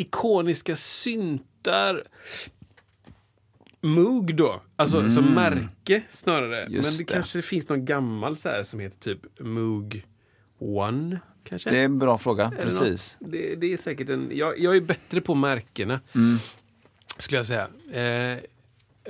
ikoniska 0.00 0.76
syntar. 0.76 2.02
Moog 3.82 4.34
då. 4.34 4.62
Alltså 4.76 5.10
som 5.10 5.24
märke 5.24 6.02
snarare. 6.10 6.60
Mm. 6.60 6.72
Just 6.72 6.88
Men 6.88 6.98
det, 6.98 7.04
det. 7.04 7.12
kanske 7.12 7.42
finns 7.42 7.68
någon 7.68 7.84
gammal 7.84 8.36
så 8.36 8.48
här 8.48 8.64
som 8.64 8.80
heter 8.80 8.98
typ 8.98 9.40
Moog 9.40 10.04
One. 10.58 11.20
Kanske? 11.44 11.70
Det 11.70 11.78
är 11.78 11.84
en 11.84 11.98
bra 11.98 12.18
fråga, 12.18 12.46
Eller 12.46 12.56
precis. 12.62 13.16
Det, 13.20 13.54
det 13.54 13.72
är 13.72 13.76
säkert 13.76 14.08
en... 14.08 14.30
Jag, 14.32 14.58
jag 14.58 14.76
är 14.76 14.80
bättre 14.80 15.20
på 15.20 15.34
märkena. 15.34 16.00
Mm. 16.14 16.38
Skulle 17.20 17.38
jag 17.38 17.46
säga. 17.46 17.68
Eh, 17.92 18.38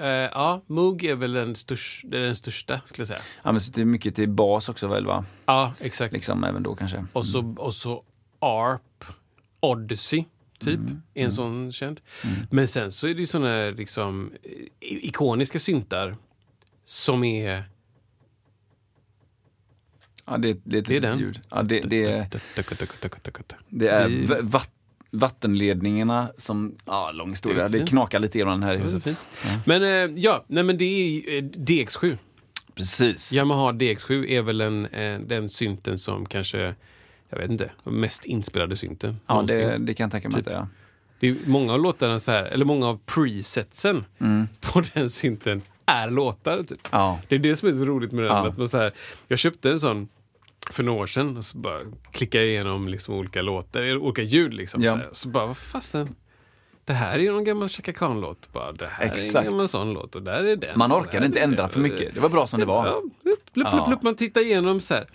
eh, 0.05 0.07
ja, 0.33 0.63
Moog 0.67 1.05
är 1.05 1.15
väl 1.15 1.33
den, 1.33 1.57
störst, 1.57 2.05
det 2.09 2.17
är 2.19 2.21
den 2.23 2.37
största, 2.37 2.81
skulle 2.85 3.01
jag 3.01 3.09
säga. 3.09 3.21
Ja, 3.43 3.53
men 3.53 3.61
så 3.61 3.73
det 3.73 3.81
är 3.81 3.85
mycket 3.85 4.15
till 4.15 4.29
bas 4.29 4.69
också 4.69 4.87
väl 4.89 5.07
va? 5.07 5.25
Ja, 5.47 5.75
exakt. 5.81 6.13
Liksom 6.13 6.45
även 6.45 6.63
då 6.63 6.75
kanske. 6.75 7.05
Och, 7.13 7.27
så, 7.27 7.55
och 7.59 7.75
så 7.75 8.05
ARP, 8.39 9.05
Odyssey, 9.61 10.25
typ. 10.59 10.79
Mm. 10.79 11.03
är 11.15 11.25
En 11.25 11.33
sån 11.33 11.73
känd. 11.73 12.01
Men 12.51 12.69
sen 12.69 12.93
så 12.93 13.07
är 13.09 13.15
det 13.15 13.21
ju 13.21 13.27
såna 13.27 13.71
liksom, 13.71 14.33
ikoniska 14.81 15.59
syntar 15.59 16.17
som 16.85 17.25
är... 17.25 17.65
Ja, 20.27 20.37
det, 20.39 20.61
det 20.65 20.77
är 20.77 20.81
ett 20.81 20.87
Det 20.89 20.97
är 20.97 21.01
litet 21.01 21.11
den. 21.11 21.19
ljud. 21.19 21.41
Ja, 21.51 21.63
det, 21.63 21.81
det, 21.81 22.05
är, 22.05 22.27
det 23.69 23.89
är 23.89 24.09
Vi- 24.09 24.27
v- 24.27 24.41
vatt, 24.43 24.71
vattenledningarna 25.11 26.29
som, 26.37 26.75
ja 26.87 27.11
lång 27.13 27.31
historia, 27.31 27.69
det 27.69 27.87
knakar 27.87 28.19
lite 28.19 28.39
i 28.39 28.43
den 28.43 28.63
här 28.63 28.75
i 28.75 28.79
huset. 28.79 29.05
fint. 29.05 29.19
Men 29.65 29.83
eh, 29.83 30.19
ja, 30.23 30.45
nej 30.47 30.65
men 30.65 30.79
det 30.79 30.85
är 30.85 31.35
eh, 31.35 31.43
DX7. 31.43 32.19
Precis. 32.75 33.33
Yamaha 33.33 33.73
DX7 33.73 34.27
är 34.27 34.43
väl 34.43 34.61
en, 34.61 34.87
eh, 34.87 35.21
den 35.21 35.49
synten 35.49 35.99
som 35.99 36.27
kanske, 36.27 36.75
jag 37.29 37.39
vet 37.39 37.51
inte, 37.51 37.71
mest 37.85 38.25
inspelade 38.25 38.77
synten. 38.77 39.17
Ja, 39.27 39.43
det, 39.43 39.79
det 39.79 39.95
kan 39.95 40.05
jag 40.05 40.13
tänka 40.13 40.29
mig 40.29 40.37
Typ. 40.43 40.47
att 40.47 40.53
det 40.53 40.59
är. 40.59 40.67
Det 41.21 41.29
är 41.29 41.37
många 41.51 41.73
av 41.73 41.81
låtarna 41.81 42.21
så 42.21 42.31
här, 42.31 42.45
eller 42.45 42.65
många 42.65 42.87
av 42.89 43.01
presetsen 43.07 44.05
på 44.61 44.83
den 44.95 45.11
synten 45.11 45.63
är 45.87 46.11
låtar. 46.11 46.63
Typ. 46.63 46.89
Ja. 46.91 47.21
Det 47.29 47.35
är 47.35 47.39
det 47.39 47.57
som 47.57 47.69
är 47.69 47.73
så 47.73 47.85
roligt 47.85 48.13
med 48.13 48.25
den. 48.25 48.33
Ja. 48.33 48.49
Att 48.49 48.59
man 48.59 48.69
så 48.69 48.77
här, 48.79 48.93
jag 49.29 49.39
köpte 49.39 49.71
en 49.71 49.81
sån 49.81 50.09
för 50.71 50.83
några 50.83 51.03
år 51.03 51.07
sedan 51.07 51.37
och 51.37 51.45
så 51.45 51.59
bara 51.59 51.81
klickade 52.13 52.45
jag 52.45 52.51
igenom 52.53 52.89
liksom 52.89 53.15
olika 53.15 53.43
låtar, 53.43 53.81
eller 53.81 53.99
olika 53.99 54.23
ljud. 54.23 54.55
Liksom, 54.55 54.83
Ja. 54.83 54.93
så, 54.99 55.15
så 55.15 55.29
bara, 55.29 55.47
vad 55.47 55.57
fasen. 55.57 56.15
Det 56.85 56.93
här 56.93 57.15
är 57.19 57.23
ju 57.23 57.33
någon 57.33 57.45
gammal 57.45 57.69
Chaka 57.69 57.93
Khan-låt. 57.93 58.49
Det 58.79 58.87
här 58.91 59.05
är 59.05 59.11
Exakt. 59.11 59.45
en 59.47 59.51
gammal 59.53 59.69
sån 59.69 59.93
låt 59.93 60.15
och 60.15 60.23
där 60.23 60.45
är 60.45 60.57
den. 60.57 60.79
Man 60.79 60.93
orkade 60.93 61.27
inte 61.27 61.41
är 61.41 61.45
ändra 61.45 61.69
för 61.69 61.81
mycket. 61.81 62.15
Det 62.15 62.21
var 62.21 62.29
bra 62.29 62.47
som 62.47 62.61
det 62.61 62.67
var. 62.67 62.87
Ja, 62.87 63.03
plupp, 63.23 63.53
plupp, 63.53 63.67
Ja. 63.73 63.99
man 64.03 64.15
tittar 64.15 64.41
igenom 64.41 64.81
så 64.81 64.95
här. 64.95 65.07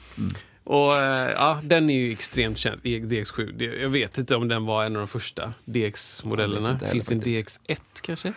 Och 0.63 0.95
eh, 0.95 1.31
ja, 1.31 1.59
den 1.63 1.89
är 1.89 1.93
ju 1.99 2.11
extremt 2.11 2.57
känd, 2.57 2.81
DX7. 2.81 3.51
Det- 3.57 3.65
Jag 3.65 3.89
vet 3.89 4.17
inte 4.17 4.35
om 4.35 4.47
den 4.47 4.65
var 4.65 4.85
en 4.85 4.95
av 4.95 4.99
de 4.99 5.07
första 5.07 5.53
DX-modellerna. 5.65 6.79
Finns 6.79 7.05
det 7.05 7.15
en 7.15 7.21
faktiskt. 7.21 7.61
DX1 7.67 7.77
kanske? 8.01 8.33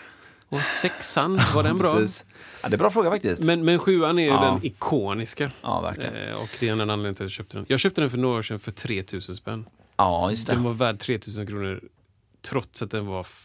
Och 0.49 0.61
sexan, 0.61 1.39
var 1.55 1.63
den 1.63 1.79
bra? 1.79 1.87
Ja, 2.01 2.07
det 2.63 2.67
är 2.69 2.73
en 2.73 2.79
bra 2.79 2.91
fråga 2.91 3.11
faktiskt. 3.11 3.43
Men, 3.45 3.65
men 3.65 3.79
sjuan 3.79 4.19
är 4.19 4.23
ju 4.23 4.29
Ja. 4.29 4.41
den 4.45 4.67
ikoniska. 4.67 5.51
Ja, 5.63 5.81
verkligen. 5.81 6.15
Eh, 6.17 6.35
och 6.43 6.49
det 6.61 6.69
är 6.69 6.73
en 6.73 6.81
anledning 6.81 7.15
till 7.15 7.25
att 7.25 7.31
jag 7.31 7.31
köpte 7.31 7.57
den. 7.57 7.65
Jag 7.69 7.81
köpte 7.81 8.01
den 8.01 8.11
för 8.11 8.19
några 8.19 8.39
år 8.39 8.43
sedan 8.43 8.59
för 8.59 8.71
3000 8.73 9.37
spänn. 9.37 9.67
ja, 9.97 10.31
just 10.31 10.47
Den 10.47 10.57
det. 10.57 10.63
var 10.63 10.73
värd 10.73 10.99
3000 11.01 11.47
kronor 11.47 11.81
trots 12.43 12.83
att 12.83 12.91
den 12.91 13.07
var 13.07 13.21
f- 13.21 13.45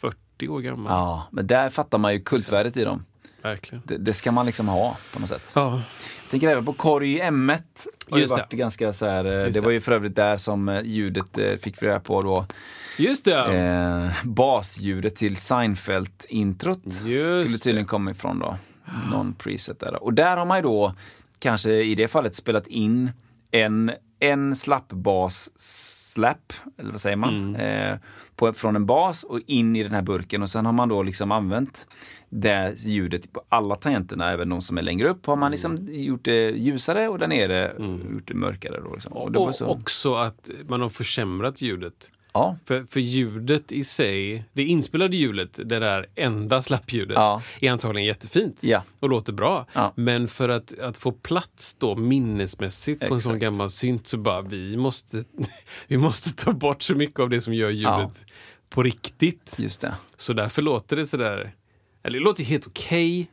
40 0.00 0.48
år 0.48 0.60
gammal. 0.60 0.92
Ja, 0.92 1.26
men 1.30 1.46
där 1.46 1.70
fattar 1.70 1.98
man 1.98 2.12
ju 2.12 2.20
kultvärdet 2.20 2.76
i 2.76 2.84
dem. 2.84 3.04
Verkligen. 3.42 3.82
Det, 3.86 3.96
det 3.96 4.14
ska 4.14 4.32
man 4.32 4.46
liksom 4.46 4.68
ha 4.68 4.96
på 5.12 5.20
något 5.20 5.28
sätt. 5.28 5.52
Ja, 5.54 5.72
Jag 6.22 6.30
tänker 6.30 6.48
även 6.48 6.64
på 6.64 6.72
Korg 6.72 7.20
M1. 7.20 7.60
Har 8.10 8.18
ju 8.18 8.22
Just 8.22 8.34
det. 8.36 8.40
varit 8.42 8.52
ganska 8.52 8.92
så 8.92 9.06
här, 9.06 9.24
eh, 9.24 9.30
det, 9.30 9.44
Just 9.46 9.56
var 9.58 9.68
det. 9.68 9.74
ju 9.74 9.80
för 9.80 9.92
övrigt 9.92 10.16
där 10.16 10.36
som 10.36 10.68
eh, 10.68 10.82
ljudet 10.84 11.38
eh, 11.38 11.56
fick 11.56 11.82
vi 11.82 11.86
reda 11.86 12.00
på 12.00 12.22
då. 12.22 12.46
just 12.98 13.24
det! 13.24 13.54
Eh, 13.54 14.10
basljudet 14.28 15.16
till 15.16 15.36
Seinfeld-introt 15.36 16.92
skulle 16.92 17.42
det. 17.42 17.58
tydligen 17.58 17.86
komma 17.86 18.10
ifrån 18.10 18.38
då. 18.38 18.56
Någon 19.10 19.34
preset 19.34 19.80
där. 19.80 20.02
Och 20.02 20.14
där 20.14 20.36
har 20.36 20.46
man 20.46 20.58
ju 20.58 20.62
då 20.62 20.94
kanske 21.38 21.70
i 21.70 21.94
det 21.94 22.08
fallet 22.08 22.34
spelat 22.34 22.66
in 22.66 23.10
en, 23.50 23.92
en 24.20 24.54
slappbas-slap, 24.54 26.52
eller 26.78 26.90
vad 26.92 27.00
säger 27.00 27.16
man, 27.16 27.54
Mm. 27.56 27.90
eh, 27.92 27.98
på, 28.36 28.52
från 28.52 28.76
en 28.76 28.86
bas 28.86 29.24
och 29.24 29.40
in 29.46 29.76
i 29.76 29.82
den 29.82 29.92
här 29.92 30.02
burken 30.02 30.42
och 30.42 30.50
sen 30.50 30.66
har 30.66 30.72
man 30.72 30.88
då 30.88 31.02
liksom 31.02 31.32
använt 31.32 31.86
det 32.28 32.74
ljudet 32.78 33.32
på 33.32 33.42
alla 33.48 33.76
tangenterna, 33.76 34.32
även 34.32 34.48
de 34.48 34.62
som 34.62 34.78
är 34.78 34.82
längre 34.82 35.08
upp, 35.08 35.26
har 35.26 35.36
man 35.36 35.50
liksom 35.50 35.88
gjort 35.90 36.24
det 36.24 36.50
ljusare 36.50 37.08
och 37.08 37.18
där 37.18 37.26
nere 37.26 37.74
gjort 38.12 38.28
det 38.28 38.34
mörkare. 38.34 38.80
Då 38.80 38.94
liksom. 38.94 39.12
och 39.12 39.30
Mm. 39.36 39.48
Och 39.48 39.54
så, 39.54 39.66
också 39.66 40.14
att 40.14 40.50
man 40.68 40.80
har 40.80 40.88
försämrat 40.88 41.62
ljudet. 41.62 42.10
Ja, 42.36 42.56
För, 42.64 42.84
för 42.84 43.00
ljudet 43.00 43.72
i 43.72 43.84
sig, 43.84 44.44
det 44.52 44.64
inspelade 44.64 45.16
ljudet, 45.16 45.50
det 45.64 45.78
där 45.78 46.06
enda 46.14 46.62
slappljudet, 46.62 47.14
Ja. 47.14 47.42
är 47.60 47.70
antagligen 47.72 48.06
jättefint 48.06 48.56
Ja. 48.60 48.82
och 49.00 49.08
låter 49.08 49.32
bra. 49.32 49.66
Ja. 49.72 49.92
Men 49.96 50.28
för 50.28 50.48
att, 50.48 50.78
att 50.78 50.96
få 50.96 51.12
plats 51.12 51.74
då 51.78 51.96
minnesmässigt 51.96 53.08
på 53.08 53.14
en 53.14 53.20
sån 53.20 53.36
Exakt. 53.36 53.52
gammal 53.52 53.70
synt 53.70 54.06
så 54.06 54.18
bara 54.18 54.42
vi 54.42 54.76
måste, 54.76 55.24
vi 55.86 55.96
måste 55.96 56.44
ta 56.44 56.52
bort 56.52 56.82
så 56.82 56.94
mycket 56.94 57.20
av 57.20 57.28
det 57.30 57.40
som 57.40 57.54
gör 57.54 57.70
ljudet 57.70 58.24
på 58.68 58.82
riktigt. 58.82 59.56
just 59.58 59.80
det. 59.80 59.94
Så 60.16 60.32
därför 60.32 60.62
låter 60.62 60.96
det 60.96 61.06
sådär, 61.06 61.52
eller 62.02 62.18
det 62.18 62.24
låter 62.24 62.44
helt 62.44 62.66
okej, 62.66 63.30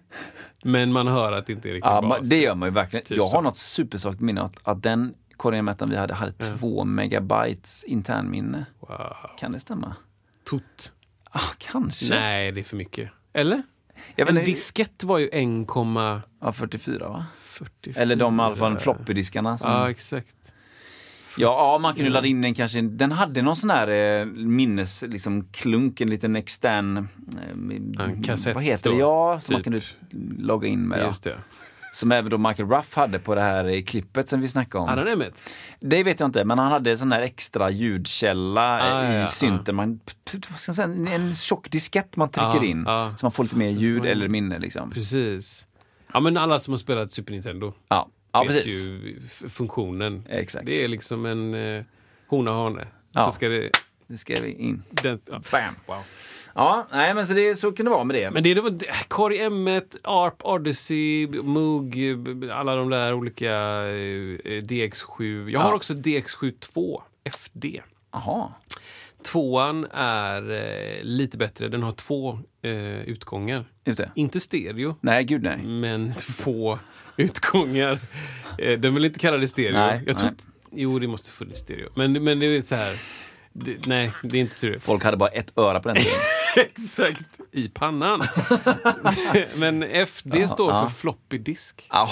men 0.64 0.92
man 0.92 1.08
hör 1.08 1.32
att 1.32 1.46
det 1.48 1.54
inte 1.54 1.70
är 1.70 1.74
riktigt 1.74 1.90
Ja, 1.92 2.02
man, 2.02 2.20
det 2.30 2.42
gör 2.42 2.56
man 2.56 2.70
ju 2.70 2.74
verkligen. 2.74 3.06
Typ 3.06 3.18
jag 3.18 3.30
så. 3.30 3.36
har 3.36 3.42
något 3.42 3.58
supersvagt 3.58 4.20
minne 4.22 4.42
att, 4.42 4.54
att 4.64 4.84
den 4.84 5.14
korgen 5.44 5.76
vi 5.90 5.98
hade 5.98 6.14
hade 6.14 6.32
två 6.32 6.84
megabytes 6.86 7.84
internminne. 7.84 8.66
Wow. 8.80 9.16
Kan 9.38 9.52
det 9.52 9.60
stämma? 9.60 9.96
Tot. 10.44 10.94
Ah, 11.32 11.40
kanske. 11.58 12.10
Nej, 12.16 12.52
det 12.52 12.60
är 12.60 12.64
för 12.64 12.76
mycket. 12.76 13.10
Eller? 13.34 13.64
Jag 14.16 14.30
en 14.30 14.36
diskett 14.36 15.04
var 15.04 15.18
ju 15.18 15.30
1,44. 15.30 16.22
Ja, 16.42 16.52
44 16.52 17.10
va? 17.10 17.26
Eller 17.96 18.16
de 18.16 18.40
i 18.40 18.44
alla 18.44 18.56
fall 18.56 18.78
floppydiskarna. 18.80 19.58
Som... 19.58 19.72
Ja, 19.72 19.90
exakt. 19.90 20.36
Ja, 21.38 21.72
ja, 21.74 21.80
man 21.82 21.96
kunde 21.96 22.10
ladda 22.12 22.28
in 22.28 22.42
den 22.42 22.54
kanske. 22.54 22.82
Den 22.82 23.12
hade 23.12 23.42
någon 23.42 23.56
sån 23.56 23.70
här 23.70 23.88
eh, 23.88 24.26
minnes, 24.26 25.04
liksom 25.08 25.48
klunk, 25.52 26.02
en 26.02 26.10
liten 26.10 26.36
extern... 26.36 26.98
Eh, 26.98 28.06
En 28.08 28.24
kassett 28.24 28.56
vad 28.56 28.64
heter 28.64 28.90
det? 28.90 28.96
då, 28.96 29.02
Ja, 29.02 29.40
som 29.40 29.54
man 29.54 29.64
typ. 29.64 29.84
kunde 30.10 30.44
logga 30.44 30.68
in 30.68 30.88
med. 30.88 31.00
Ja. 31.00 31.06
Just 31.06 31.24
det. 31.24 31.38
Som 31.94 32.12
även 32.12 32.30
då 32.32 32.38
Michael 32.38 32.70
Ruff 32.70 32.96
hade 32.96 33.20
på 33.20 33.36
det 33.36 33.42
här 33.42 33.66
eh, 33.66 33.84
klippet 33.84 34.30
som 34.30 34.42
vi 34.42 34.48
snackade 34.48 34.82
om. 34.82 34.90
Hade 34.90 35.02
han 35.02 35.10
det 35.10 35.16
med? 35.16 35.34
Det 35.80 36.04
vet 36.04 36.20
jag 36.20 36.28
inte, 36.28 36.46
men 36.46 36.60
han 36.60 36.72
hade 36.72 36.92
en 36.92 36.98
sån 36.98 37.10
där 37.10 37.22
extra 37.22 37.70
ljudkälla 37.70 38.80
eh, 38.80 38.96
Ah, 38.96 39.04
ja, 39.04 39.14
i 39.18 39.20
ja, 39.20 39.28
synten. 39.28 39.76
Man, 39.76 40.00
säga, 40.58 40.84
en, 41.14 41.36
tjock 41.36 41.70
diskett 41.72 42.16
man 42.16 42.30
trycker 42.30 42.56
Ja, 42.56 42.64
in. 42.64 42.84
ja. 42.88 43.14
Så 43.18 43.26
man 43.26 43.32
får 43.32 43.44
lite 43.44 43.56
mer 43.56 43.70
ljud 43.70 44.06
eller 44.06 44.30
minne. 44.30 44.60
Liksom. 44.60 44.92
Precis. 44.92 45.68
Ja, 46.14 46.20
men 46.20 46.38
alla 46.38 46.60
som 46.60 46.72
har 46.74 46.78
spelat 46.78 47.12
Super 47.12 47.34
Nintendo 47.34 47.74
Ja, 47.88 48.10
ja 48.32 48.44
vet 48.44 48.52
precis. 48.52 48.84
ju 48.86 49.22
funktionen. 49.50 50.26
Exakt. 50.30 50.66
Det 50.66 50.84
är 50.84 50.88
liksom 50.88 51.26
en 51.26 51.54
eh, 51.78 51.84
hona 52.28 52.52
hane. 52.52 52.88
Ja. 53.12 53.26
Så 53.26 53.32
ska 53.32 53.50
det... 53.50 53.70
Det 54.08 54.18
ska 54.18 54.34
vi 54.44 54.52
in. 54.52 54.84
Den, 54.90 55.20
ja. 55.32 55.42
Bam! 55.52 55.76
Wow. 55.88 55.98
Ja, 56.56 56.88
nej 56.92 57.14
men 57.14 57.28
så, 57.28 57.34
det, 57.34 57.56
så 57.56 57.72
kan 57.72 57.86
det 57.86 57.90
vara 57.90 58.04
med 58.04 58.16
det. 58.16 58.32
Men 58.32 58.44
det, 58.44 58.54
det 58.54 58.62
var 58.62 58.80
Korg 59.08 59.38
M1, 59.38 59.98
ARP, 60.04 60.46
Odyssey, 60.46 61.28
Moog, 61.28 61.98
alla 62.52 62.76
de 62.76 62.90
där 62.90 63.14
olika 63.14 63.52
eh, 63.52 64.62
DX7. 64.62 65.50
Jag 65.50 65.60
har 65.60 65.70
Ja. 65.70 65.76
också 65.76 65.94
DX7 65.94 66.54
2 66.60 67.02
FD. 67.24 67.82
Jaha. 68.12 68.48
Tvåan 69.26 69.88
är 69.94 70.52
eh, 70.52 71.04
lite 71.04 71.38
bättre. 71.38 71.68
Den 71.68 71.84
har 71.84 71.92
två 71.92 72.40
eh, 72.62 73.02
utgångar. 73.02 73.66
Inte 74.16 74.40
stereo, 74.40 74.96
Nej, 75.02 75.24
gud 75.24 75.44
nej. 75.44 75.58
men 75.58 76.14
två 76.14 76.80
utgångar. 77.18 77.98
Eh, 78.58 78.80
den 78.80 78.94
vill 78.94 79.06
inte 79.06 79.20
kalla 79.20 79.38
det 79.38 79.48
stereo. 79.48 79.74
Nej, 79.74 80.02
jag 80.08 80.18
tror, 80.18 80.28
nej. 80.30 80.36
Jo, 80.76 81.00
det 81.00 81.08
måste 81.08 81.32
funnits 81.32 81.60
stereo. 81.60 81.90
Men, 81.96 82.24
men 82.24 82.40
det 82.40 82.46
är 82.46 82.62
så 82.62 82.76
här. 82.76 82.96
Det, 83.54 83.88
nej, 83.88 84.12
det 84.24 84.38
är 84.38 84.42
inte 84.42 84.56
stereo. 84.56 84.80
Folk 84.80 85.04
hade 85.04 85.18
bara 85.18 85.30
ett 85.30 85.58
öra 85.58 85.80
på 85.80 85.88
den 85.88 85.98
tiden. 85.98 86.12
Exakt, 86.58 87.40
i 87.52 87.70
pannan. 87.70 88.24
men 89.56 89.84
FD 89.84 90.48
står 90.48 90.72
ja. 90.72 90.90
för 90.90 90.96
floppy 90.96 91.38
disk. 91.38 91.86
Ah, 91.90 92.08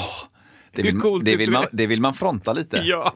det, 0.72 0.82
Hur 0.82 0.92
vill, 0.92 1.02
coolt 1.02 1.26
det, 1.26 1.36
vill 1.36 1.52
man, 1.52 1.62
det? 1.62 1.70
det 1.72 1.88
vill 1.88 2.02
man 2.02 2.14
fronta 2.14 2.54
lite. 2.54 2.78
Ja. 2.78 3.16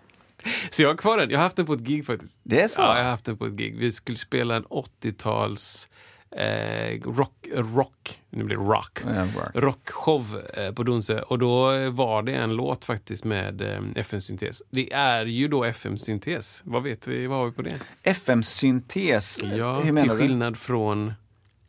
Så 0.69 0.81
jag 0.81 0.89
har 0.89 0.95
kvar 0.95 1.17
den. 1.17 1.29
Jag 1.29 1.37
har 1.37 1.43
haft 1.43 1.55
den 1.55 1.65
på 1.65 1.73
ett 1.73 1.79
gig 1.79 2.05
faktiskt. 2.05 2.39
Det 2.43 2.61
är 2.61 2.67
så? 2.67 2.81
Ja, 2.81 2.97
jag 2.97 3.03
har 3.03 3.11
haft 3.11 3.25
den 3.25 3.37
på 3.37 3.45
ett 3.45 3.53
gig. 3.53 3.77
Vi 3.77 3.91
skulle 3.91 4.17
spela 4.17 4.55
en 4.55 4.65
80-tals 4.65 5.89
eh, 6.37 7.01
rock, 7.15 7.47
rock, 7.53 8.21
nu 8.29 8.43
blir 8.43 8.57
det 8.57 8.63
rock, 8.63 8.99
Ja, 9.05 9.21
rock. 9.23 9.49
rockshow 9.53 10.41
eh, 10.53 10.71
på 10.73 10.83
Donsö. 10.83 11.21
Och 11.21 11.39
då 11.39 11.89
var 11.89 12.23
det 12.23 12.33
en 12.33 12.55
låt 12.55 12.85
faktiskt 12.85 13.23
med 13.23 13.61
eh, 13.61 13.79
FM-syntes. 13.95 14.61
Det 14.69 14.93
är 14.93 15.25
ju 15.25 15.47
då 15.47 15.63
FM-syntes. 15.65 16.61
Vad 16.65 16.83
vet 16.83 17.07
vi? 17.07 17.27
Vad 17.27 17.37
har 17.37 17.45
vi 17.45 17.51
på 17.51 17.61
det? 17.61 17.75
FM-syntes. 18.03 19.39
Ja, 19.43 19.75
Hur 19.77 19.83
till 19.83 19.93
menar 19.93 20.13
du? 20.15 20.19
skillnad 20.21 20.57
från 20.57 21.13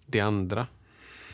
det 0.06 0.20
andra. 0.20 0.66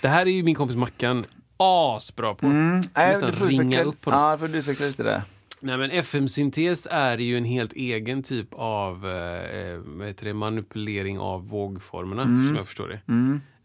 Det 0.00 0.08
här 0.08 0.26
är 0.26 0.30
ju 0.30 0.42
min 0.42 0.54
kompis 0.54 0.76
Mackan 0.76 1.24
asbra 1.56 2.34
på. 2.34 2.46
Nej, 2.48 2.82
Nästan 2.94 3.30
du 3.30 3.36
får 3.36 3.46
ringa 3.46 3.62
utveckla- 3.82 3.88
upp 3.88 4.04
honom. 4.04 4.20
Ja, 4.20 4.38
får 4.38 4.48
du 4.48 4.58
utveckla 4.58 4.86
lite 4.86 5.02
där. 5.02 5.22
Nej 5.62 5.76
men 5.78 5.90
FM-syntes 5.90 6.86
är 6.90 7.18
ju 7.18 7.36
en 7.38 7.44
helt 7.44 7.72
egen 7.72 8.22
typ 8.22 8.48
av 8.54 8.94
eh, 9.08 9.76
vad 9.84 10.06
heter 10.06 10.24
det, 10.24 10.34
manipulering 10.34 11.18
av 11.18 11.48
vågformerna, 11.48 12.22
Mm. 12.22 12.46
som 12.46 12.56
jag 12.56 12.66
förstår 12.66 12.88
det. 12.88 13.00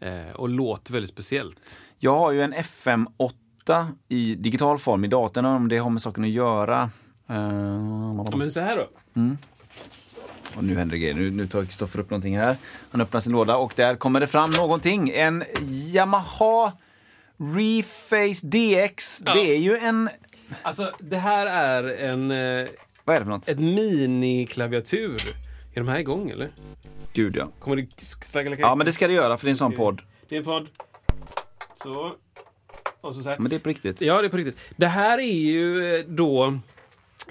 Eh, 0.08 0.36
och 0.36 0.50
låter 0.50 0.94
väldigt 0.94 1.12
speciellt. 1.12 1.78
Jag 2.00 2.18
har 2.20 2.32
ju 2.32 2.42
en 2.42 2.54
FM8 2.54 3.86
i 4.10 4.36
digital 4.36 4.78
form 4.80 5.06
i 5.06 5.08
datorn 5.08 5.46
om 5.46 5.68
det 5.68 5.78
har 5.78 5.90
med 5.90 6.02
saken 6.02 6.24
att 6.24 6.30
göra. 6.30 6.90
Eh, 7.30 7.36
Ja, 8.32 8.36
men 8.38 8.52
så 8.52 8.60
här 8.60 8.78
då. 8.78 8.88
och 10.56 10.64
nu 10.64 10.76
händer 10.76 10.92
det 10.96 11.00
grejer. 11.00 11.14
Nu, 11.14 11.32
nu 11.32 11.48
tar 11.48 11.66
Kristoffer 11.66 12.00
upp 12.00 12.10
någonting 12.10 12.38
här. 12.38 12.56
Han 12.92 13.02
öppnar 13.02 13.20
sin 13.20 13.32
låda 13.34 13.58
och 13.58 13.74
där 13.76 13.96
kommer 13.96 14.20
det 14.20 14.28
fram 14.28 14.50
någonting. 14.58 15.12
En 15.16 15.44
Yamaha 15.94 16.72
Reface 17.38 18.48
DX. 18.48 19.22
Ja. 19.26 19.34
Det 19.34 19.40
är 19.56 19.58
ju 19.60 19.78
en... 19.78 20.10
Alltså 20.62 20.94
det 21.00 21.18
här 21.18 21.46
är 21.46 21.90
en, 22.10 22.32
eh, 22.32 22.68
Vad 23.04 23.16
är 23.16 23.20
det 23.20 23.26
för 23.26 23.32
något? 23.32 23.48
ett 23.48 23.60
mini-klaviatur. 23.60 25.18
Är 25.74 25.80
de 25.82 25.88
här 25.88 26.00
igång 26.00 26.30
eller? 26.30 26.50
Gud 27.14 27.36
ja. 27.38 27.50
Kommer 27.60 27.76
det 27.76 28.60
Ja, 28.60 28.76
men 28.76 28.86
det 28.86 28.92
ska 28.92 29.08
det 29.08 29.14
göra 29.14 29.38
för 29.38 29.46
det 29.46 29.50
är 29.50 29.52
en 29.52 29.58
sån 29.58 29.74
podd. 29.74 30.02
Det 30.30 30.36
är 30.36 30.40
en 30.40 30.46
podd. 30.46 30.68
Så. 31.74 32.16
Och 33.02 33.16
så, 33.16 33.24
så 33.24 33.30
här. 33.30 33.38
Men 33.40 33.50
det 33.50 33.56
är 33.56 33.60
på 33.60 33.70
riktigt. 33.70 34.02
Ja, 34.02 34.22
det 34.22 34.28
är 34.28 34.30
på 34.30 34.38
riktigt. 34.38 34.58
Det 34.76 34.88
här 34.88 35.18
är 35.18 35.34
ju 35.34 35.96
eh, 35.96 36.06
då... 36.08 36.60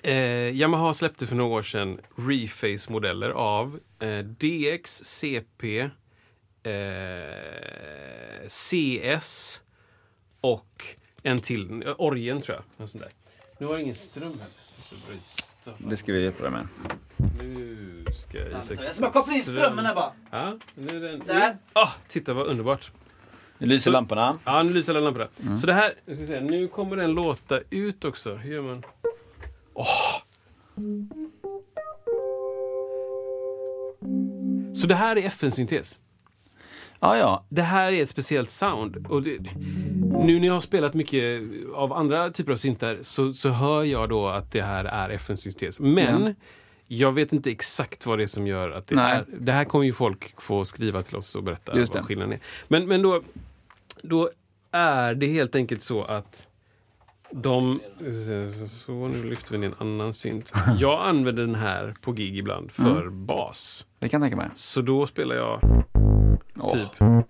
Eh, 0.02 0.50
Yamaha 0.56 0.94
släppte 0.94 1.26
för 1.26 1.36
några 1.36 1.56
år 1.56 1.62
sedan 1.62 1.96
Reface-modeller 2.16 3.30
av 3.30 3.80
eh, 3.98 4.18
DX, 4.18 5.04
CP, 5.04 5.78
eh, 6.62 8.48
CS 8.48 9.60
och 10.40 10.84
en 11.26 11.38
till, 11.38 11.84
Orgen 11.98 12.40
tror 12.40 12.56
jag. 12.56 12.64
En 12.82 12.88
sån 12.88 13.00
där. 13.00 13.10
Nu 13.58 13.66
har 13.66 13.72
jag 13.72 13.82
ingen 13.82 13.94
ström 13.94 14.32
brista. 15.08 15.72
Det 15.78 15.96
ska 15.96 16.12
vi 16.12 16.22
hjälpa 16.22 16.42
dig 16.42 16.52
med. 16.52 16.68
Nu 17.40 18.04
ska 18.18 18.38
Isak... 18.38 18.78
Jag 18.84 18.94
ska 18.94 19.02
bara 19.02 19.12
koppla 19.12 19.34
in 19.34 19.44
strömmen 19.44 19.86
här 19.86 19.94
bara. 19.94 20.12
Ja, 20.30 20.58
nu 20.74 20.96
är 20.96 21.00
den... 21.00 21.22
Där. 21.26 21.56
Ah, 21.72 21.88
titta 22.08 22.34
vad 22.34 22.46
underbart. 22.46 22.90
Nu 23.58 23.66
lyser 23.66 23.90
lamporna. 23.90 24.38
Ja, 24.44 24.62
nu 24.62 24.72
lyser 24.72 24.92
alla 24.92 25.00
lamporna. 25.00 25.28
Mm. 25.42 25.58
Så 25.58 25.66
det 25.66 25.72
här, 25.72 25.94
jag 26.04 26.16
ska 26.16 26.26
säga, 26.26 26.40
nu 26.40 26.68
kommer 26.68 26.96
den 26.96 27.10
låta 27.10 27.60
ut 27.70 28.04
också. 28.04 28.34
Hur 28.34 28.54
gör 28.54 28.62
man? 28.62 28.84
Åh! 29.74 30.22
Så 34.74 34.86
det 34.86 34.94
här 34.94 35.18
är 35.18 35.26
FN-syntes. 35.26 35.98
Ja, 37.00 37.16
ja. 37.16 37.44
Det 37.48 37.62
här 37.62 37.92
är 37.92 38.02
ett 38.02 38.10
speciellt 38.10 38.50
sound. 38.50 39.06
Och 39.06 39.22
det, 39.22 39.38
nu 40.24 40.40
när 40.40 40.46
jag 40.46 40.54
har 40.54 40.60
spelat 40.60 40.94
mycket 40.94 41.42
av 41.74 41.92
andra 41.92 42.30
typer 42.30 42.52
av 42.52 42.56
syntar 42.56 42.98
så, 43.00 43.32
så 43.32 43.48
hör 43.48 43.82
jag 43.84 44.08
då 44.08 44.28
att 44.28 44.52
det 44.52 44.62
här 44.62 44.84
är 44.84 45.10
FN-syntes. 45.10 45.80
Men 45.80 46.24
Ja. 46.26 46.32
jag 46.86 47.12
vet 47.12 47.32
inte 47.32 47.50
exakt 47.50 48.06
vad 48.06 48.18
det 48.18 48.22
är 48.22 48.26
som 48.28 48.46
gör 48.46 48.70
att 48.70 48.86
det 48.86 48.94
Nej. 48.94 49.16
är. 49.16 49.24
Det 49.38 49.52
här 49.52 49.64
kommer 49.64 49.84
ju 49.84 49.92
folk 49.92 50.40
få 50.40 50.64
skriva 50.64 51.02
till 51.02 51.16
oss 51.16 51.34
och 51.36 51.42
berätta 51.42 51.76
Just 51.78 51.94
vad 51.94 52.02
det. 52.02 52.06
skillnaden 52.06 52.32
är. 52.32 52.40
Men, 52.68 52.86
men 52.88 53.02
då, 53.02 53.22
då 54.02 54.30
är 54.72 55.14
det 55.14 55.26
helt 55.26 55.54
enkelt 55.54 55.82
så 55.82 56.02
att 56.02 56.46
de... 57.30 57.80
Så, 58.68 58.92
nu 58.92 59.22
lyfter 59.24 59.52
vi 59.52 59.58
ner 59.58 59.66
en 59.66 59.74
annan 59.78 60.12
synt. 60.12 60.52
Jag 60.78 61.06
använder 61.08 61.42
den 61.46 61.54
här 61.54 61.94
på 62.02 62.12
gig 62.12 62.38
ibland 62.38 62.72
för 62.72 63.00
Mm. 63.02 63.26
bas. 63.26 63.86
Det 63.98 64.08
kan 64.08 64.20
jag 64.22 64.24
tänka 64.30 64.36
mig. 64.36 64.48
Så 64.54 64.80
då 64.80 65.06
spelar 65.06 65.36
jag 65.36 65.60
typ... 66.72 66.80
Gött 67.00 67.26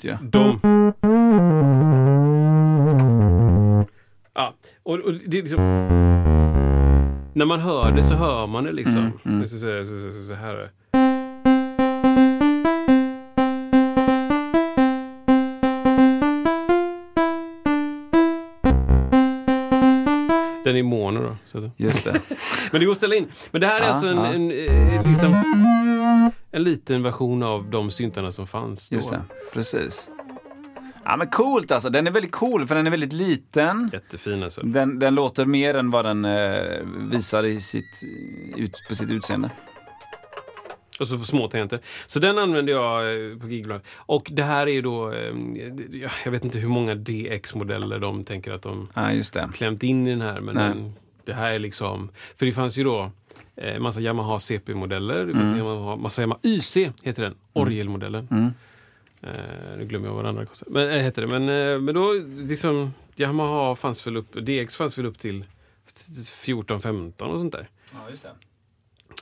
Typ 0.00 0.10
ju. 0.10 0.28
de... 0.30 0.60
Ja, 4.34 4.54
och, 4.82 4.98
och 4.98 5.12
det 5.26 5.38
är 5.38 5.42
liksom... 5.42 5.60
När 7.34 7.44
man 7.44 7.60
hör 7.60 7.92
det 7.92 8.04
så 8.04 8.14
hör 8.14 8.46
man 8.46 8.64
det 8.64 8.72
liksom. 8.72 9.12
Mm, 9.24 9.46
Så, 9.46 9.56
så, 9.56 9.84
så, 9.84 9.84
så, 9.84 10.12
så, 10.12 10.22
så 10.28 10.34
här. 10.34 10.68
Den 20.64 20.74
är 20.76 20.80
i 20.80 20.82
mono 20.82 21.20
då. 21.22 21.36
Så. 21.46 21.70
Just 21.76 22.04
det. 22.04 22.12
Men 22.72 22.80
det 22.80 22.84
går 22.84 22.92
att 22.92 22.98
ställa 22.98 23.14
in. 23.14 23.26
Men 23.50 23.60
det 23.60 23.66
här 23.66 23.80
är 23.80 23.84
Ja, 23.84 23.90
alltså 23.90 24.06
en, 24.08 24.16
ja. 24.16 24.26
en, 24.26 24.50
eh, 24.50 25.08
liksom, 25.08 25.32
en 26.60 26.64
liten 26.64 27.02
version 27.02 27.42
av 27.42 27.70
de 27.70 27.90
syntarna 27.90 28.32
som 28.32 28.46
fanns 28.46 28.88
då. 28.88 28.96
Just 28.96 29.10
det. 29.10 29.22
Precis. 29.52 30.10
Ja, 31.04 31.16
men 31.16 31.26
coolt 31.26 31.70
alltså. 31.70 31.90
Den 31.90 32.06
är 32.06 32.10
väldigt 32.10 32.32
cool 32.32 32.66
för 32.66 32.74
den 32.74 32.86
är 32.86 32.90
väldigt 32.90 33.12
liten. 33.12 33.90
Jättefin 33.92 34.42
alltså. 34.42 34.60
Den, 34.62 34.98
den 34.98 35.14
låter 35.14 35.46
mer 35.46 35.74
än 35.74 35.90
vad 35.90 36.04
den 36.04 36.24
eh, 36.24 36.80
visar 37.10 37.44
i 37.44 37.60
sitt, 37.60 38.04
ut, 38.56 38.76
på 38.88 38.94
sitt 38.94 39.10
utseende. 39.10 39.50
Och 41.00 41.08
så 41.08 41.18
små 41.18 41.48
tangenter. 41.48 41.80
Så 42.06 42.18
den 42.18 42.38
använder 42.38 42.72
jag 42.72 43.30
eh, 43.30 43.38
på 43.38 43.46
gig 43.46 43.60
ibland. 43.60 43.82
Och 43.96 44.28
det 44.30 44.42
här 44.42 44.66
är 44.66 44.72
ju 44.72 44.82
då, 44.82 45.12
eh, 45.12 45.34
ja, 45.92 46.10
jag 46.24 46.32
vet 46.32 46.44
inte 46.44 46.58
hur 46.58 46.68
många 46.68 46.94
DX-modeller 46.94 47.98
de 47.98 48.24
tänker 48.24 48.52
att 48.52 48.62
de 48.62 48.88
det. 49.32 49.48
klämt 49.54 49.82
in 49.82 50.06
i 50.06 50.10
den 50.10 50.20
här. 50.20 50.40
Men 50.40 50.54
den, 50.54 50.92
det 51.24 51.34
här 51.34 51.52
är 51.52 51.58
liksom, 51.58 52.10
för 52.36 52.46
det 52.46 52.52
fanns 52.52 52.76
ju 52.76 52.84
då 52.84 53.10
eh, 53.56 53.80
massa 53.80 54.00
Yamaha 54.00 54.38
CP-modeller. 54.38 55.26
Det 55.26 55.32
fanns 55.32 55.58
Yamaha, 55.58 55.96
massa 55.96 56.22
Yamaha 56.22 56.40
YC 56.42 56.76
heter 57.02 57.22
den, 57.22 57.34
orgelmodellen. 57.52 58.28
Mm. 58.30 58.50
Eh, 59.22 59.78
nu 59.78 59.84
glömmer 59.84 60.06
jag 60.06 60.14
vad 60.14 60.24
den 60.24 60.28
andra 60.28 60.46
kostar. 60.46 60.68
Men, 60.70 60.88
äh, 60.88 61.02
heter 61.02 61.22
det. 61.22 61.38
Men, 61.38 61.72
eh, 61.72 61.80
men 61.80 61.94
då, 61.94 62.12
liksom, 62.36 62.94
Yamaha 63.16 63.74
fanns 63.74 64.06
väl 64.06 64.16
upp, 64.16 64.32
DX 64.32 64.76
fanns 64.76 64.98
väl 64.98 65.06
upp 65.06 65.18
till 65.18 65.44
14-15 66.44 67.30
och 67.30 67.40
sånt 67.40 67.52
där. 67.52 67.68
Ja, 67.92 68.10
just 68.10 68.22
det. 68.22 68.30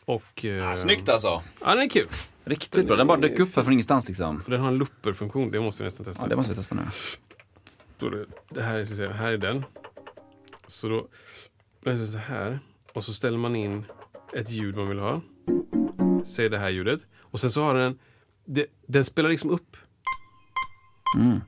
Och, 0.05 0.45
eh, 0.45 0.75
Snyggt 0.75 1.09
alltså. 1.09 1.43
Ja, 1.61 1.75
den 1.75 1.79
är 1.79 1.89
kul. 1.89 2.09
Riktigt 2.45 2.87
bra. 2.87 2.97
Den 2.97 3.07
bara 3.07 3.21
dök 3.21 3.39
upp 3.39 3.57
här 3.57 3.62
från 3.62 3.73
ingenstans 3.73 4.09
liksom. 4.09 4.43
Och 4.45 4.51
den 4.51 4.61
har 4.61 4.69
en 4.69 4.79
looper-funktion, 4.79 5.51
det 5.51 5.61
måste 5.61 5.83
vi 5.83 5.85
nästan 5.85 6.07
testa. 6.07 6.23
Ja, 6.23 6.29
det 6.29 6.37
måste 6.37 6.53
vi 6.53 6.57
testa 6.57 6.75
nu. 6.75 6.83
Då 7.99 8.09
det, 8.11 8.27
det 8.49 8.62
här, 8.62 9.12
här 9.12 9.33
är 9.33 9.39
den. 9.39 9.64
Så 10.66 10.89
då 10.89 11.09
är 11.85 11.95
det 11.95 12.07
så 12.07 12.19
här. 12.19 12.61
Och 12.93 13.05
så 13.05 13.14
ställer 13.14 13.39
man 13.39 13.57
in 13.57 13.85
ett 14.33 14.51
ljud 14.51 14.76
man 14.76 14.89
vill 14.89 14.99
ha. 14.99 15.20
Säg 16.24 16.49
det 16.49 16.59
här 16.59 16.70
ljudet. 16.70 17.01
Och 17.20 17.41
sen 17.41 17.51
så 17.51 17.62
har 17.62 17.74
den, 17.74 17.99
det, 18.45 18.66
den 18.87 19.05
spelar 19.05 19.31
liksom 19.31 19.51
upp. 19.51 19.76
Mm. 21.16 21.41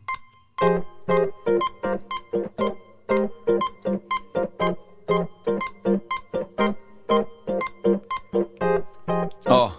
Ja, 9.45 9.73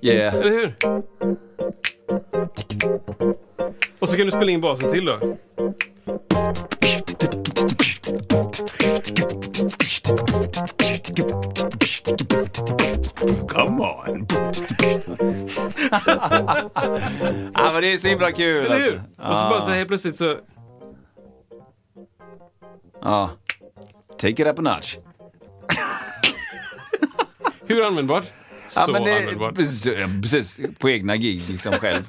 yeah. 0.00 0.34
Eller 0.34 0.50
hur? 0.50 0.74
Och 3.98 4.08
så 4.08 4.16
kan 4.16 4.26
du 4.26 4.32
spela 4.32 4.50
in 4.50 4.60
basen 4.60 4.90
till 4.90 5.04
då. 5.04 5.18
Ja, 17.54 17.72
men 17.72 17.82
det 17.82 17.92
är 17.92 17.96
så 17.98 18.08
himla 18.08 18.32
kul 18.32 18.64
Eller 18.66 18.76
hur? 18.76 19.02
alltså. 19.18 19.30
Och 19.30 19.36
så 19.36 19.44
bara 19.48 19.60
så 19.60 19.68
här 19.68 19.76
helt 19.76 19.88
plötsligt 19.88 20.16
så... 20.16 20.36
Ja. 23.02 23.30
Take 24.18 24.28
it 24.42 24.46
up 24.48 24.58
a 24.58 24.62
notch. 24.62 24.96
Hur 27.66 27.86
användbart? 27.86 28.24
Så 28.68 28.80
Ja, 28.80 28.86
men 28.92 29.04
det, 29.04 29.18
användbart. 29.18 29.54
precis, 29.54 30.60
på 30.78 30.90
egna 30.90 31.16
gig 31.16 31.48
liksom 31.50 31.72
själv. 31.72 32.02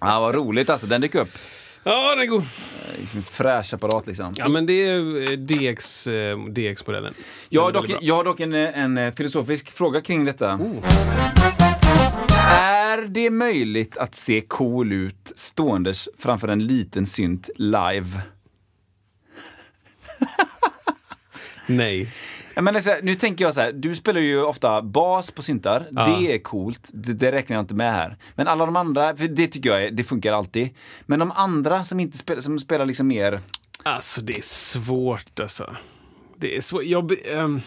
Ja, 0.00 0.20
vad 0.20 0.34
roligt 0.34 0.70
alltså, 0.70 0.86
den 0.86 1.00
dök 1.00 1.14
upp. 1.14 1.28
Ja, 1.84 2.14
den 2.14 2.22
är 2.24 2.26
god. 2.26 2.44
En 3.14 3.22
fräsch 3.22 3.74
apparat 3.74 4.06
liksom. 4.06 4.34
Ja, 4.36 4.48
men 4.48 4.66
det 4.66 4.72
är 4.88 5.30
eh, 5.30 5.36
DX, 5.38 6.06
eh, 6.06 6.38
DX-modellen. 6.38 7.14
Jag 7.48 7.62
har 7.62 7.72
dock, 7.72 7.90
jag 8.00 8.14
har 8.16 8.24
dock 8.24 8.40
en, 8.40 8.54
en 8.54 8.98
eh, 8.98 9.14
filosofisk 9.14 9.70
fråga 9.70 10.00
kring 10.00 10.24
detta. 10.24 10.54
Oh. 10.54 10.84
Är 12.96 13.06
det 13.06 13.30
möjligt 13.30 13.96
att 13.96 14.14
se 14.14 14.40
cool 14.40 14.92
ut 14.92 15.32
ståendes 15.36 16.08
framför 16.18 16.48
en 16.48 16.66
liten 16.66 17.06
synt 17.06 17.50
live? 17.56 18.20
Nej. 21.66 22.12
Så 22.54 22.90
här, 22.90 23.02
nu 23.02 23.14
tänker 23.14 23.44
jag 23.44 23.54
så 23.54 23.60
här, 23.60 23.72
du 23.72 23.94
spelar 23.94 24.20
ju 24.20 24.42
ofta 24.42 24.82
bas 24.82 25.30
på 25.30 25.42
syntar. 25.42 25.86
Ja. 25.90 26.06
Det 26.06 26.34
är 26.34 26.38
coolt, 26.38 26.90
det, 26.94 27.12
det 27.12 27.32
räknar 27.32 27.56
jag 27.56 27.62
inte 27.62 27.74
med 27.74 27.92
här. 27.92 28.16
Men 28.34 28.48
alla 28.48 28.66
de 28.66 28.76
andra, 28.76 29.16
för 29.16 29.28
det 29.28 29.46
tycker 29.46 29.70
jag 29.70 29.84
är, 29.84 29.90
det 29.90 30.04
funkar 30.04 30.32
alltid. 30.32 30.68
Men 31.06 31.18
de 31.18 31.32
andra 31.32 31.84
som 31.84 32.00
inte 32.00 32.18
spelar, 32.18 32.40
som 32.40 32.58
spelar 32.58 32.86
liksom 32.86 33.06
mer, 33.06 33.40
Alltså, 33.82 34.20
det 34.20 34.38
är 34.38 34.42
svårt 34.42 35.40
alltså. 35.40 35.76
Det 36.36 36.56
är 36.56 36.60
svårt. 36.60 36.84
Jag, 36.84 37.12
ehm, 37.26 37.60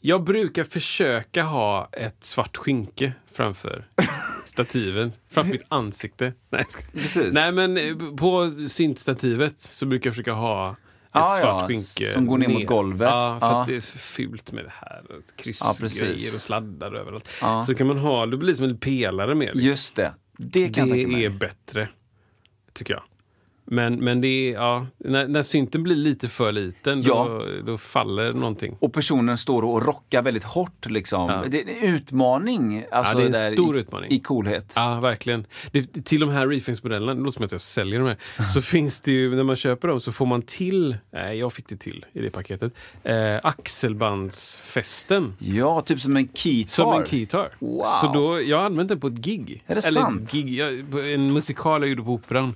jag 0.00 0.24
brukar 0.24 0.64
försöka 0.64 1.42
ha 1.42 1.88
ett 1.92 2.24
svart 2.24 2.56
skynke 2.56 3.12
framför 3.32 3.88
stativen. 4.50 5.12
Framför 5.30 5.52
mitt 5.52 5.64
ansikte. 5.68 6.32
Nej, 6.50 6.64
jag 6.92 7.02
Precis. 7.02 7.34
Nej 7.34 7.52
men 7.52 7.76
eh, 7.76 7.96
på 8.16 8.50
syntstativet 8.68 9.60
så 9.60 9.86
brukar 9.86 10.10
jag 10.10 10.14
försöka 10.14 10.32
ha 10.32 10.70
ett 10.70 10.76
Ja, 11.12 11.38
svart 11.40 11.60
ja, 11.60 11.66
skynke. 11.66 12.06
som 12.12 12.26
går 12.26 12.38
ner 12.38 12.48
mot 12.48 12.66
golvet. 12.66 13.08
Ja, 13.08 13.38
för 13.40 13.46
Ja. 13.46 13.60
att 13.60 13.66
det 13.68 13.76
är 13.76 13.80
så 13.80 13.98
fult 13.98 14.52
med 14.52 14.64
det 14.64 14.72
här. 14.74 15.00
Kryssgrejer 15.36 15.74
precis. 15.80 16.34
och 16.34 16.40
sladdar 16.40 16.92
överallt. 16.94 17.28
Ja. 17.40 17.62
Så 17.62 17.74
kan 17.74 17.86
man 17.86 17.98
ha, 17.98 18.26
det 18.26 18.36
blir 18.36 18.54
som 18.54 18.64
en 18.64 18.78
pelare 18.78 19.34
med. 19.34 19.46
liksom. 19.46 19.62
just 19.68 19.96
det. 19.96 20.14
Det 20.38 20.68
kan 20.68 20.88
jag 20.88 20.96
Det 20.98 21.02
tänka 21.02 21.16
mig. 21.16 21.24
är 21.24 21.30
bättre, 21.30 21.88
tycker 22.72 22.94
jag. 22.94 23.02
Men, 23.72 23.94
men 24.04 24.20
det 24.20 24.28
är, 24.28 24.52
ja, 24.52 24.86
när, 24.98 25.28
när 25.28 25.42
synten 25.42 25.82
blir 25.82 25.96
lite 25.96 26.28
för 26.28 26.52
liten, 26.52 27.02
Ja. 27.02 27.24
då, 27.24 27.46
då 27.72 27.78
faller 27.78 28.32
någonting. 28.32 28.76
Och 28.80 28.92
personen 28.92 29.38
står 29.38 29.62
och 29.62 29.86
rockar 29.86 30.22
väldigt 30.22 30.44
hårt 30.44 30.90
liksom. 30.90 31.30
Ja. 31.30 31.44
Det 31.48 31.60
är 31.62 31.68
en 31.68 31.94
utmaning. 31.94 32.84
Alltså, 32.92 33.20
Ja, 33.20 33.28
det 33.28 33.38
är 33.38 33.48
en 33.48 33.54
stor 33.56 33.76
i, 33.76 33.80
utmaning. 33.80 34.10
I 34.10 34.18
coolhet. 34.20 34.72
Ja, 34.76 35.00
verkligen. 35.00 35.46
Det, 35.72 36.04
till 36.04 36.20
de 36.20 36.28
här 36.28 36.48
Reflex-modellerna, 36.48 37.14
det 37.14 37.20
låter 37.20 37.36
som 37.36 37.44
att 37.44 37.52
jag 37.52 37.60
säljer 37.60 37.98
de 37.98 38.08
här, 38.08 38.16
så 38.54 38.62
finns 38.62 39.00
det 39.00 39.12
ju, 39.12 39.36
när 39.36 39.44
man 39.44 39.56
köper 39.56 39.88
dem 39.88 40.00
så 40.00 40.12
får 40.12 40.26
man 40.26 40.42
till, 40.42 40.96
nej 41.12 41.38
jag 41.38 41.52
fick 41.52 41.68
det 41.68 41.76
till 41.76 42.06
i 42.12 42.20
det 42.20 42.30
paketet, 42.30 42.72
eh, 43.02 43.36
axelbandsfästen. 43.42 45.34
Ja, 45.38 45.80
typ 45.80 46.00
som 46.00 46.16
en 46.16 46.28
keytar. 46.34 46.70
Som 46.70 47.00
en 47.00 47.06
keytar. 47.06 47.48
Wow. 47.58 47.84
Så 48.00 48.12
då, 48.12 48.40
jag 48.42 48.64
använt 48.64 48.88
den 48.88 49.00
på 49.00 49.06
ett 49.06 49.12
gig. 49.14 49.62
Är 49.66 49.74
det 49.74 49.86
Eller 49.86 50.00
sant? 50.00 50.32
Gig, 50.32 50.54
jag, 50.54 50.72
en 51.14 51.32
musikal 51.32 51.82
jag 51.82 51.88
gjorde 51.90 52.02
på 52.02 52.12
Operan. 52.12 52.54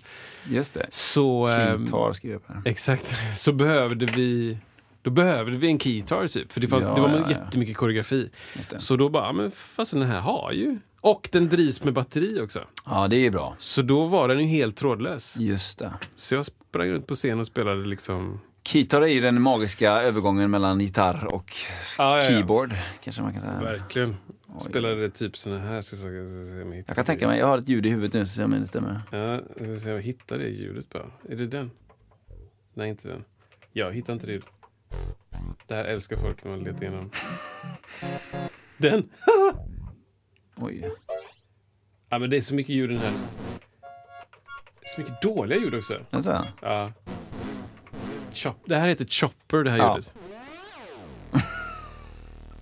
Just 0.49 0.75
det. 0.75 0.87
Så, 0.91 1.47
ehm, 1.47 1.87
Keytar 1.87 2.13
skriver 2.13 2.35
jag 2.35 2.47
på. 2.63 2.69
Exakt. 2.69 3.15
Så 3.37 3.53
behövde 3.53 4.07
vi 4.07 4.59
då 5.03 5.11
behövde 5.11 5.59
vi 5.59 5.67
en 5.67 5.79
keytar 5.79 6.29
typ. 6.29 6.53
För 6.53 6.61
det, 6.61 6.69
fanns, 6.69 6.85
Ja, 6.85 6.95
det 6.95 7.01
var 7.01 7.09
ja, 7.09 7.17
ja. 7.19 7.31
jättemycket 7.31 7.77
koreografi. 7.77 8.31
Just 8.57 8.71
det. 8.71 8.81
Så 8.81 8.97
då 8.97 9.09
bara, 9.09 9.33
men 9.33 9.51
fast 9.51 9.93
den 9.93 10.03
här 10.03 10.21
har 10.21 10.53
ju. 10.53 10.79
Och 11.01 11.29
den 11.33 11.49
drivs 11.49 11.85
med 11.85 11.95
batteri 11.95 12.41
också. 12.41 12.65
Ja, 12.87 13.09
det 13.09 13.17
är 13.27 13.31
bra. 13.31 13.55
Så 13.59 13.83
då 13.83 14.05
var 14.05 14.29
den 14.29 14.39
ju 14.41 14.47
helt 14.47 14.77
trådlös. 14.77 15.37
Just 15.37 15.79
det. 15.79 15.93
Så 16.17 16.35
jag 16.35 16.47
sprang 16.47 16.89
runt 16.91 17.07
på 17.07 17.15
scen 17.15 17.41
och 17.41 17.47
spelade 17.47 17.85
liksom... 17.85 18.41
Keytar 18.67 19.03
är 19.03 19.07
ju 19.07 19.21
den 19.21 19.43
magiska 19.43 19.91
övergången 19.93 20.51
mellan 20.51 20.81
gitarr 20.81 21.25
och 21.35 21.53
Ja, 21.99 22.17
ja, 22.19 22.23
ja. 22.25 22.29
keyboard. 22.29 22.75
Kanske 23.05 23.23
man 23.23 23.33
kan 23.33 23.41
säga. 23.43 23.61
Verkligen. 23.61 24.17
Spelade 24.61 25.11
typ 25.11 25.37
såna 25.37 25.59
här. 25.59 25.83
Ska 25.83 25.97
jag, 25.97 26.01
ska 26.01 26.09
jag, 26.11 26.63
om 26.67 26.73
jag, 26.73 26.79
Jag 26.79 26.87
kan 26.87 26.95
det. 26.97 27.05
tänka 27.05 27.27
mig, 27.27 27.39
jag 27.39 27.47
har 27.47 27.59
ett 27.59 27.69
ljud 27.69 27.87
i 27.87 27.89
huvudet 27.89 28.13
nu, 28.13 28.27
så 28.27 28.33
se 28.33 28.45
om 28.45 28.51
det 28.51 28.67
stämmer. 28.67 29.01
Ja, 29.13 29.19
jag 29.33 29.43
ska 29.57 29.77
se 29.85 29.91
om 29.91 29.97
jag 29.97 30.03
hittar 30.03 30.39
det 30.39 30.49
ljudet 30.49 30.89
bara. 30.91 31.07
Är 31.29 31.37
det 31.37 31.47
den? 31.47 31.71
Nej, 32.75 32.89
inte 32.89 33.09
den. 33.09 33.25
Jag 33.73 33.93
hittar 33.93 34.13
inte 34.13 34.27
det. 34.27 34.43
Det 35.67 35.75
här 35.75 35.85
älskar 35.85 36.17
folk 36.17 36.45
när 36.45 36.51
man 36.51 36.61
letar 36.61 36.83
igenom. 36.83 37.11
Den! 38.79 39.09
Oj. 40.57 40.91
Ja, 42.09 42.19
men 42.19 42.31
det 42.31 42.37
är 42.37 42.41
så 42.41 42.55
mycket 42.55 42.75
ljud 42.75 42.91
i 42.91 42.95
den 42.95 43.03
här. 43.03 43.13
Så 44.87 45.01
mycket 45.01 45.23
dåliga 45.23 45.59
ljud 45.59 45.75
också. 45.75 46.01
Alltså, 46.11 46.45
Ja. 46.63 46.93
Chop. 48.35 48.57
Det 48.65 48.77
här 48.77 48.89
heter 48.89 49.05
Chopper, 49.05 49.65
det 49.65 49.71
här 49.71 49.79
Ja. 49.79 49.97
ljudet. 49.97 50.15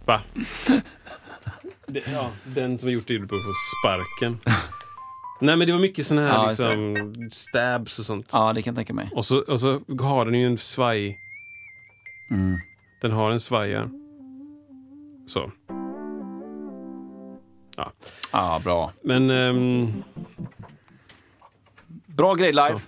Va? 0.05 0.22
Det, 1.93 2.03
ja, 2.12 2.30
den 2.45 2.78
som 2.78 2.86
har 2.88 2.93
gjort 2.95 3.07
det 3.07 3.18
på 3.18 3.36
sparken. 3.80 4.38
Nej, 5.40 5.57
men 5.57 5.66
det 5.66 5.72
var 5.72 5.80
mycket 5.80 6.07
såna 6.07 6.20
här 6.20 6.28
Ja, 6.34 6.47
just 6.49 6.59
det. 6.59 6.76
liksom, 6.76 7.30
stabs 7.30 7.99
och 7.99 8.07
sånt. 8.07 8.30
ja, 8.32 8.53
det 8.53 8.62
kan 8.62 8.70
jag 8.74 8.76
tänka 8.78 8.95
mig. 8.95 9.11
Och, 9.14 9.24
så, 9.24 9.38
och 9.40 9.61
så 9.61 9.80
har 10.01 10.24
den 10.24 10.34
ju 10.40 10.47
en 10.47 10.59
svaj. 10.59 11.18
Mm. 12.30 12.59
Den 13.03 13.12
har 13.12 13.30
en 13.30 13.40
svaja. 13.40 13.90
Så. 15.28 15.53
Ja. 17.76 17.93
Ja, 18.32 18.61
bra. 18.64 18.93
Men 19.05 19.30
ehm, 19.30 20.03
Bra 22.07 22.34
grej 22.34 22.53
live. 22.53 22.78
Så. 22.78 22.80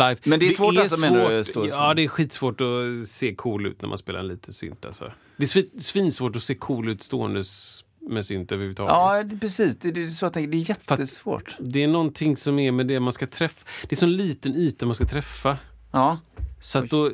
live. 0.00 0.16
Men 0.24 0.40
det 0.40 0.46
är 0.48 0.50
svårt 0.52 0.76
alltså, 0.76 1.00
menar 1.00 1.30
du, 1.30 1.44
stå- 1.44 1.66
Ja, 1.68 1.94
det 1.94 2.04
är 2.04 2.08
skitsvårt 2.08 2.60
att 2.60 3.06
se 3.08 3.34
cool 3.34 3.66
ut 3.66 3.82
när 3.82 3.88
man 3.88 3.98
spelar 3.98 4.20
en 4.20 4.28
liten 4.28 4.52
synt. 4.54 4.86
Alltså. 4.86 5.12
Det 5.36 5.44
är 5.44 5.46
svin- 5.46 5.80
svinsvårt 5.80 6.36
att 6.36 6.42
se 6.42 6.54
cool 6.54 6.88
ut 6.88 7.02
ståendes 7.02 7.84
med 8.08 8.26
synt 8.26 8.52
överhuvudtaget. 8.52 8.92
Ja, 8.92 9.22
det, 9.22 9.36
precis. 9.36 9.76
Det, 9.76 9.90
det, 9.90 10.04
är 10.04 10.08
så 10.08 10.24
jag 10.24 10.32
tänker, 10.32 10.50
det 10.52 10.56
är 10.58 10.68
jättesvårt. 10.68 11.56
Det 11.58 11.82
är 11.82 11.88
någonting 11.88 12.36
som 12.36 12.58
är 12.58 12.72
med 12.72 12.86
det 12.86 13.00
man 13.00 13.12
ska 13.12 13.26
träffa. 13.26 13.66
Det 13.88 13.94
är 13.94 13.96
så 13.96 14.06
en 14.06 14.16
liten 14.16 14.54
yta 14.54 14.86
man 14.86 14.94
ska 14.94 15.04
träffa. 15.04 15.58
Ja, 15.92 16.18
Så 16.60 16.78
att 16.78 16.90
då, 16.90 17.12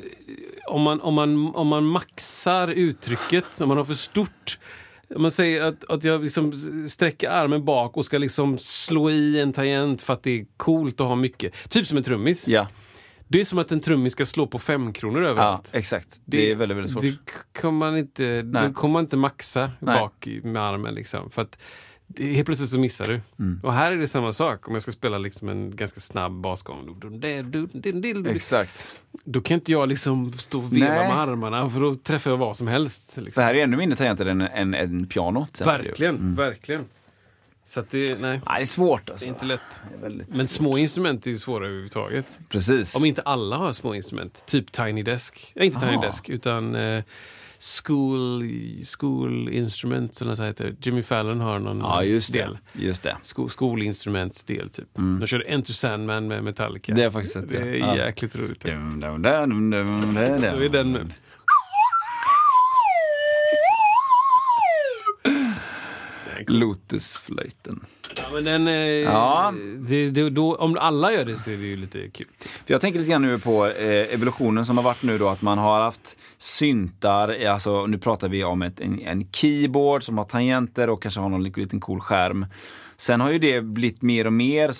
om 0.67 0.81
man, 0.81 1.01
om, 1.01 1.13
man, 1.13 1.55
om 1.55 1.67
man 1.67 1.85
maxar 1.85 2.67
uttrycket, 2.67 3.61
om 3.61 3.67
man 3.67 3.77
har 3.77 3.85
för 3.85 3.93
stort 3.93 4.59
om 5.15 5.21
man 5.21 5.31
säger 5.31 5.61
att, 5.61 5.83
att 5.89 6.03
jag 6.03 6.23
liksom 6.23 6.53
sträcker 6.89 7.29
armen 7.29 7.65
bak 7.65 7.97
och 7.97 8.05
ska 8.05 8.17
liksom 8.17 8.57
slå 8.57 9.09
i 9.09 9.39
en 9.39 9.53
tangent 9.53 10.01
för 10.01 10.13
att 10.13 10.23
det 10.23 10.39
är 10.39 10.45
coolt 10.57 11.01
att 11.01 11.07
ha 11.07 11.15
mycket. 11.15 11.69
Typ 11.69 11.87
som 11.87 11.97
en 11.97 12.03
trummis. 12.03 12.47
ja, 12.47 12.67
Det 13.27 13.41
är 13.41 13.45
som 13.45 13.59
att 13.59 13.71
en 13.71 13.79
trummis 13.79 14.13
ska 14.13 14.25
slå 14.25 14.47
på 14.47 14.59
fem 14.59 14.93
kronor 14.93 15.23
ja 15.23 15.29
överallt. 15.29 15.69
exakt. 15.73 16.21
Det, 16.25 16.51
är 16.51 16.55
väldigt, 16.55 16.77
väldigt 16.77 16.93
svårt. 16.93 17.03
Det 17.03 17.59
kommer 17.59 17.79
man 17.79 17.97
inte, 17.97 18.41
då 18.41 18.73
kommer 18.73 18.93
man 18.93 19.03
inte 19.03 19.17
maxa 19.17 19.71
Nej. 19.79 19.99
bak 19.99 20.27
med 20.43 20.61
armen. 20.61 20.95
Liksom, 20.95 21.31
för 21.31 21.41
att 21.41 21.57
det, 22.07 22.33
helt 22.33 22.45
plötsligt 22.45 22.69
så 22.69 22.79
missar 22.79 23.05
du. 23.05 23.21
Mm. 23.39 23.59
Och 23.63 23.73
här 23.73 23.91
är 23.91 23.97
det 23.97 24.07
samma 24.07 24.33
sak. 24.33 24.67
Om 24.67 24.73
jag 24.73 24.81
ska 24.81 24.91
spela 24.91 25.17
liksom 25.17 25.49
en 25.49 25.75
ganska 25.75 25.99
snabb 25.99 26.31
basgång. 26.31 26.99
Exakt. 28.35 29.01
Då 29.23 29.41
kan 29.41 29.55
inte 29.55 29.71
jag 29.71 29.89
liksom 29.89 30.33
stå 30.33 30.59
och 30.59 30.73
veva 30.73 30.93
Nej. 30.93 31.07
med 31.07 31.17
armarna 31.17 31.69
för 31.69 31.79
då 31.79 31.95
träffar 31.95 32.31
jag 32.31 32.37
vad 32.37 32.57
som 32.57 32.67
helst. 32.67 33.17
Liksom. 33.17 33.43
här 33.43 33.55
är 33.55 33.63
ännu 33.63 33.77
mindre 33.77 33.97
tangenter 33.97 34.25
än, 34.25 34.41
än, 34.41 34.73
än 34.73 35.07
piano. 35.07 35.47
Verkligen, 35.65 36.35
verkligen. 36.35 36.85
Så 37.67 37.79
att 37.79 37.89
det, 37.89 38.21
nej, 38.21 38.29
Nej, 38.31 38.41
det 38.55 38.61
är 38.61 38.65
svårt 38.65 39.05
det 39.05 39.11
alltså. 39.11 39.25
är 39.25 39.29
inte 39.29 39.45
lätt. 39.45 39.61
Det 39.89 39.95
är 39.97 40.01
väldigt 40.01 40.35
Men 40.35 40.47
små 40.47 40.77
instrument 40.77 41.27
är 41.27 41.31
ju 41.31 41.37
svåra 41.37 41.65
överhuvudtaget. 41.65 42.25
Precis. 42.49 42.95
Om 42.95 43.05
inte 43.05 43.21
alla 43.21 43.57
har 43.57 43.73
små 43.73 43.95
instrument. 43.95 44.43
Typ 44.47 44.71
Tiny 44.71 45.03
Desk. 45.03 45.51
Nej, 45.55 45.65
inte 45.65 45.79
Tiny 45.79 45.91
Aha. 45.93 46.01
Desk, 46.05 46.29
utan 46.29 46.75
eh, 46.75 47.03
School, 47.83 48.43
school 48.99 49.49
Instruments 49.49 50.21
eller 50.21 50.35
sånt 50.35 50.49
heter 50.49 50.65
det. 50.65 50.85
Jimmy 50.85 51.03
Fallon 51.03 51.39
har 51.39 51.59
någon 51.59 51.77
Ja, 51.77 52.03
just 52.03 52.33
del. 52.33 52.57
det. 52.73 52.85
Just 52.85 53.03
det. 53.03 53.17
Sko, 53.23 53.49
skolinstrumentsdel 53.49 54.69
typ. 54.69 54.87
De 54.93 55.27
körde 55.27 55.43
Enter 55.43 55.73
Sandman 55.73 56.27
med 56.27 56.43
Metallica. 56.43 56.93
Det 56.93 57.01
har 57.01 57.03
jag 57.03 57.13
faktiskt 57.13 57.33
sett, 57.33 57.49
Det 57.49 57.57
är 57.57 57.73
Ja. 57.75 57.95
jäkligt 57.97 58.35
roligt. 58.35 58.65
Dum, 58.65 58.99
dum, 58.99 59.21
dum, 59.21 59.71
dum, 59.71 59.71
dum, 59.71 60.13
Då 60.15 60.19
är 60.21 60.59
dum. 60.59 60.71
den 60.71 60.91
med. 60.91 61.13
Lotusflöjten. 66.49 67.85
Ja, 68.17 68.23
men 68.33 68.43
den, 68.43 68.67
eh, 68.67 68.73
Ja. 68.75 69.53
det, 69.89 70.09
det, 70.09 70.29
då, 70.29 70.55
om 70.55 70.77
alla 70.77 71.13
gör 71.13 71.25
det 71.25 71.37
så 71.37 71.51
är 71.51 71.57
det 71.57 71.63
ju 71.63 71.75
lite 71.75 72.09
kul. 72.09 72.27
För 72.39 72.73
jag 72.73 72.81
tänker 72.81 72.99
lite 72.99 73.11
grann 73.11 73.21
nu 73.21 73.39
på 73.39 73.65
eh, 73.65 74.13
evolutionen 74.13 74.65
som 74.65 74.77
har 74.77 74.83
varit 74.83 75.03
nu 75.03 75.17
då, 75.17 75.29
att 75.29 75.41
man 75.41 75.57
har 75.57 75.81
haft 75.81 76.17
syntar, 76.37 77.41
eh, 77.43 77.53
alltså 77.53 77.85
nu 77.85 77.97
pratar 77.97 78.29
vi 78.29 78.43
om 78.43 78.61
ett, 78.61 78.79
en, 78.79 78.99
en 79.01 79.27
keyboard 79.31 80.03
som 80.03 80.17
har 80.17 80.25
tangenter 80.25 80.89
och 80.89 81.01
kanske 81.01 81.21
har 81.21 81.29
någon 81.29 81.43
liten 81.43 81.79
cool 81.79 81.99
skärm. 81.99 82.45
Sen 82.97 83.21
har 83.21 83.31
ju 83.31 83.39
det 83.39 83.61
blivit 83.61 84.01
mer 84.01 84.27
och 84.27 84.33
mer, 84.33 84.71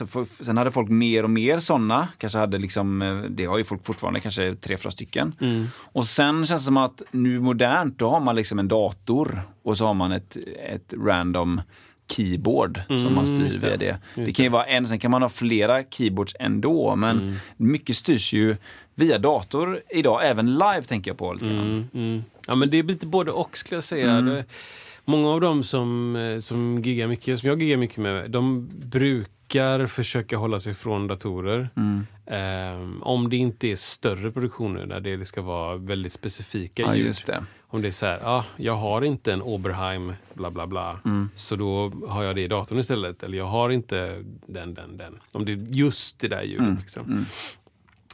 sen 0.43 0.57
hade 0.57 0.71
folk 0.71 0.89
mer 0.89 1.23
och 1.23 1.29
mer 1.29 1.59
sådana. 1.59 2.07
Kanske 2.17 2.39
hade 2.39 2.57
liksom, 2.57 3.01
eh, 3.01 3.15
det 3.17 3.45
har 3.45 3.57
ju 3.57 3.63
folk 3.63 3.85
fortfarande, 3.85 4.19
kanske 4.19 4.55
tre, 4.55 4.77
fyra 4.77 4.91
stycken. 4.91 5.35
Och 5.77 6.07
sen 6.07 6.45
känns 6.45 6.61
det 6.61 6.65
som 6.65 6.77
att 6.77 7.01
nu 7.11 7.39
modernt, 7.39 7.99
då 7.99 8.09
har 8.09 8.19
man 8.19 8.35
liksom 8.35 8.59
en 8.59 8.67
dator 8.67 9.41
och 9.63 9.77
så 9.77 9.85
har 9.85 9.93
man 9.93 10.11
ett, 10.11 10.37
ett 10.69 10.93
random 11.05 11.61
keyboard 12.07 12.81
som 12.87 13.13
man 13.15 13.27
styr 13.27 13.37
Mm, 13.37 13.51
det. 13.61 13.67
via 13.67 13.77
det. 13.77 13.97
Det 14.15 14.21
Just 14.21 14.37
kan 14.37 14.43
ju 14.43 14.49
vara 14.49 14.65
en, 14.65 14.87
sen 14.87 14.99
kan 14.99 15.11
man 15.11 15.21
ha 15.21 15.29
flera 15.29 15.83
keyboards 15.83 16.35
ändå, 16.39 16.95
men 16.95 17.19
Mm. 17.19 17.35
mycket 17.57 17.95
styrs 17.95 18.33
ju 18.33 18.55
via 18.95 19.17
dator 19.17 19.79
idag, 19.89 20.27
även 20.29 20.53
live 20.53 20.81
tänker 20.87 21.11
jag 21.11 21.17
på 21.17 21.33
lite. 21.33 21.45
Mm, 21.49 21.87
mm. 21.93 22.23
Ja, 22.47 22.55
men 22.55 22.69
det 22.69 22.79
är 22.79 22.83
lite 22.83 23.05
både 23.05 23.31
och 23.31 23.57
skulle 23.57 23.77
jag 23.77 23.83
säga. 23.83 24.43
Många 25.05 25.29
av 25.29 25.41
dem 25.41 25.63
som, 25.63 26.15
eh, 26.15 26.39
som 26.39 26.77
giggar 26.81 27.07
mycket, 27.07 27.39
som 27.39 27.49
jag 27.49 27.61
giggar 27.61 27.77
mycket 27.77 27.97
med, 27.97 28.31
de 28.31 28.69
brukar 28.89 29.85
försöka 29.85 30.37
hålla 30.37 30.59
sig 30.59 30.73
från 30.73 31.07
datorer. 31.07 31.69
Mm. 31.77 32.05
Ehm, 32.27 33.03
om 33.03 33.29
det 33.29 33.37
inte 33.37 33.67
är 33.67 33.75
större 33.75 34.31
produktioner 34.31 34.85
där 34.85 34.99
det 35.01 35.25
ska 35.25 35.41
vara 35.41 35.75
väldigt 35.77 36.13
specifika 36.13 36.81
Ja, 36.83 36.95
ljud. 36.95 37.15
det. 37.25 37.43
Om 37.67 37.81
det 37.81 37.87
är 37.87 37.91
så 37.91 38.05
här, 38.05 38.19
ah, 38.23 38.45
jag 38.57 38.75
har 38.75 39.01
inte 39.01 39.33
en 39.33 39.41
Oberheim, 39.41 40.13
bla 40.33 40.51
bla 40.51 40.67
bla, 40.67 40.99
Mm. 41.05 41.29
så 41.35 41.55
då 41.55 41.91
har 42.07 42.23
jag 42.23 42.35
det 42.35 42.41
i 42.41 42.47
datorn 42.47 42.79
istället. 42.79 43.23
Eller 43.23 43.37
jag 43.37 43.45
har 43.45 43.69
inte 43.69 44.23
den, 44.47 44.73
den, 44.73 44.97
den. 44.97 45.19
Om 45.31 45.45
det 45.45 45.51
är 45.51 45.55
just 45.69 46.19
det 46.19 46.27
där 46.27 46.41
ljudet. 46.43 46.59
Mm. 46.59 46.77
Liksom. 46.81 47.25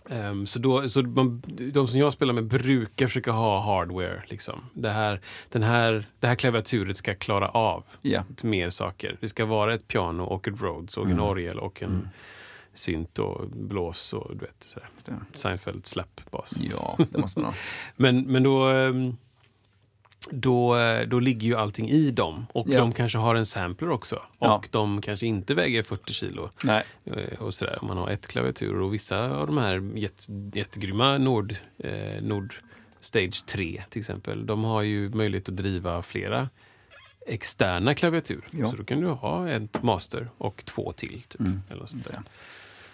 Ehm, 0.10 0.48
så 0.48 0.60
då, 0.60 0.90
så 0.90 1.02
man, 1.02 1.42
de 1.74 1.88
som 1.88 2.00
jag 2.00 2.14
spelar 2.14 2.34
med 2.34 2.44
brukar 2.46 3.08
försöka 3.08 3.32
ha 3.32 3.60
hardware. 3.62 4.24
Liksom. 4.28 4.60
Det, 4.74 4.90
här, 4.90 5.22
den 5.50 5.64
här, 5.64 6.06
det 6.20 6.28
här 6.28 6.36
klaviaturet 6.36 6.98
ska 6.98 7.16
klara 7.16 7.50
av 7.50 7.84
Ja. 8.02 8.24
mer 8.42 8.70
saker. 8.70 9.18
Det 9.22 9.30
ska 9.30 9.46
vara 9.46 9.74
ett 9.74 9.88
piano 9.88 10.24
och 10.24 10.48
ett 10.48 10.62
Rhodes 10.62 10.98
och 10.98 11.06
en 11.06 11.12
Mm. 11.12 11.24
orgel 11.24 11.60
och 11.60 11.82
en 11.84 12.10
synt 12.74 13.20
och 13.20 13.50
blås 13.50 14.14
och 14.14 14.32
du 14.36 14.46
vet, 14.46 14.64
sådär. 15.00 15.20
Seinfeld 15.34 15.86
slapbass. 15.86 16.54
Ja, 16.62 16.98
det 17.12 17.18
måste 17.18 17.40
man 17.40 17.46
ha. 17.46 17.54
Men, 17.96 18.22
men 18.22 18.44
då, 18.44 18.66
ehm, 18.68 19.18
då, 20.30 20.78
då 21.08 21.20
ligger 21.20 21.48
ju 21.48 21.56
allting 21.56 21.90
i 21.90 22.12
dem. 22.12 22.46
Och 22.54 22.68
Ja. 22.70 22.78
de 22.80 22.92
kanske 22.94 23.18
har 23.18 23.36
en 23.36 23.46
sampler 23.46 23.90
också. 23.90 24.22
Ja. 24.40 24.56
Och 24.58 24.68
de 24.72 25.02
kanske 25.02 25.26
inte 25.26 25.54
väger 25.54 25.84
40 25.84 26.14
kilo. 26.14 26.50
Nej. 26.64 26.84
Eh, 27.06 27.40
Och 27.42 27.54
sådär. 27.54 27.78
Om 27.82 27.88
man 27.88 27.98
har 27.98 28.10
ett 28.10 28.28
klaviatur 28.28 28.82
och 28.82 28.94
vissa 28.94 29.30
av 29.32 29.48
de 29.48 29.58
här 29.58 29.92
jätte, 29.98 30.24
jättegrymma 30.54 31.18
Nord, 31.18 31.56
eh, 31.78 32.22
Nord 32.22 32.56
Stage 33.02 33.46
3 33.46 33.84
till 33.90 34.00
exempel. 34.00 34.46
De 34.46 34.64
har 34.64 34.82
ju 34.82 35.10
möjlighet 35.10 35.50
att 35.50 35.58
driva 35.58 36.02
flera 36.02 36.50
externa 37.28 37.94
klaviatur. 37.96 38.48
Ja. 38.52 38.70
Så 38.72 38.76
då 38.76 38.84
kan 38.84 39.02
du 39.02 39.08
ha 39.08 39.50
ett 39.50 39.84
master 39.84 40.30
och 40.38 40.66
två 40.66 40.92
till. 40.92 41.22
Typ, 41.22 41.42
eller 41.70 41.80
något 41.82 41.90
sånt 41.90 42.08
där. 42.08 42.20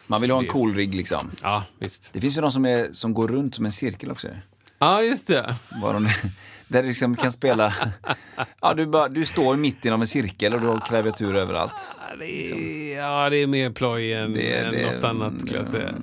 Man 0.07 0.21
vill 0.21 0.32
ha 0.32 0.39
en 0.39 0.47
cool 0.47 0.75
rigg 0.75 0.95
liksom. 0.95 1.32
Ja, 1.43 1.63
visst. 1.80 2.09
Det 2.13 2.21
finns 2.21 2.38
ju 2.38 2.41
de 2.41 2.51
som, 2.51 2.65
är, 2.65 2.89
som 2.93 3.13
går 3.13 3.28
runt 3.28 3.55
som 3.55 3.65
en 3.65 3.71
cirkel 3.71 4.11
också. 4.11 4.28
Ja, 4.80 5.01
just 5.03 5.28
det. 5.28 5.55
Var 5.82 5.93
de, 5.93 6.09
där 6.68 6.82
du 6.82 6.88
liksom 6.88 7.15
kan 7.15 7.32
spela... 7.32 7.74
Ja, 8.61 8.74
du, 8.74 8.86
bara, 8.86 9.07
du 9.09 9.26
står 9.26 9.55
mitt 9.55 9.86
inom 9.86 10.01
en 10.01 10.07
cirkel 10.07 10.53
och 10.53 10.61
du 10.61 10.68
har 10.68 10.80
klaviatur 10.80 11.36
överallt. 11.36 11.95
Ja, 12.09 12.15
det 12.15 12.53
är, 12.53 12.97
ja, 12.97 13.30
det 13.30 13.38
är 13.38 13.47
mer 13.47 13.70
ploj 13.70 14.13
än, 14.13 14.34
Det- 14.34 14.53
än 14.57 14.74
det- 14.74 14.91
något 14.95 15.03
annat 15.03 15.34
skulle 15.41 15.57
jag 15.57 15.68
säga. 15.68 15.93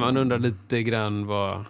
Man 0.00 0.16
undrar 0.16 0.38
lite 0.38 0.82
grann 0.82 1.26
vad... 1.26 1.64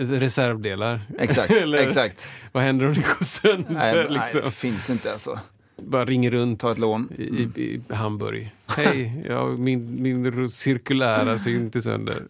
Reservdelar. 0.00 1.00
Exakt, 1.18 1.50
Eller 1.62 1.78
exakt. 1.78 2.30
Vad 2.52 2.62
händer 2.62 2.86
om 2.86 2.94
det 2.94 3.00
går 3.00 3.24
sönder? 3.24 3.66
Nej, 3.74 3.94
liksom? 3.94 4.40
nej, 4.40 4.42
det 4.44 4.50
finns 4.50 4.90
inte 4.90 5.12
alltså. 5.12 5.38
Bara 5.76 6.04
ringer 6.04 6.30
runt. 6.30 6.60
Ta 6.60 6.72
ett 6.72 6.78
lån. 6.78 7.08
I, 7.18 7.22
i, 7.22 7.62
i 7.62 7.94
Hamburg. 7.94 8.50
Hej, 8.76 9.22
ja, 9.28 9.46
min, 9.46 10.02
min 10.02 10.48
cirkulära 10.48 11.38
synt 11.38 11.76
är 11.76 11.80
sönder. 11.80 12.22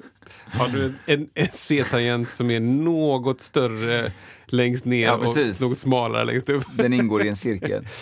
Har 0.46 0.68
du 0.68 0.94
en, 1.06 1.28
en 1.34 1.48
C-tangent 1.52 2.34
som 2.34 2.50
är 2.50 2.60
något 2.60 3.40
större 3.40 4.12
längst 4.46 4.84
ner 4.84 5.06
Ja, 5.06 5.14
och 5.14 5.36
något 5.62 5.78
smalare 5.78 6.24
längst 6.24 6.50
upp? 6.50 6.64
Den 6.74 6.92
ingår 6.92 7.24
i 7.24 7.28
en 7.28 7.36
cirkel. 7.36 7.86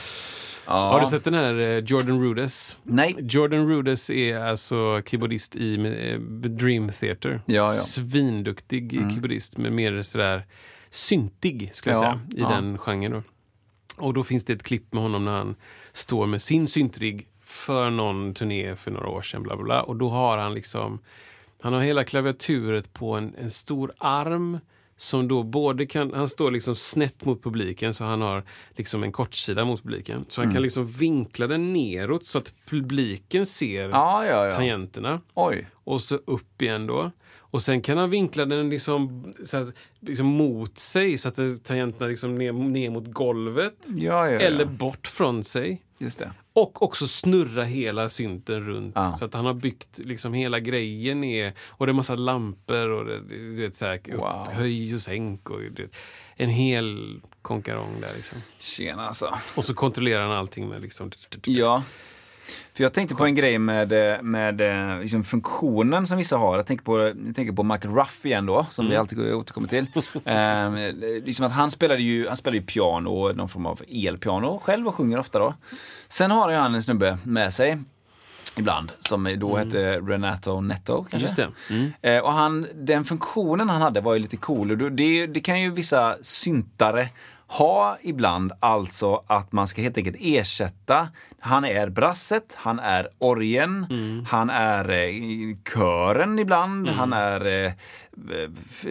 Ja. 0.68 0.72
Har 0.72 1.00
du 1.00 1.06
sett 1.06 1.24
den 1.24 1.34
här 1.34 1.60
eh, 1.60 1.78
Jordan 1.78 2.22
Rudess? 2.22 2.76
Nej. 2.82 3.14
Jordan 3.18 3.68
Rudess 3.68 4.10
är 4.10 4.38
alltså 4.38 5.02
keyboardist 5.06 5.56
i 5.56 5.74
eh, 5.74 6.18
Dream 6.50 6.88
Theater. 6.88 7.40
Ja, 7.46 7.54
ja. 7.54 7.70
Svinduktig 7.72 8.90
keyboardist, 8.90 9.58
men 9.58 9.74
mer 9.74 10.02
sådär 10.02 10.46
syntig, 10.90 11.70
skulle 11.74 11.94
jag 11.94 12.04
Ja, 12.04 12.20
säga, 12.30 12.46
i 12.46 12.54
den 12.54 12.78
genren. 12.78 13.12
Då. 13.12 13.22
Och 14.06 14.14
då 14.14 14.24
finns 14.24 14.44
det 14.44 14.52
ett 14.52 14.62
klipp 14.62 14.92
med 14.92 15.02
honom 15.02 15.24
när 15.24 15.32
han 15.38 15.54
står 15.92 16.26
med 16.26 16.42
sin 16.42 16.68
syntrigg 16.68 17.26
för 17.44 17.90
någon 17.90 18.34
turné 18.34 18.76
för 18.76 18.90
några 18.90 19.08
år 19.08 19.22
sedan. 19.22 19.42
Bla, 19.42 19.56
bla, 19.56 19.64
bla. 19.64 19.82
Och 19.82 19.96
då 19.96 20.08
har 20.08 20.38
han 20.38 20.54
liksom, 20.54 20.98
han 21.60 21.72
har 21.72 21.80
hela 21.80 22.04
klaviaturet 22.04 22.92
på 22.92 23.12
en, 23.12 23.34
en 23.38 23.50
stor 23.50 23.92
arm 23.98 24.58
som 24.98 25.28
då 25.28 25.42
både 25.42 25.86
kan, 25.86 26.12
han 26.14 26.28
står 26.28 26.50
liksom 26.50 26.74
snett 26.74 27.24
mot 27.24 27.42
publiken 27.42 27.94
så 27.94 28.04
han 28.04 28.20
har 28.22 28.42
liksom 28.70 29.02
en 29.02 29.12
kortsida 29.12 29.64
mot 29.64 29.82
publiken. 29.82 30.24
Så 30.28 30.40
Mm. 30.40 30.48
han 30.48 30.54
kan 30.54 30.62
liksom 30.62 30.86
vinkla 30.86 31.46
den 31.46 31.72
neråt 31.72 32.24
så 32.24 32.38
att 32.38 32.52
publiken 32.70 33.46
ser 33.46 33.88
Ja, 33.88 34.26
ja, 34.26 34.46
ja. 34.46 34.56
tangenterna. 34.56 35.20
Oj. 35.34 35.66
Och 35.74 36.02
så 36.02 36.16
upp 36.16 36.62
igen 36.62 36.86
då. 36.86 37.10
Och 37.38 37.62
sen 37.62 37.82
kan 37.82 37.98
han 37.98 38.10
vinkla 38.10 38.44
den 38.44 38.70
liksom, 38.70 39.32
här, 39.52 39.66
liksom 40.00 40.26
mot 40.26 40.78
sig 40.78 41.18
så 41.18 41.28
att 41.28 41.64
tangenterna 41.64 42.06
liksom 42.06 42.34
ner, 42.38 42.52
ner 42.52 42.90
mot 42.90 43.06
golvet. 43.12 43.86
Ja. 43.96 44.28
Eller 44.28 44.64
bort 44.64 45.06
från 45.06 45.44
sig. 45.44 45.82
Just 45.98 46.18
det. 46.18 46.32
Och 46.52 46.82
också 46.82 47.08
snurra 47.08 47.64
hela 47.64 48.08
synten 48.08 48.66
runt. 48.66 48.92
Ja. 48.94 49.12
Så 49.12 49.24
att 49.24 49.34
han 49.34 49.44
har 49.46 49.54
byggt 49.54 49.98
liksom 49.98 50.34
hela 50.34 50.60
grejen 50.60 51.24
är, 51.24 51.52
och 51.68 51.86
det 51.86 51.92
är 51.92 51.94
massa 51.94 52.14
lampor 52.14 52.88
och 52.90 53.04
det, 53.04 53.20
du 53.28 53.54
vet, 53.54 53.74
så 53.74 53.86
här, 53.86 54.00
Wow. 54.16 54.48
höj 54.52 54.94
och 54.94 55.00
sänk. 55.00 55.50
Och 55.50 55.60
det, 55.60 55.88
en 56.36 56.50
hel 56.50 57.20
konkarong 57.42 58.00
där 58.00 58.10
liksom. 58.16 58.38
Tjena 58.58 59.06
alltså. 59.06 59.38
Och 59.54 59.64
så 59.64 59.74
kontrollerar 59.74 60.22
han 60.22 60.32
allting 60.36 60.68
med 60.68 60.82
liksom... 60.82 61.10
Ja. 61.44 61.82
För 62.74 62.82
jag 62.82 62.92
tänkte 62.92 63.14
på 63.14 63.24
en 63.24 63.34
grej 63.34 63.58
med, 63.58 63.92
eh, 63.92 64.22
med 64.22 64.60
eh, 64.60 65.00
liksom 65.00 65.24
funktionen 65.24 66.06
som 66.06 66.18
vissa 66.18 66.36
har. 66.36 66.56
Jag 66.56 66.66
tänker 66.66 66.84
på, 66.84 67.00
jag 67.00 67.34
tänker 67.34 67.52
på 67.52 67.62
Michael 67.62 67.94
Ruff 67.94 68.26
igen 68.26 68.46
då, 68.46 68.66
som 68.70 68.88
vi 68.88 68.96
alltid 68.96 69.34
återkommer 69.34 69.68
till. 69.68 69.86
eh, 70.24 71.24
liksom 71.24 71.46
att 71.46 71.52
han 71.52 71.70
spelade 71.70 72.02
ju, 72.02 72.28
han 72.28 72.36
spelade 72.36 72.58
ju 72.58 72.66
piano, 72.66 73.32
någon 73.32 73.48
form 73.48 73.66
av 73.66 73.82
elpiano 73.88 74.58
själv 74.58 74.88
och 74.88 74.94
sjunger 74.94 75.18
ofta 75.18 75.38
då. 75.38 75.54
Sen 76.08 76.30
har 76.30 76.50
ju 76.50 76.56
han 76.56 76.74
en 76.74 76.82
snubbe 76.82 77.18
med 77.24 77.52
sig 77.52 77.78
ibland, 78.56 78.92
som 78.98 79.34
då 79.38 79.56
hette 79.56 80.00
Renato 80.00 80.60
Netto 80.60 81.04
kanske. 81.04 81.48
Mm. 81.70 81.92
Eh, 82.02 82.18
och 82.18 82.32
han, 82.32 82.66
den 82.74 83.04
funktionen 83.04 83.68
han 83.68 83.82
hade 83.82 84.00
var 84.00 84.14
ju 84.14 84.20
lite 84.20 84.36
cool. 84.36 84.82
Och 84.82 84.92
det, 84.92 85.26
det 85.26 85.40
kan 85.40 85.60
ju 85.60 85.70
vissa 85.70 86.16
syntare 86.22 87.08
ha 87.48 87.98
ibland, 88.02 88.52
alltså 88.60 89.24
att 89.26 89.52
man 89.52 89.68
ska 89.68 89.82
helt 89.82 89.98
enkelt 89.98 90.16
ersätta. 90.20 91.08
Han 91.40 91.64
är 91.64 91.88
brasset, 91.88 92.56
han 92.58 92.78
är 92.78 93.08
orgen, 93.18 93.86
han 94.28 94.50
är 94.50 94.90
eh, 94.90 95.56
kören 95.74 96.38
ibland, 96.38 96.88
han 96.88 97.12
är 97.12 97.64
eh, 97.64 97.72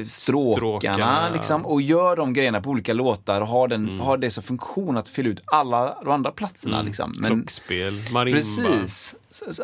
stråkarna, 0.06 0.56
Stråkarna, 0.56 1.30
liksom, 1.30 1.66
och 1.66 1.82
gör 1.82 2.16
de 2.16 2.34
grejerna 2.34 2.62
på 2.62 2.70
olika 2.70 2.94
låtar 2.94 3.42
och 3.42 3.48
har, 3.48 3.68
den, 3.68 4.00
har 4.00 4.18
det 4.18 4.30
som 4.30 4.44
funktion 4.44 4.98
att 4.98 5.08
fylla 5.08 5.30
ut 5.30 5.44
alla 5.46 5.98
de 6.04 6.12
andra 6.12 6.32
platserna. 6.32 6.82
Liksom. 6.82 7.14
Men, 7.18 7.32
Klockspel, 7.32 8.02
marimba. 8.14 8.38
Precis. 8.38 9.16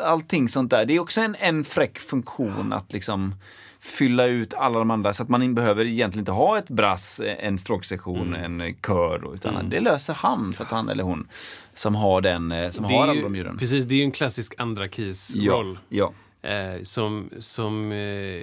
Allting 0.02 0.48
sånt 0.48 0.70
där. 0.70 0.84
Det 0.84 0.94
är 0.94 1.00
också 1.00 1.20
en, 1.20 1.36
en 1.38 1.64
fräck 1.64 1.98
funktion 1.98 2.72
att 2.72 2.92
liksom 2.92 3.34
fylla 3.82 4.26
ut 4.26 4.54
alla 4.54 4.78
de 4.78 4.90
andra 4.90 5.12
så 5.12 5.22
att 5.22 5.28
man 5.28 5.54
behöver 5.54 5.84
egentligen 5.84 6.22
inte 6.22 6.32
ha 6.32 6.58
ett 6.58 6.68
brass, 6.68 7.20
en 7.38 7.58
stråksektion, 7.58 8.34
Mm. 8.34 8.60
en 8.60 8.74
kör. 8.86 9.34
Utan 9.34 9.68
det 9.70 9.80
löser 9.80 10.14
han 10.14 10.52
för 10.52 10.64
att 10.64 10.70
han 10.70 10.88
eller 10.88 11.04
hon 11.04 11.28
som 11.74 11.94
har 11.94 12.20
den, 12.20 12.52
eh, 12.52 12.70
som 12.70 12.86
Det 12.88 12.94
har 12.94 12.98
är 12.98 13.02
alla 13.02 13.14
ju- 13.14 13.22
de 13.22 13.36
ljuden. 13.36 13.58
Precis, 13.58 13.84
det 13.84 13.94
är 13.94 13.96
ju 13.96 14.02
en 14.04 14.12
klassisk 14.12 14.54
andra 14.58 14.88
keys 14.88 15.32
Ja, 15.34 15.52
roll. 15.52 15.78
ja. 15.88 16.12
Eh, 16.42 16.82
som, 16.82 17.30
som, 17.38 17.92
eh, 17.92 18.42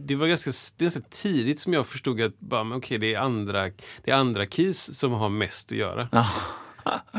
det 0.00 0.14
var 0.14 0.26
ganska, 0.26 0.50
ganska 0.78 1.00
tidigt 1.10 1.58
som 1.60 1.72
jag 1.72 1.86
förstod 1.86 2.20
att 2.20 2.38
bara, 2.40 2.76
okej, 2.76 2.98
det, 2.98 3.14
är 3.14 3.18
andra, 3.20 3.62
det 4.04 4.10
är 4.10 4.14
andra 4.14 4.46
keys 4.46 4.98
som 4.98 5.12
har 5.12 5.28
mest 5.28 5.72
att 5.72 5.78
göra. 5.78 6.08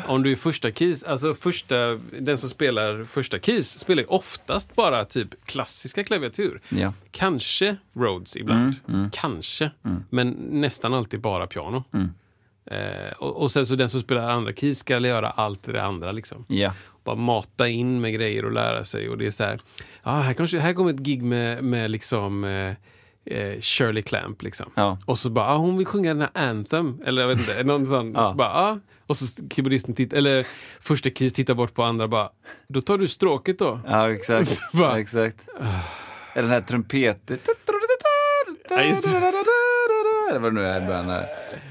Om 0.07 0.23
du 0.23 0.31
är 0.31 0.35
första 0.35 0.71
keys, 0.71 1.03
alltså 1.03 1.33
första, 1.33 1.75
den 2.19 2.37
som 2.37 2.49
spelar 2.49 3.03
första 3.03 3.39
keys 3.39 3.79
spelar 3.79 4.03
ju 4.03 4.07
oftast 4.09 4.75
bara 4.75 5.05
typ 5.05 5.45
klassiska 5.45 6.03
klaviatur. 6.03 6.61
Ja. 6.69 6.93
Kanske 7.11 7.75
Rhodes 7.93 8.37
ibland, 8.37 8.75
Mm, 8.87 9.09
kanske, 9.13 9.71
men 10.09 10.29
nästan 10.51 10.93
alltid 10.93 11.21
bara 11.21 11.47
piano. 11.47 11.83
Mm. 11.93 12.09
Eh, 12.71 13.11
och, 13.17 13.41
och 13.41 13.51
sen 13.51 13.67
så 13.67 13.75
den 13.75 13.89
som 13.89 14.01
spelar 14.01 14.29
andra 14.29 14.53
keys 14.53 14.79
ska 14.79 14.99
göra 14.99 15.29
allt 15.29 15.63
det 15.63 15.83
andra 15.83 16.11
liksom 16.11 16.45
Ja. 16.47 16.73
bara 17.03 17.15
mata 17.15 17.67
in 17.67 18.01
med 18.01 18.13
grejer 18.13 18.45
och 18.45 18.51
lära 18.51 18.83
sig. 18.83 19.09
Och 19.09 19.17
det 19.17 19.27
är 19.27 19.31
så 19.31 19.43
här, 19.43 19.61
ja, 20.03 20.11
här, 20.11 20.33
kanske, 20.33 20.59
här 20.59 20.73
kommer 20.73 20.89
ett 20.93 20.99
gig 20.99 21.23
med, 21.23 21.63
med 21.63 21.91
liksom 21.91 22.43
eh, 22.43 22.73
eh, 23.37 23.61
Shirley 23.61 24.03
Clamp. 24.03 24.41
Liksom. 24.41 24.71
Ja. 24.75 24.97
Och 25.05 25.19
så 25.19 25.29
bara, 25.29 25.45
ah, 25.47 25.57
hon 25.57 25.77
vill 25.77 25.85
sjunga 25.87 26.13
den 26.13 26.21
här 26.21 26.49
Anthem. 26.49 27.01
Eller 27.05 27.21
jag 27.21 27.29
vet 27.29 27.39
inte, 27.39 27.63
någon 27.63 27.85
sån. 27.85 28.15
Och 28.15 28.25
så 28.25 28.33
bara, 28.33 28.49
ah. 28.53 28.79
Och 29.07 29.17
så 29.17 29.47
keyboardisten 29.49 29.95
eller 30.13 30.47
första 30.79 31.09
keys 31.09 31.33
tittar 31.33 31.53
bort 31.53 31.73
på 31.73 31.83
andra 31.83 32.07
bara, 32.07 32.29
då 32.67 32.81
tar 32.81 32.97
du 32.97 33.07
stråket 33.07 33.59
då. 33.59 33.79
Ja, 33.87 34.11
exakt. 34.11 34.59
Va? 34.73 34.99
exakt. 34.99 35.47
Eller 36.33 36.41
den 36.43 36.51
här 36.51 36.61
trumpeten. 36.61 37.37
Ja, 38.69 38.79
eller 40.29 40.39
vad 40.39 40.51
det 40.51 40.55
nu 40.61 40.65
är 40.67 40.87
början. 40.87 41.23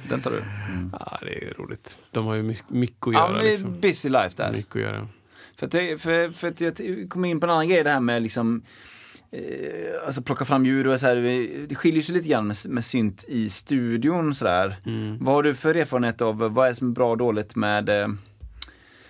Den 0.08 0.20
tar 0.20 0.30
du. 0.30 0.36
Mm. 0.72 0.90
Ja, 1.00 1.18
det 1.20 1.44
är 1.44 1.54
roligt. 1.54 1.98
De 2.10 2.26
har 2.26 2.34
ju 2.34 2.42
my- 2.42 2.56
mycket 2.68 3.06
att 3.06 3.12
Ja, 3.14 3.20
göra. 3.20 3.32
men 3.32 3.42
det 3.42 3.48
är 3.48 3.50
liksom. 3.50 3.80
busy 3.80 4.08
life 4.08 4.30
där. 4.36 4.52
Mycket 4.52 4.76
att 4.76 4.82
göra. 4.82 5.08
För 5.56 5.66
att, 5.66 5.74
jag, 5.74 6.00
för, 6.00 6.30
för 6.30 6.48
att 6.48 6.60
jag 6.60 6.74
kom 7.08 7.24
in 7.24 7.40
på 7.40 7.46
en 7.46 7.50
annan 7.50 7.68
grej, 7.68 7.84
det 7.84 7.90
här 7.90 8.00
med 8.00 8.22
liksom 8.22 8.62
Alltså 10.06 10.22
plocka 10.22 10.44
fram 10.44 10.64
ljud 10.66 10.86
och 10.86 11.00
så 11.00 11.06
här, 11.06 11.16
det 11.68 11.74
skiljer 11.74 12.02
sig 12.02 12.14
lite 12.14 12.28
grann 12.28 12.46
med, 12.46 12.56
med 12.68 12.84
synt 12.84 13.24
i 13.28 13.50
studion 13.50 14.34
sådär. 14.34 14.76
Vad 15.20 15.34
har 15.34 15.42
du 15.42 15.54
för 15.54 15.74
erfarenhet 15.74 16.22
av, 16.22 16.38
vad 16.38 16.64
är 16.64 16.68
det 16.68 16.74
som 16.74 16.88
är 16.88 16.92
bra 16.92 17.10
och 17.10 17.16
dåligt 17.16 17.56
med 17.56 17.88
eh, 17.88 18.08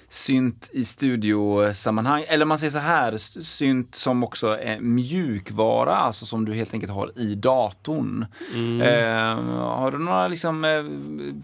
synt 0.09 0.71
i 0.73 0.85
studiosammanhang? 0.85 2.25
Eller 2.29 2.45
man 2.47 2.59
säger 2.59 2.71
så 2.71 2.79
här, 2.79 3.17
synt 3.43 3.95
som 3.95 4.25
också 4.25 4.47
är 4.59 4.81
mjukvara, 4.81 5.97
alltså 5.97 6.27
som 6.27 6.45
du 6.45 6.55
helt 6.55 6.75
enkelt 6.75 6.93
har 6.93 7.13
i 7.19 7.35
datorn. 7.35 8.27
Eh, 8.83 9.39
har 9.59 9.91
du 9.91 9.99
några 9.99 10.29
liksom 10.29 10.65
eh, 10.65 10.85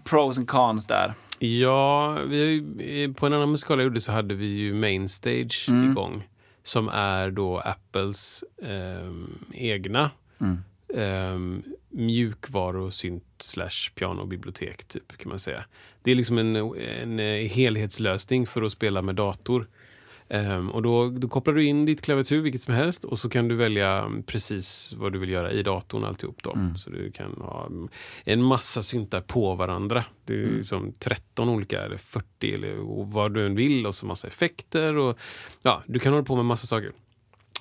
pros 0.03 0.37
and 0.37 0.47
cons 0.47 0.87
där? 0.87 1.13
Ja, 1.39 2.17
vi 2.27 2.37
ju, 2.79 3.13
på 3.13 3.25
en 3.25 3.33
annan 3.33 3.51
musikal 3.51 3.77
jag 3.79 3.83
gjorde 3.83 4.01
så 4.01 4.11
hade 4.11 4.33
vi 4.35 4.45
ju 4.45 4.73
Mainstage 4.73 5.65
Mm. 5.69 5.91
igång. 5.91 6.23
Som 6.63 6.89
är 6.89 7.31
då 7.31 7.59
Apples 7.59 8.43
ehm, 8.61 9.45
egna 9.51 10.11
um, 10.93 11.63
mjukvaru, 11.89 12.91
synt 12.91 13.23
slash 13.37 13.91
pianobibliotek 13.95 14.83
typ 14.83 15.17
kan 15.17 15.29
man 15.29 15.39
säga. 15.39 15.65
Det 16.01 16.11
är 16.11 16.15
liksom 16.15 16.37
en, 16.37 16.55
en 16.55 17.19
eh, 17.19 17.47
helhetslösning 17.49 18.47
för 18.47 18.61
att 18.61 18.71
spela 18.71 19.01
med 19.01 19.15
dator. 19.15 19.67
Ehm, 20.33 20.69
och 20.69 20.81
då, 20.81 21.09
då 21.09 21.27
kopplar 21.27 21.53
du 21.53 21.65
in 21.65 21.85
ditt 21.85 22.01
klaviatur, 22.01 22.41
vilket 22.41 22.61
som 22.61 22.73
helst, 22.73 23.03
och 23.03 23.19
så 23.19 23.29
kan 23.29 23.47
du 23.47 23.55
välja 23.55 24.11
precis 24.25 24.93
vad 24.97 25.13
du 25.13 25.19
vill 25.19 25.29
göra 25.29 25.51
i 25.51 25.63
datorn 25.63 26.03
alltihop. 26.03 26.43
Då. 26.43 26.57
Så 26.75 26.89
du 26.89 27.11
kan 27.11 27.31
ha 27.31 27.65
mm, 27.65 27.89
en 28.23 28.43
massa 28.43 28.83
syntar 28.83 29.21
på 29.21 29.55
varandra. 29.55 30.05
Det 30.25 30.33
är 30.33 30.47
liksom 30.47 30.93
13 30.99 31.49
olika, 31.49 31.81
eller 31.81 31.97
40 31.97 32.53
eller 32.53 32.75
vad 33.11 33.33
du 33.33 33.45
än 33.45 33.55
vill 33.55 33.85
och 33.85 33.95
så 33.95 34.05
massa 34.05 34.27
effekter. 34.27 34.97
Och, 34.97 35.17
ja, 35.61 35.83
du 35.87 35.99
kan 35.99 36.13
hålla 36.13 36.25
på 36.25 36.35
med 36.35 36.45
massa 36.45 36.67
saker. 36.67 36.91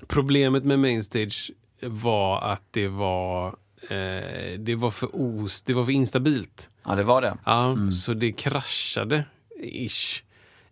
Problemet 0.06 0.64
med 0.64 0.78
Mainstage 0.78 1.50
var 1.80 2.40
att 2.40 2.62
det 2.70 2.88
var, 2.88 3.46
eh, 3.82 4.58
det 4.58 4.74
var, 4.74 4.90
för, 4.90 5.08
os, 5.12 5.62
det 5.62 5.74
var 5.74 5.84
för 5.84 5.92
instabilt. 5.92 6.70
Ja, 6.84 6.94
det 6.94 7.04
var 7.04 7.22
det. 7.22 7.36
Ja, 7.44 7.76
Så 7.92 8.14
det 8.14 8.32
kraschade, 8.32 9.24
ish. 9.62 10.22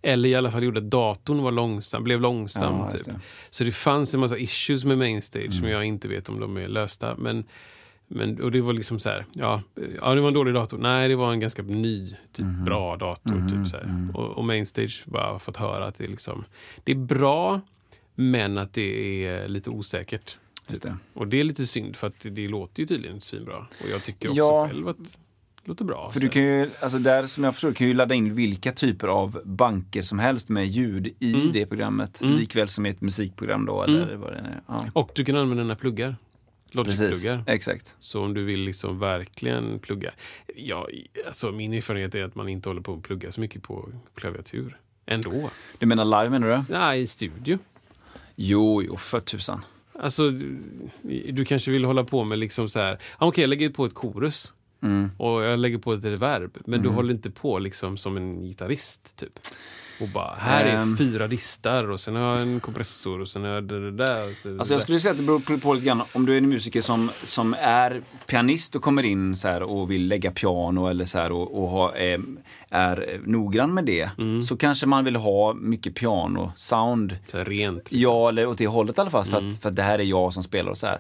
Eller 0.03 0.29
i 0.29 0.35
alla 0.35 0.51
fall 0.51 0.63
gjorde 0.65 0.79
att 0.79 0.91
datorn 0.91 1.43
var 1.43 1.53
långsam, 1.53 2.05
blev 2.05 2.21
långsam. 2.21 2.75
Ja, 2.75 2.91
typ. 2.91 3.05
det. 3.05 3.21
Så 3.51 3.65
det 3.65 3.73
fanns 3.73 4.15
en 4.15 4.21
massa 4.21 4.39
issues 4.39 4.85
med 4.85 4.99
Mainstage 4.99 5.55
som 5.55 5.69
jag 5.69 5.85
inte 5.85 6.09
vet 6.09 6.29
om 6.29 6.41
de 6.41 6.57
är 6.57 6.69
lösta. 6.69 7.17
Men, 7.19 7.45
men, 8.09 8.41
och 8.43 8.51
det 8.51 8.61
var 8.61 8.73
liksom 8.73 8.99
så 8.99 9.09
här, 9.11 9.27
ja, 9.33 9.63
ja, 10.01 10.15
det 10.15 10.21
var 10.21 10.29
en 10.29 10.35
dålig 10.35 10.55
dator. 10.55 10.79
Nej, 10.79 11.09
det 11.09 11.17
var 11.17 11.33
en 11.33 11.41
ganska 11.41 11.63
ny, 11.63 12.17
typ 12.33 12.47
bra 12.67 12.97
dator. 12.97 13.49
Typ 13.51 13.69
så 13.71 13.77
här. 13.77 14.09
Och, 14.15 14.29
och 14.39 14.45
Mainstage 14.45 15.03
bara 15.07 15.33
har 15.33 15.39
fått 15.39 15.57
höra 15.57 15.87
att 15.87 15.99
det 15.99 16.05
är, 16.05 16.09
liksom, 16.09 16.45
det 16.85 16.93
är 16.93 16.97
bra, 16.97 17.61
men 18.15 18.59
att 18.59 18.73
det 18.73 19.25
är 19.27 19.49
lite 19.49 19.71
osäkert. 19.71 20.37
Just 20.69 20.83
det. 20.83 20.97
Och 21.15 21.29
det 21.29 21.41
är 21.41 21.45
lite 21.45 21.67
synd 21.67 21.97
för 21.97 22.07
att 22.07 22.27
det 22.31 22.49
låter 22.49 22.81
ju 22.81 22.87
tydligen 22.87 23.21
svinbra. 23.21 23.57
Och 23.59 23.89
jag 23.93 24.05
tycker 24.05 24.29
också 24.29 24.39
Ja. 24.39 24.69
själv 24.69 24.89
att 24.89 25.19
låter 25.71 25.85
bra. 25.85 26.11
För 26.11 26.21
du 26.21 26.29
kan 26.29 26.43
ju, 26.43 26.71
alltså 26.81 26.99
där 26.99 27.27
som 27.27 27.45
jag 27.45 27.55
förstår, 27.55 27.73
kan 27.73 27.87
ju 27.89 27.95
ladda 27.95 28.15
in 28.15 28.35
vilka 28.35 28.73
typer 28.73 29.09
av 29.09 29.41
banker 29.45 30.03
som 30.03 30.19
helst 30.19 30.49
med 30.49 30.67
ljud 30.67 31.07
i 31.19 31.35
Mm. 31.35 31.53
det 31.53 31.67
programmet. 31.67 32.21
Likväl 32.23 32.69
som 32.69 32.87
i 32.87 32.91
ett 32.91 33.01
musikprogram 33.01 33.67
då, 33.67 33.83
eller 33.83 34.17
vad 34.17 34.33
det 34.33 34.39
är. 34.39 34.61
Ja. 34.67 34.87
Och 34.93 35.11
du 35.15 35.25
kan 35.25 35.37
använda 35.37 35.63
dina 35.63 35.77
pluggar. 35.77 36.17
Logic-pluggar. 36.73 37.45
exakt. 37.47 37.97
Så 38.01 38.25
om 38.25 38.35
du 38.35 38.45
vill 38.45 38.61
liksom 38.61 38.99
verkligen 38.99 39.79
plugga. 39.79 40.11
Ja, 40.57 40.89
alltså 41.27 41.53
min 41.53 41.73
erfarenhet 41.73 42.15
är 42.15 42.25
att 42.25 42.35
man 42.35 42.49
inte 42.49 42.69
håller 42.69 42.81
på 42.83 42.95
att 42.95 43.03
plugga 43.03 43.33
så 43.33 43.41
mycket 43.41 43.63
på 43.63 43.89
klaviatur. 44.15 44.77
Ändå. 45.07 45.51
Du 45.79 45.87
menar 45.87 46.05
live 46.05 46.31
menar 46.39 46.49
du? 46.69 46.73
Nej, 46.75 47.03
i 47.03 47.07
studio. 47.07 47.59
Jo, 48.37 48.83
jo, 48.83 48.97
för 48.97 49.21
tusan. 49.21 49.65
Alltså, 49.99 50.31
du, 51.33 51.45
kanske 51.45 51.71
vill 51.71 51.85
hålla 51.85 52.05
på 52.05 52.25
med 52.25 52.39
liksom 52.39 52.69
så 52.69 52.81
här. 52.81 52.99
ah, 53.19 53.27
Okej, 53.27 53.43
jag 53.43 53.49
lägger 53.49 53.71
på 53.71 53.85
ett 53.85 53.95
korus. 53.95 54.53
Mm. 54.83 55.11
Och 55.17 55.43
jag 55.43 55.59
lägger 55.59 55.79
på 55.79 55.93
ett 55.93 56.05
reverb. 56.05 56.59
Men 56.67 56.83
du 56.83 56.89
håller 56.89 57.15
inte 57.15 57.31
på 57.31 57.59
liksom 57.59 57.97
som 57.97 58.17
en 58.17 58.43
gitarrist, 58.43 59.17
typ. 59.17 59.33
Och 60.01 60.09
bara, 60.09 60.35
här 60.39 60.65
är 60.65 60.77
Ehm. 60.77 60.97
fyra 60.97 61.27
distar 61.27 61.91
och 61.91 62.01
sen 62.01 62.17
har 62.17 62.23
jag 62.33 62.43
en 62.43 62.61
kompressor 62.61 63.21
och 63.21 63.29
sen 63.29 63.43
har 63.45 63.51
jag 63.51 63.65
det, 63.65 63.91
det 63.91 64.07
där. 64.07 64.25
Och 64.31 64.37
så 64.43 64.49
det 64.49 64.59
Alltså 64.59 64.75
jag 64.75 64.83
skulle 64.83 65.01
säga 65.01 65.13
att 65.13 65.17
det 65.19 65.23
beror 65.25 65.59
på- 65.61 65.75
lite 65.75 65.87
grann 65.87 66.03
om 66.13 66.27
du 66.27 66.33
är 66.35 66.39
en 66.39 66.49
musiker 66.49 66.81
som, 66.81 67.11
som 67.25 67.55
är 67.61 68.03
pianist 68.27 68.75
och 68.77 68.83
kommer 68.83 69.03
in 69.03 69.37
så 69.37 69.49
här 69.49 69.63
och 69.63 69.91
vill 69.91 70.09
lägga 70.09 70.31
piano 70.31 70.87
eller 70.87 71.05
så 71.05 71.19
här 71.19 71.33
och, 71.33 71.63
och 71.63 71.69
ha, 71.69 71.95
är, 71.95 72.21
är 72.69 73.21
noggrann 73.25 73.75
med 73.75 73.85
det. 73.85 74.11
Mm. 74.19 74.43
Så 74.43 74.57
kanske 74.57 74.87
man 74.87 75.05
vill 75.05 75.17
ha 75.17 75.55
mycket 75.55 75.95
piano-sound. 75.95 77.17
Rent. 77.33 77.93
Ja, 77.93 78.29
eller 78.29 78.47
åt 78.47 78.59
det 78.59 78.67
hållet 78.67 78.99
i 78.99 79.01
alla 79.01 79.11
fall. 79.11 79.25
För, 79.25 79.49
att, 79.49 79.63
för 79.63 79.69
att 79.69 79.77
det 79.77 79.83
här 79.83 79.99
är 79.99 80.03
jag 80.05 80.33
som 80.33 80.43
spelar 80.43 80.71
och 80.71 80.79
så 80.79 80.87
här. 80.87 80.99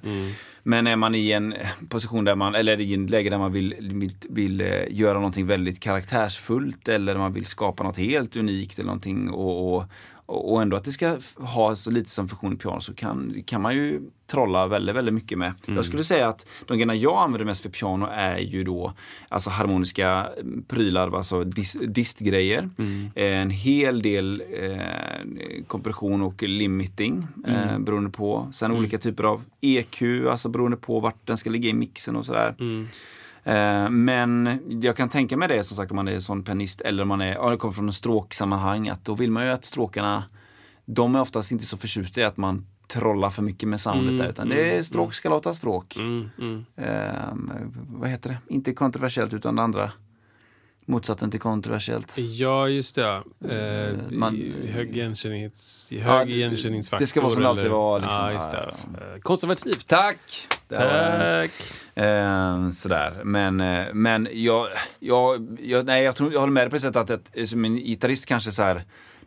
Men 0.63 0.87
är 0.87 0.97
man 0.97 1.15
i 1.15 1.33
en 1.33 1.55
position 1.89 2.25
där 2.25 2.37
man, 2.37 2.55
eller 2.55 2.81
i 2.81 3.05
ett 3.05 3.11
läge 3.11 3.31
där 3.31 3.39
man 3.39 3.53
vill, 3.53 3.75
vill, 3.81 4.13
vill 4.29 4.61
eh, 4.61 4.69
göra 4.91 5.15
någonting 5.15 5.47
väldigt 5.47 5.81
karaktärsfullt 5.81 6.89
eller 6.89 7.17
man 7.17 7.33
vill 7.33 7.45
skapa 7.45 7.83
något 7.83 7.97
helt 7.97 8.37
unikt 8.37 8.79
eller 8.79 8.87
någonting 8.87 9.31
och, 9.31 9.75
och, 9.77 9.85
och 10.31 10.63
ändå 10.63 10.77
att 10.77 10.85
det 10.85 10.93
ska 10.93 11.19
ha 11.37 11.77
så 11.77 11.91
lite 11.91 12.11
som 12.11 12.29
funktion 12.29 12.53
i 12.53 12.57
piano 12.57 12.81
så 12.81 12.95
kan, 12.95 13.35
kan 13.47 13.63
man 13.63 13.75
ju 13.75 14.01
trolla 14.27 14.67
väldigt, 14.67 14.97
väldigt 14.97 15.15
mycket 15.15 15.39
med. 15.39 15.53
Jag 15.67 15.85
skulle 15.85 16.05
säga 16.05 16.29
att 16.29 16.47
de 16.67 16.75
grejerna 16.75 16.95
jag 16.95 17.19
använder 17.23 17.45
mest 17.45 17.63
för 17.63 17.71
piano 17.71 18.09
är 18.13 18.39
ju 18.39 18.65
då 18.65 18.93
alltså 19.29 19.51
harmoniska 19.51 20.29
prylar, 20.69 21.17
alltså 21.17 21.45
dis, 21.45 21.77
distgrejer. 21.89 22.71
Eh, 23.15 23.25
En 23.41 23.51
hel 23.51 24.03
del 24.03 24.43
eh, 24.61 25.65
kompression 25.67 26.23
och 26.23 26.43
limiting 26.43 27.27
eh, 27.47 27.79
beroende 27.79 28.11
på. 28.11 28.49
Sen 28.53 28.71
olika 28.73 28.99
typer 28.99 29.25
av 29.25 29.43
EQ, 29.61 30.03
alltså 30.31 30.49
beroende 30.49 30.77
på 30.77 31.01
vart 31.01 31.27
den 31.27 31.37
ska 31.37 31.51
ligga 31.51 31.69
i 31.69 31.75
mixen 31.75 32.17
och 32.17 32.27
sådär. 32.27 32.55
Eh, 33.45 33.91
men 33.91 34.61
jag 34.83 34.97
kan 34.97 35.09
tänka 35.09 35.37
mig 35.37 35.49
det 35.49 35.65
som 35.65 35.77
sagt 35.77 35.91
om 35.91 35.97
man 35.97 36.09
är 36.09 36.21
sån 36.21 36.43
pianist 36.43 36.81
eller 36.81 37.03
om 37.03 37.09
man 37.09 37.21
är, 37.21 37.35
ja, 37.35 37.57
kommer 37.57 37.75
från 37.75 37.87
en 37.87 37.93
stråksammanhang 37.93 38.89
att 38.89 39.05
då 39.05 39.15
vill 39.15 39.31
man 39.31 39.45
ju 39.45 39.51
att 39.51 39.65
stråkarna 39.65 40.25
de 40.85 41.15
är 41.15 41.21
oftast 41.21 41.53
inte 41.53 41.65
så 41.65 41.77
förtjusta 41.77 42.21
i 42.21 42.25
att 42.25 42.37
man 42.37 42.67
trollar 42.89 43.31
för 43.31 43.43
mycket 43.43 43.69
med 43.69 43.81
soundet 43.81 44.19
där 44.19 44.29
utan 44.29 44.49
det 44.49 44.77
är 44.77 44.83
stråk 44.83 45.15
ska 45.15 45.29
låta 45.29 45.53
stråk. 45.53 45.97
Mm, 45.97 46.31
mm. 46.39 46.65
Eh, 46.77 47.55
vad 47.89 48.11
heter 48.11 48.31
det? 48.31 48.55
Inte 48.55 48.73
kontroversiellt 48.73 49.33
utan 49.33 49.57
det 49.57 49.63
andra. 49.63 49.93
Motsatsen 50.91 51.31
till 51.31 51.41
kontroversiellt. 51.41 52.19
Ja, 52.19 52.69
just 52.69 52.95
det. 52.95 53.23
Eh, 53.49 53.97
man- 54.11 54.37
i- 54.37 54.67
hög 54.71 54.97
igenkänningshets, 54.97 55.87
Ja, 55.91 56.01
hög 56.03 56.27
det- 56.29 56.33
igenkänningsfaktor. 56.33 57.03
det 57.03 57.07
ska 57.07 57.21
vara 57.21 57.33
som 57.33 57.43
det 57.43 57.49
alltid 57.49 57.71
var, 57.71 58.01
liksom. 58.01 58.25
Ja, 58.25 58.33
just 58.33 58.51
det. 58.51 58.75
Ja, 58.93 59.15
Eh, 59.15 59.21
Konservativt. 59.21 59.87
Tack! 59.89 60.17
Tack. 60.69 61.51
Eh, 61.95 62.71
sådär. 62.71 63.21
Men, 63.25 63.61
eh, 63.61 63.87
men 63.95 64.29
jag, 64.33 64.67
jag, 64.99 65.59
jag, 65.63 65.87
nej, 65.87 66.05
jag, 66.05 66.17
tror, 66.17 66.33
jag 66.33 66.41
håller 66.41 66.53
med 66.53 66.63
dig 66.63 66.71
på 66.71 66.77
det 66.77 66.81
sättet 66.81 67.11
att, 67.11 67.11
att 67.41 67.49
som 67.49 67.65
en 67.65 67.77
gitarrist 67.77 68.27
kanske 68.27 68.53
så 68.53 68.63
här 68.63 68.83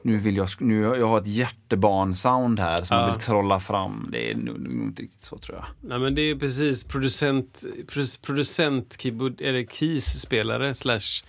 nu 0.05 0.17
vill 0.17 0.35
jag, 0.37 0.47
nu, 0.59 0.81
jag 0.83 1.07
har 1.07 1.17
ett 1.17 1.27
hjärtebarn-sound 1.27 2.59
här 2.59 2.83
som 2.83 2.97
Ja. 2.97 3.03
jag 3.05 3.13
vill 3.13 3.21
trolla 3.21 3.59
fram. 3.59 4.09
Det 4.11 4.31
är 4.31 4.35
nog 4.35 4.59
nog 4.59 4.71
inte 4.87 5.01
riktigt 5.01 5.23
så 5.23 5.37
tror 5.37 5.57
jag. 5.57 5.65
Nej, 5.89 5.99
men 5.99 6.15
det 6.15 6.21
är 6.21 6.35
precis 6.35 6.83
producent, 6.83 7.63
produ- 7.87 8.21
producent 8.25 8.95
keyboard, 9.01 9.41
eller 9.41 9.63
keys-spelare 9.65 10.73
slash, 10.75 11.23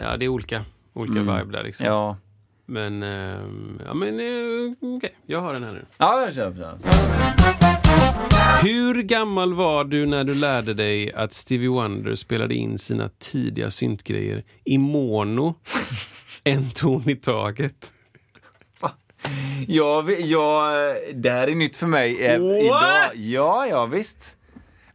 ja 0.00 0.16
det 0.16 0.24
är 0.24 0.28
olika, 0.28 0.64
olika 0.94 1.18
vibe 1.20 1.44
där 1.52 1.64
liksom. 1.64 1.86
Mm. 1.86 1.94
Ja, 1.96 2.16
Men, 2.66 3.02
ehm, 3.02 3.80
ja 3.86 3.94
men 3.94 4.20
eh, 4.20 4.72
okej, 4.96 5.14
jag 5.26 5.40
har 5.40 5.52
den 5.54 5.62
här 5.64 5.72
nu. 5.72 5.84
ja 5.98 6.22
jag 6.22 6.34
köper 6.34 6.78
Hur 8.62 9.02
gammal 9.02 9.54
var 9.54 9.84
du 9.84 10.06
när 10.06 10.24
du 10.24 10.34
lärde 10.34 10.74
dig 10.74 11.12
att 11.12 11.32
Stevie 11.32 11.68
Wonder 11.68 12.14
spelade 12.14 12.54
in 12.54 12.78
sina 12.78 13.08
tidiga 13.18 13.70
syntgrejer 13.70 14.44
i 14.64 14.78
mono? 14.78 15.54
en 16.44 16.70
ton 16.70 17.08
i 17.10 17.16
taget. 17.16 17.92
Ja, 19.66 20.10
ja, 20.18 20.70
det 21.14 21.30
här 21.30 21.48
är 21.48 21.54
nytt 21.54 21.76
för 21.76 21.86
mig. 21.86 22.26
eh, 22.26 22.34
Idag. 22.34 22.80
Ja, 23.14 23.66
ja 23.66 23.86
visst. 23.86 24.36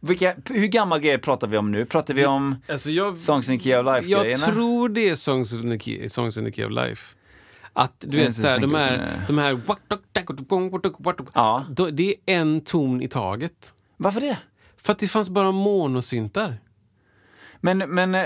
Vilka, 0.00 0.34
hur 0.50 0.66
gammal 0.66 1.00
grej 1.00 1.18
pratar 1.18 1.46
vi 1.48 1.56
om 1.56 1.72
nu? 1.72 1.84
Pratar 1.84 2.14
vi 2.14 2.26
om 2.26 2.56
Alltså 2.68 2.90
jag, 2.90 3.18
Songs 3.18 3.48
in 3.48 3.58
the 3.58 3.64
Key 3.64 3.76
of 3.76 3.86
jag 3.86 3.96
Life-grejerna? 3.96 4.46
tror 4.46 4.88
det 4.88 5.08
är 5.08 5.16
Songs 5.16 5.52
in 5.52 5.70
the 5.70 5.78
Key, 5.78 6.08
Songs 6.08 6.36
in 6.36 6.44
of 6.66 6.72
Life. 6.72 7.14
Att 7.72 7.94
du 7.98 8.18
Jag 8.18 8.24
vet 8.24 8.34
såhär, 8.34 8.58
de 8.58 8.74
här, 8.74 9.10
de 9.26 9.38
här 9.38 9.60
Ja. 11.34 11.64
Det 11.92 12.08
är 12.08 12.14
en 12.26 12.60
ton 12.60 13.02
i 13.02 13.08
taget. 13.08 13.72
Varför 13.96 14.20
det? 14.20 14.38
För 14.76 14.92
att 14.92 14.98
det 14.98 15.08
fanns 15.08 15.30
bara 15.30 15.52
monosyntar. 15.52 16.58
Men, 17.60 17.78
men 17.78 18.14
eh, 18.14 18.24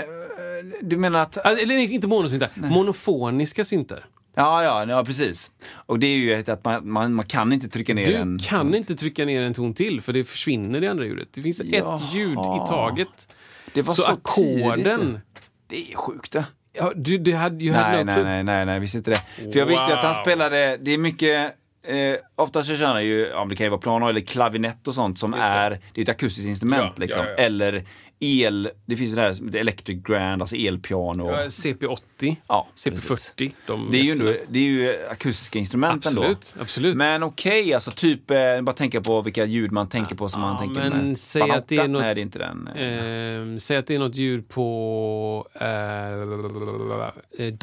du 0.81 0.97
menar 0.97 1.19
att... 1.19 1.37
Alltså, 1.37 1.63
Eller 1.63 1.75
inte 1.77 2.07
monosyntar, 2.07 2.49
monofoniska 2.55 3.65
syntar. 3.65 4.05
Ja, 4.35 4.63
ja, 4.63 4.85
ja, 4.89 5.05
precis. 5.05 5.51
Och 5.73 5.99
det 5.99 6.07
är 6.07 6.17
ju 6.17 6.51
att 6.51 6.65
man, 6.65 6.89
man, 6.91 7.13
man 7.13 7.25
kan 7.25 7.53
inte 7.53 7.69
trycka 7.69 7.93
ner 7.93 8.07
Du 8.07 8.15
en... 8.15 8.39
kan 8.39 8.75
inte 8.75 8.95
trycka 8.95 9.25
ner 9.25 9.41
en 9.41 9.53
ton 9.53 9.73
till 9.73 10.01
för 10.01 10.13
det 10.13 10.23
försvinner 10.23 10.81
det 10.81 10.87
andra 10.87 11.05
ljudet. 11.05 11.27
Det 11.31 11.41
finns 11.41 11.61
Jaha. 11.65 11.95
ett 11.95 12.13
ljud 12.13 12.31
i 12.39 12.67
taget. 12.67 13.35
Det 13.73 13.81
var 13.81 13.93
så, 13.93 14.01
så 14.01 14.11
ackorden... 14.11 15.19
Det 15.67 15.91
är 15.91 15.95
sjukt 15.95 16.31
det. 16.31 16.45
Ja, 16.73 16.91
du, 16.95 17.17
du 17.17 17.35
hade 17.35 17.63
ju 17.65 17.71
Nej, 17.71 18.03
nej, 18.05 18.23
nej, 18.23 18.43
nej, 18.43 18.65
nej, 18.65 18.79
visste 18.79 18.97
inte 18.97 19.11
det. 19.11 19.51
För 19.51 19.59
jag 19.59 19.65
visste 19.65 19.85
ju 19.91 19.93
att 19.93 20.03
han 20.03 20.15
spelade, 20.15 20.77
det 20.81 20.91
är 20.91 20.97
mycket, 20.97 21.53
eh, 21.87 22.15
oftast 22.35 22.69
så 22.69 22.75
kör 22.75 22.85
han 22.87 23.05
ju, 23.05 23.27
ja 23.27 23.45
det 23.49 23.55
kan 23.55 23.65
ju 23.65 23.69
vara 23.69 23.81
piano 23.81 24.07
eller 24.07 24.21
klavinett 24.21 24.87
och 24.87 24.95
sånt 24.95 25.19
som 25.19 25.31
det. 25.31 25.37
är, 25.37 25.79
det 25.93 26.01
är 26.01 26.03
ett 26.03 26.09
akustiskt 26.09 26.47
instrument 26.49 26.93
Ja, 26.95 27.01
liksom. 27.01 27.21
ja, 27.25 27.31
ja. 27.37 27.43
Eller 27.43 27.85
el, 28.23 28.69
det 28.85 28.95
finns 28.95 29.15
det 29.15 29.21
här 29.21 29.55
electric 29.55 30.03
grand, 30.03 30.41
alltså 30.41 30.55
elpiano. 30.55 31.31
Ja, 31.31 31.37
CP80, 31.45 32.35
Ja, 32.47 32.67
CP40. 32.75 33.51
De 33.67 33.87
Det 33.91 33.97
är 33.99 34.03
ju, 34.03 34.11
ändå, 34.11 34.33
det 34.49 34.59
är 34.59 34.63
ju 34.63 34.95
akustiska 35.11 35.59
instrument 35.59 36.05
ändå. 36.05 36.21
Absolut, 36.21 36.55
absolut. 36.59 36.95
Men 36.95 37.23
okej, 37.23 37.73
alltså 37.73 37.91
typ, 37.91 38.31
eh, 38.31 38.61
bara 38.61 38.75
tänka 38.75 39.01
på 39.01 39.21
vilka 39.21 39.45
ljud 39.45 39.71
man 39.71 39.87
tänker 39.89 40.15
på 40.15 40.29
som 40.29 40.41
man 40.41 40.51
Ja, 40.53 40.59
tänker 40.59 40.89
men 40.89 41.09
mest. 41.09 41.31
säg 41.31 41.41
att 41.51 41.67
det 41.67 41.77
är 41.77 41.87
något- 41.87 42.01
Nej, 42.01 42.15
det 42.15 42.21
är 42.21 42.23
inte 42.23 42.39
den. 42.39 42.67
eh. 42.75 43.37
Ehm, 43.37 43.59
säg 43.59 43.77
att 43.77 43.87
det 43.87 43.95
är 43.95 43.99
något 43.99 44.15
ljud 44.15 44.49
på... 44.49 45.47
Eh, 45.53 45.67
eh, 45.67 47.53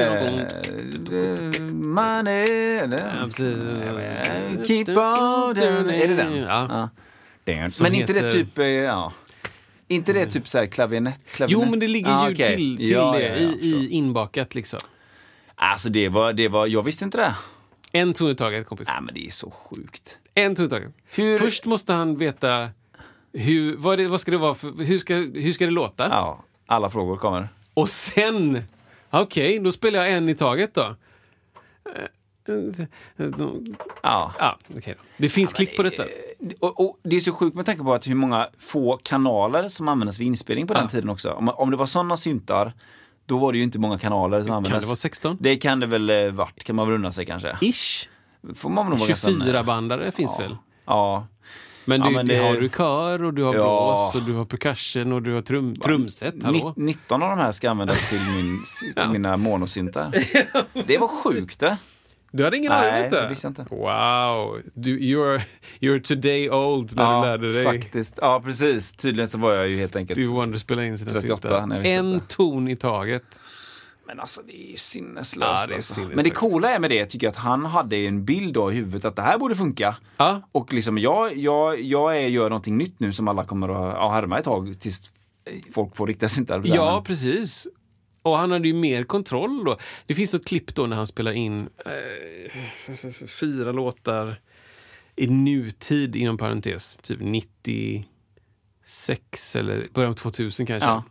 Eh, 0.00 1.62
money. 1.70 2.44
Keep 4.66 4.88
on. 4.88 5.56
Är 5.56 6.08
det 6.08 6.14
den? 6.14 6.36
Ja. 6.36 6.88
Dance. 7.56 7.76
Som 7.76 7.84
Men 7.84 7.94
inte 7.94 8.12
det 8.12 8.18
heter- 8.18 8.30
typ, 8.30 8.58
eh, 8.58 8.66
ja. 8.66 9.12
Inte 9.88 10.12
det 10.12 10.26
typ 10.26 10.48
såhär 10.48 10.66
klavinett? 10.66 11.20
Jo, 11.26 11.30
klavinett? 11.36 11.70
men 11.70 11.78
det 11.80 11.86
ligger 11.86 12.10
Ah, 12.10 12.28
ljud 12.28 12.36
okej. 12.36 12.56
till, 12.56 12.76
till 12.76 12.90
Ja, 12.90 13.12
det 13.12 13.22
ja, 13.22 13.34
ja, 13.34 13.40
i, 13.60 13.70
i 13.70 13.88
inbakat 13.90 14.54
liksom. 14.54 14.78
Alltså 15.54 15.88
det 15.88 16.08
var, 16.08 16.32
det 16.32 16.48
var, 16.48 16.66
jag 16.66 16.82
visste 16.82 17.04
inte 17.04 17.16
det. 17.18 17.34
En 17.92 18.14
ton 18.14 18.30
i 18.30 18.34
taget, 18.34 18.66
kompis. 18.66 18.88
Nej 18.88 19.00
men 19.02 19.14
det 19.14 19.26
är 19.26 19.30
så 19.30 19.50
sjukt. 19.50 20.18
En 20.34 20.54
ton 20.54 20.66
i 20.66 20.68
taget. 20.68 20.92
Hur- 21.14 21.38
Först 21.38 21.64
måste 21.66 21.92
han 21.92 22.16
veta 22.16 22.68
hur, 23.32 23.76
vad, 23.76 23.98
det, 23.98 24.08
vad 24.08 24.20
ska 24.20 24.30
det 24.30 24.38
vara 24.38 24.54
för, 24.54 24.84
hur 24.84 24.98
ska, 24.98 25.14
hur 25.14 25.52
ska 25.52 25.64
det 25.64 25.70
låta? 25.70 26.08
Ja, 26.08 26.44
alla 26.66 26.90
frågor 26.90 27.16
kommer. 27.16 27.48
Och 27.74 27.88
sen, 27.88 28.62
okej, 29.10 29.58
då 29.58 29.72
spelar 29.72 29.98
jag 29.98 30.12
en 30.12 30.28
i 30.28 30.34
taget 30.34 30.74
då. 30.74 30.96
Ja. 34.02 34.32
Ja, 34.38 34.58
okej 34.76 34.94
då. 34.98 35.04
Det 35.16 35.28
finns 35.28 35.52
klipp 35.52 35.76
på 35.76 35.82
detta. 35.82 36.02
Eh, 36.04 36.10
Och, 36.60 36.80
och 36.80 36.98
det 37.02 37.16
är 37.16 37.20
så 37.20 37.32
sjukt 37.32 37.56
med 37.56 37.66
tanke 37.66 37.82
på 37.84 37.94
att 37.94 38.06
hur 38.06 38.14
många 38.14 38.48
få 38.58 38.98
kanaler 39.02 39.68
som 39.68 39.88
användes 39.88 40.18
vid 40.18 40.26
inspelning 40.26 40.66
på 40.66 40.74
den 40.74 40.82
Ja. 40.82 40.88
tiden 40.88 41.08
också. 41.10 41.30
Om, 41.30 41.48
om 41.48 41.70
det 41.70 41.76
var 41.76 41.86
sådana 41.86 42.16
syntar, 42.16 42.72
då 43.26 43.38
var 43.38 43.52
det 43.52 43.58
ju 43.58 43.64
inte 43.64 43.78
många 43.78 43.98
kanaler 43.98 44.38
som 44.40 44.46
Kan 44.46 44.56
användes. 44.56 44.80
det 44.84 44.86
vara 44.88 44.96
16? 44.96 45.36
Det 45.40 45.56
kan 45.56 45.80
det 45.80 45.86
väl 45.86 46.10
eh, 46.10 46.26
vart, 46.32 46.64
kan 46.64 46.76
man 46.76 46.86
väl 46.86 46.94
unna 46.94 47.12
sig 47.12 47.26
kanske. 47.26 47.56
Ish. 47.60 48.08
Får 48.54 48.70
man 48.70 48.86
nog 48.90 48.98
vara 48.98 49.08
ganska- 49.08 49.28
24-bandare 49.30 50.10
finns 50.12 50.32
ja. 50.38 50.42
väl? 50.44 50.56
Ja. 50.86 51.26
Men, 51.84 52.00
Ja, 52.00 52.06
du, 52.08 52.14
men 52.14 52.26
det... 52.26 52.36
har 52.36 52.54
du 52.54 52.68
kör 52.68 53.22
och 53.24 53.34
du 53.34 53.42
har 53.42 53.54
Ja. 53.54 54.10
blås 54.12 54.22
och 54.22 54.28
du 54.30 54.36
har 54.36 54.44
percussion 54.44 55.12
och 55.12 55.22
du 55.22 55.34
har 55.34 55.42
trum, 55.42 55.76
trumset. 55.76 56.34
Hallå? 56.42 56.74
Ni- 56.76 56.84
19 56.86 57.22
av 57.22 57.30
de 57.30 57.38
här 57.38 57.52
ska 57.52 57.70
användas 57.70 58.08
till, 58.10 58.20
min, 58.20 58.62
till 58.96 59.08
mina 59.10 59.36
monosyntar. 59.36 60.10
Det 60.86 60.98
var 60.98 61.08
sjukt 61.08 61.58
det. 61.60 61.76
Du 62.32 62.44
hade 62.44 62.56
ingen 62.56 62.72
aning 62.72 63.04
om 63.04 63.10
det 63.10 63.28
visste 63.28 63.48
inte. 63.48 63.66
Wow, 63.70 64.60
du, 64.74 64.98
you're, 65.00 65.42
you're 65.80 66.00
today 66.00 66.50
old 66.50 66.96
när 66.96 67.20
du 67.20 67.26
lärde 67.26 67.52
dig. 67.52 67.64
faktiskt. 67.64 68.18
Ja, 68.22 68.40
precis. 68.44 68.92
Tydligen 68.92 69.28
så 69.28 69.38
var 69.38 69.52
jag 69.52 69.68
ju 69.68 69.76
helt 69.76 69.96
enkelt... 69.96 70.16
Du 70.20 70.26
Wonder 70.26 70.58
spela 70.58 70.84
in 70.84 70.98
sina 70.98 71.10
38 71.10 71.48
syntar. 71.48 71.66
när 71.66 71.76
jag 71.76 71.82
visste 71.82 71.94
En 71.94 72.12
detta. 72.12 72.24
ton 72.28 72.68
i 72.68 72.76
taget. 72.76 73.40
Men 74.06 74.20
alltså 74.20 74.40
det 74.46 74.62
är 74.66 74.70
ju 74.70 74.76
sinneslöst. 74.76 75.60
Ja, 75.60 75.66
det 75.68 75.74
är 75.74 75.76
alltså. 75.76 75.94
sinnes 75.94 76.14
Men 76.14 76.24
det 76.24 76.30
coola 76.30 76.70
är 76.70 76.78
med 76.78 76.90
det, 76.90 77.06
tycker 77.06 77.26
jag, 77.26 77.30
att 77.30 77.36
han 77.36 77.66
hade 77.66 77.96
en 77.96 78.24
bild 78.24 78.54
då 78.54 78.72
i 78.72 78.74
huvudet 78.74 79.04
att 79.04 79.16
det 79.16 79.22
här 79.22 79.38
borde 79.38 79.54
funka. 79.54 79.96
Ja, 80.16 80.42
Och 80.52 80.72
liksom 80.72 80.98
jag, 80.98 81.36
jag, 81.36 81.80
jag 81.80 82.16
är, 82.16 82.28
gör 82.28 82.48
någonting 82.48 82.76
nytt 82.78 83.00
nu 83.00 83.12
som 83.12 83.28
alla 83.28 83.44
kommer 83.44 83.68
att 83.68 83.94
ja, 83.96 84.10
härma 84.12 84.38
ett 84.38 84.44
tag 84.44 84.80
tills 84.80 85.12
folk 85.74 85.96
får 85.96 86.06
riktiga 86.06 86.28
syntar. 86.28 86.62
ja 86.64 86.94
Men- 86.94 87.04
precis. 87.04 87.66
Och 88.22 88.38
han 88.38 88.50
hade 88.50 88.68
ju 88.68 88.74
mer 88.74 89.04
kontroll 89.04 89.64
då. 89.64 89.78
Det 90.06 90.14
finns 90.14 90.34
ett 90.34 90.46
klipp 90.46 90.74
då 90.74 90.86
när 90.86 90.96
han 90.96 91.06
spelar 91.06 91.32
in 91.32 91.68
eh, 91.86 91.92
fyra 93.26 93.72
låtar 93.72 94.40
i 95.16 95.26
nutid, 95.26 96.16
inom 96.16 96.38
parentes. 96.38 96.98
Typ 96.98 97.20
96 97.20 99.56
eller 99.56 99.88
början 99.92 100.14
på 100.14 100.20
2000 100.20 100.66
kanske. 100.66 100.88
Ja. 100.88 101.02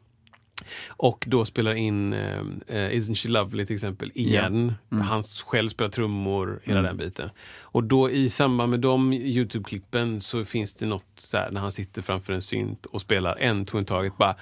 Och 0.88 1.26
då 1.28 1.45
spelar 1.45 1.74
in 1.74 2.14
eh, 2.14 2.39
eh, 2.68 2.91
Isn't 2.91 3.16
She 3.16 3.30
Lovely 3.30 3.66
till 3.66 3.76
exempel 3.76 4.12
igen. 4.16 4.74
Mm. 4.91 5.03
Han 5.03 5.24
själv 5.24 5.70
spelar 5.70 5.91
trummor, 5.91 6.62
hela 6.64 6.82
den 6.82 6.97
biten. 6.97 7.30
Och 7.62 7.84
då 7.84 8.12
i 8.12 8.30
samband 8.30 8.70
med 8.70 8.80
de 8.80 9.14
Youtube-klippen 9.14 10.22
så 10.22 10.45
finns 10.45 10.74
det 10.74 10.86
något 10.86 11.05
så 11.16 11.38
här, 11.38 11.51
när 11.51 11.62
han 11.62 11.72
sitter 11.72 12.01
framför 12.01 12.34
en 12.34 12.41
synt 12.41 12.86
och 12.86 13.01
spelar 13.01 13.36
en 13.36 13.66
ton 13.66 13.86
taget. 13.86 14.18
Bara, 14.18 14.36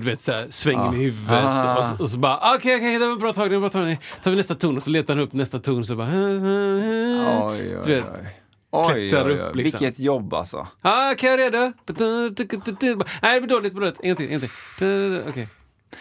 du 0.00 0.06
vet, 0.10 0.20
så 0.20 0.32
här, 0.32 0.46
svänger 0.50 0.90
med 0.90 1.00
huvudet 1.00 1.44
Ah. 1.44 1.76
och, 1.78 1.84
så, 1.84 1.94
och 2.02 2.10
så 2.10 2.18
bara 2.18 2.54
okej, 2.56 2.76
okej, 2.76 2.98
det 2.98 3.06
var 3.06 3.12
ett 3.12 3.20
bra 3.20 3.32
tag, 3.32 3.50
det 3.50 3.58
var 3.58 3.66
ett 3.66 3.72
bra 3.72 3.82
tag. 3.82 3.96
tar 4.22 4.30
vi 4.30 4.36
nästa 4.36 4.54
ton 4.54 4.76
och 4.76 4.82
så 4.82 4.90
letar 4.90 5.16
han 5.16 5.24
upp 5.24 5.32
nästa 5.32 5.58
ton 5.60 5.78
och 5.78 5.86
så 5.86 5.96
bara 5.96 6.08
Oj, 6.08 7.76
oj, 7.76 7.82
vet, 7.86 8.04
oj. 8.04 8.40
Oj, 8.70 9.16
oj, 9.16 9.16
oj. 9.16 9.38
upp, 9.38 9.56
liksom. 9.56 9.80
Vilket 9.80 9.98
jobb 9.98 10.34
alltså. 10.34 10.66
Ah, 10.82 11.14
kan 11.14 11.30
jag 11.30 11.38
redo? 11.38 11.72
Nej, 13.22 13.34
det 13.34 13.40
blir 13.40 13.46
dåligt, 13.46 13.74
dåligt. 13.74 13.96
En 14.02 14.16
till, 14.16 14.32
en 14.32 14.40
till. 14.40 14.50
Okej. 15.28 15.48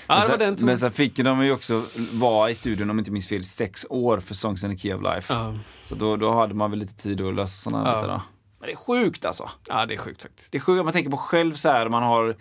Den 0.07 0.17
men, 0.27 0.37
tonen. 0.39 0.55
men 0.59 0.77
sen 0.77 0.91
fick 0.91 1.15
de 1.17 1.45
ju 1.45 1.51
också 1.51 1.83
vara 2.11 2.49
i 2.49 2.55
studion, 2.55 2.89
om 2.89 2.99
inte 2.99 3.11
minns 3.11 3.27
fel, 3.27 3.43
sex 3.43 3.85
år 3.89 4.19
för 4.19 4.33
Songs 4.33 4.63
in 4.63 4.71
the 4.71 4.77
Key 4.77 4.93
of 4.93 5.01
Life. 5.01 5.33
Ja. 5.33 5.53
Så 5.85 5.95
då, 5.95 6.15
då 6.15 6.33
hade 6.33 6.53
man 6.53 6.69
väl 6.71 6.79
lite 6.79 6.93
tid 6.95 7.21
att 7.21 7.35
lösa 7.35 7.47
sådana 7.69 7.89
Ja. 7.89 7.95
bitar. 8.01 8.07
Då. 8.13 8.21
Men 8.59 8.67
det 8.67 8.71
är 8.73 8.75
sjukt 8.75 9.25
alltså. 9.25 9.49
ja, 9.67 9.85
det 9.85 9.93
är 9.93 9.97
sjukt 9.97 10.21
faktiskt. 10.21 10.51
Det 10.51 10.57
är 10.57 10.59
sjukt 10.61 10.83
man 10.83 10.93
tänker 10.93 11.11
på 11.11 11.17
själv 11.17 11.53
så 11.53 11.69
här, 11.69 11.89
man 11.89 12.03
har 12.03 12.35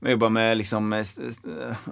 man 0.00 0.10
jobbar 0.10 0.28
med 0.30 0.56
liksom, 0.58 0.92
eh, 0.92 1.04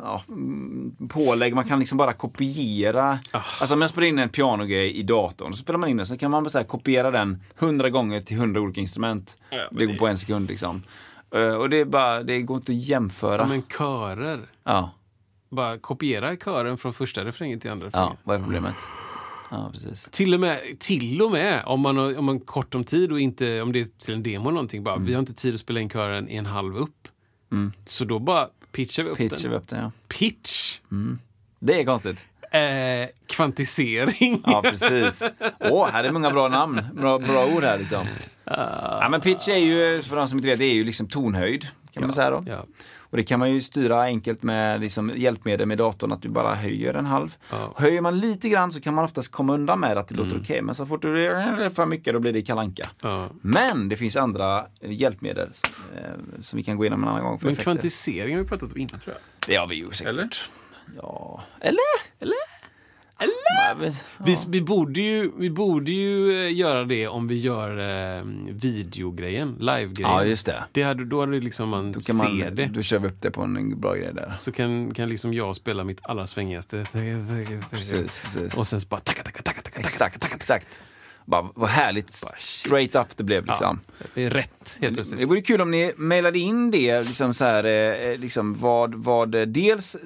ja, 0.02 0.22
mm, 0.28 0.96
pålägg, 1.08 1.54
man 1.54 1.64
kan 1.64 1.78
liksom 1.78 1.98
bara 1.98 2.12
kopiera. 2.12 3.18
Ah. 3.30 3.42
Alltså 3.60 3.74
om 3.74 3.80
jag 3.80 3.90
spelar 3.90 4.06
in 4.08 4.18
en 4.18 4.28
pianogrej 4.28 4.92
i 4.96 5.02
datorn, 5.02 5.52
så 5.52 5.58
spelar 5.58 5.78
man 5.78 5.88
in 5.88 5.96
den, 5.96 6.06
så 6.06 6.16
kan 6.16 6.30
man 6.30 6.44
bara 6.44 6.64
kopiera 6.64 7.10
den 7.10 7.42
hundra 7.58 7.90
gånger 7.90 8.20
till 8.20 8.36
hundra 8.38 8.60
olika 8.60 8.80
instrument. 8.80 9.36
Ja, 9.50 9.68
det 9.70 9.86
går 9.86 9.94
på 9.94 10.06
en 10.06 10.18
sekund 10.18 10.48
liksom. 10.48 10.82
Eh, 11.34 11.54
Och 11.54 11.70
det 11.70 11.76
är 11.80 11.84
bara, 11.84 12.22
det 12.22 12.42
går 12.42 12.56
inte 12.56 12.72
att 12.72 12.78
jämföra. 12.88 13.42
Ja, 13.42 13.46
men 13.46 13.62
körer. 13.62 14.40
Ja, 14.64 14.90
Bara 15.50 15.78
kopiera 15.78 16.36
kören 16.36 16.78
från 16.78 16.92
första 16.92 17.24
refrängen 17.24 17.60
till 17.60 17.70
andra 17.70 17.86
ja, 17.92 17.98
refrängen. 17.98 18.16
vad 18.24 18.36
är 18.36 18.42
problemet? 18.42 18.74
Ja, 19.50 19.68
precis. 19.72 20.08
Till 20.12 20.34
och 20.34 20.40
med, 20.40 20.60
till 20.78 21.22
och 21.22 21.30
med 21.30 21.62
om 21.66 21.80
man 21.80 21.96
har 21.96 22.18
om 22.18 22.24
man 22.24 22.40
kort 22.40 22.74
om 22.74 22.84
tid 22.84 23.12
och 23.12 23.20
inte, 23.20 23.60
om 23.62 23.72
det 23.72 23.80
är 23.80 23.84
till 23.98 24.14
en 24.14 24.22
demo 24.22 24.42
eller 24.44 24.50
någonting, 24.54 24.82
bara, 24.84 24.94
Mm. 24.94 25.06
vi 25.06 25.12
har 25.12 25.20
inte 25.20 25.34
tid 25.34 25.54
att 25.54 25.60
spela 25.60 25.80
in 25.80 25.90
kören 25.90 26.28
i 26.28 26.36
en 26.36 26.46
halv 26.46 26.76
upp. 26.76 27.08
Så 27.84 28.04
då 28.04 28.18
bara 28.18 28.48
pitchar 28.72 29.02
vi 29.04 29.10
upp 29.10 29.16
Pitchar 29.18 29.36
vi 29.36 29.42
den. 29.48 29.52
upp 29.54 29.68
den, 29.68 29.80
ja. 29.82 29.92
Pitch! 30.08 30.80
Det 31.58 31.80
är 31.80 31.84
konstigt. 31.84 32.26
Eh, 32.50 33.08
kvantisering. 33.26 34.42
Ja, 34.46 34.62
precis. 34.62 35.22
Åh, 35.60 35.88
här 35.88 36.04
är 36.04 36.10
många 36.10 36.30
bra 36.30 36.48
namn. 36.48 36.80
Bra, 36.94 37.18
bra 37.18 37.46
ord 37.46 37.62
här 37.64 37.78
liksom. 37.78 38.06
Ja, 38.44 39.08
men 39.10 39.20
pitch 39.20 39.48
är 39.48 39.56
ju, 39.56 40.02
för 40.02 40.16
de 40.16 40.28
som 40.28 40.38
inte 40.38 40.48
vet, 40.48 40.58
det 40.58 40.64
är 40.64 40.74
ju 40.74 40.84
liksom 40.84 41.08
tonhöjd. 41.08 41.66
Kan 41.92 42.02
man 42.02 42.12
säga 42.12 42.30
då. 42.30 42.44
Ja. 42.46 42.64
Och 43.14 43.18
det 43.18 43.24
kan 43.24 43.40
man 43.40 43.52
ju 43.52 43.60
styra 43.60 44.02
enkelt 44.02 44.42
med 44.42 44.80
liksom 44.80 45.12
hjälpmedel 45.16 45.66
med 45.66 45.78
datorn, 45.78 46.12
att 46.12 46.22
du 46.22 46.28
bara 46.28 46.54
höjer 46.54 46.94
en 46.94 47.06
halv. 47.06 47.36
Ja. 47.50 47.56
Mm. 47.56 47.70
Höjer 47.76 48.00
man 48.00 48.18
lite 48.18 48.48
grann 48.48 48.72
så 48.72 48.80
kan 48.80 48.94
man 48.94 49.04
oftast 49.04 49.30
komma 49.30 49.54
undan 49.54 49.80
med 49.80 49.98
att 49.98 50.08
det 50.08 50.14
låter 50.14 50.40
okej, 50.40 50.62
men 50.62 50.74
så 50.74 50.86
fort 50.86 51.02
du 51.02 51.22
gör 51.22 51.70
för 51.70 51.86
mycket 51.86 52.14
då 52.14 52.20
blir 52.20 52.32
det 52.32 52.42
kalanka. 52.42 52.88
Ja. 53.02 53.28
Men 53.40 53.88
det 53.88 53.96
finns 53.96 54.16
andra 54.16 54.66
eh, 54.80 54.92
hjälpmedel 54.92 55.48
eh, 55.94 56.00
som 56.40 56.56
vi 56.56 56.62
kan 56.62 56.76
gå 56.76 56.84
igenom 56.84 57.02
en 57.02 57.08
annan 57.08 57.24
gång 57.24 57.38
för 57.38 57.46
Men 57.46 57.56
kvantisering 57.56 58.36
har 58.36 58.42
vi 58.42 58.48
pratat 58.48 58.72
om 58.72 58.78
innan 58.78 59.00
tror 59.00 59.16
jag. 59.16 59.48
Det 59.48 59.56
har 59.56 59.66
vi 59.66 59.74
ju 59.74 59.90
säkert. 59.90 60.08
Eller? 60.08 60.28
Ja. 60.96 61.42
Eller? 61.60 62.20
Eller? 62.20 62.53
Eller? 63.24 63.92
Vi, 64.24 64.36
vi, 64.48 64.60
borde 64.60 65.00
ju, 65.00 65.32
vi 65.38 65.50
borde 65.50 65.92
ju 65.92 66.44
eh, 66.46 66.56
göra 66.56 66.84
det 66.84 67.08
om 67.08 67.28
vi 67.28 67.38
gör 67.38 67.78
eh, 68.18 68.24
videogrejen, 68.48 69.56
live-grejen. 69.58 70.12
Ja, 70.12 70.24
just 70.24 70.46
det. 70.46 70.64
det 70.72 70.82
hade, 70.82 71.04
då 71.04 71.20
hade 71.20 71.40
liksom 71.40 71.68
man, 71.68 71.92
Då, 71.92 72.00
kan 72.00 72.02
se 72.02 72.12
man, 72.12 72.54
det. 72.54 72.66
då 72.66 72.82
kör 72.82 72.98
vi 72.98 73.08
upp 73.08 73.20
det 73.22 73.30
på 73.30 73.42
en 73.42 73.80
bra 73.80 73.94
grej 73.94 74.12
där. 74.14 74.34
Så 74.40 74.52
kan, 74.52 74.94
kan 74.94 75.08
liksom 75.08 75.34
jag 75.34 75.56
spela 75.56 75.84
mitt 75.84 75.98
allra 76.02 76.26
svängigaste. 76.26 76.84
Precis, 77.70 78.20
precis. 78.20 78.58
Och 78.58 78.66
sen 78.66 78.80
så 78.80 78.88
bara 78.88 79.00
tacka, 79.00 79.22
tacka, 79.22 79.42
tacka, 79.42 79.60
tacka, 79.62 79.70
tacka. 79.70 79.80
Exakt, 79.80 80.34
exakt. 80.34 80.80
Bara, 81.24 81.48
vad 81.54 81.68
härligt 81.70 82.10
straight 82.36 82.94
up 82.94 83.16
det 83.16 83.24
blev 83.24 83.46
liksom. 83.46 83.80
Ja, 83.98 84.06
det 84.14 84.24
är 84.24 84.30
rätt 84.30 84.78
helt 84.80 84.80
Det 84.80 85.02
plötsligt. 85.02 85.28
vore 85.28 85.40
kul 85.40 85.60
om 85.60 85.70
ni 85.70 85.92
mejlade 85.96 86.38
in 86.38 86.70
det, 86.70 87.02
liksom 87.02 87.34
så 87.34 87.44
här, 87.44 87.64
eh, 87.64 88.18
liksom 88.18 88.54
vad, 88.54 88.94
vad, 88.94 89.34
eh, 89.34 89.42
dels 89.42 89.96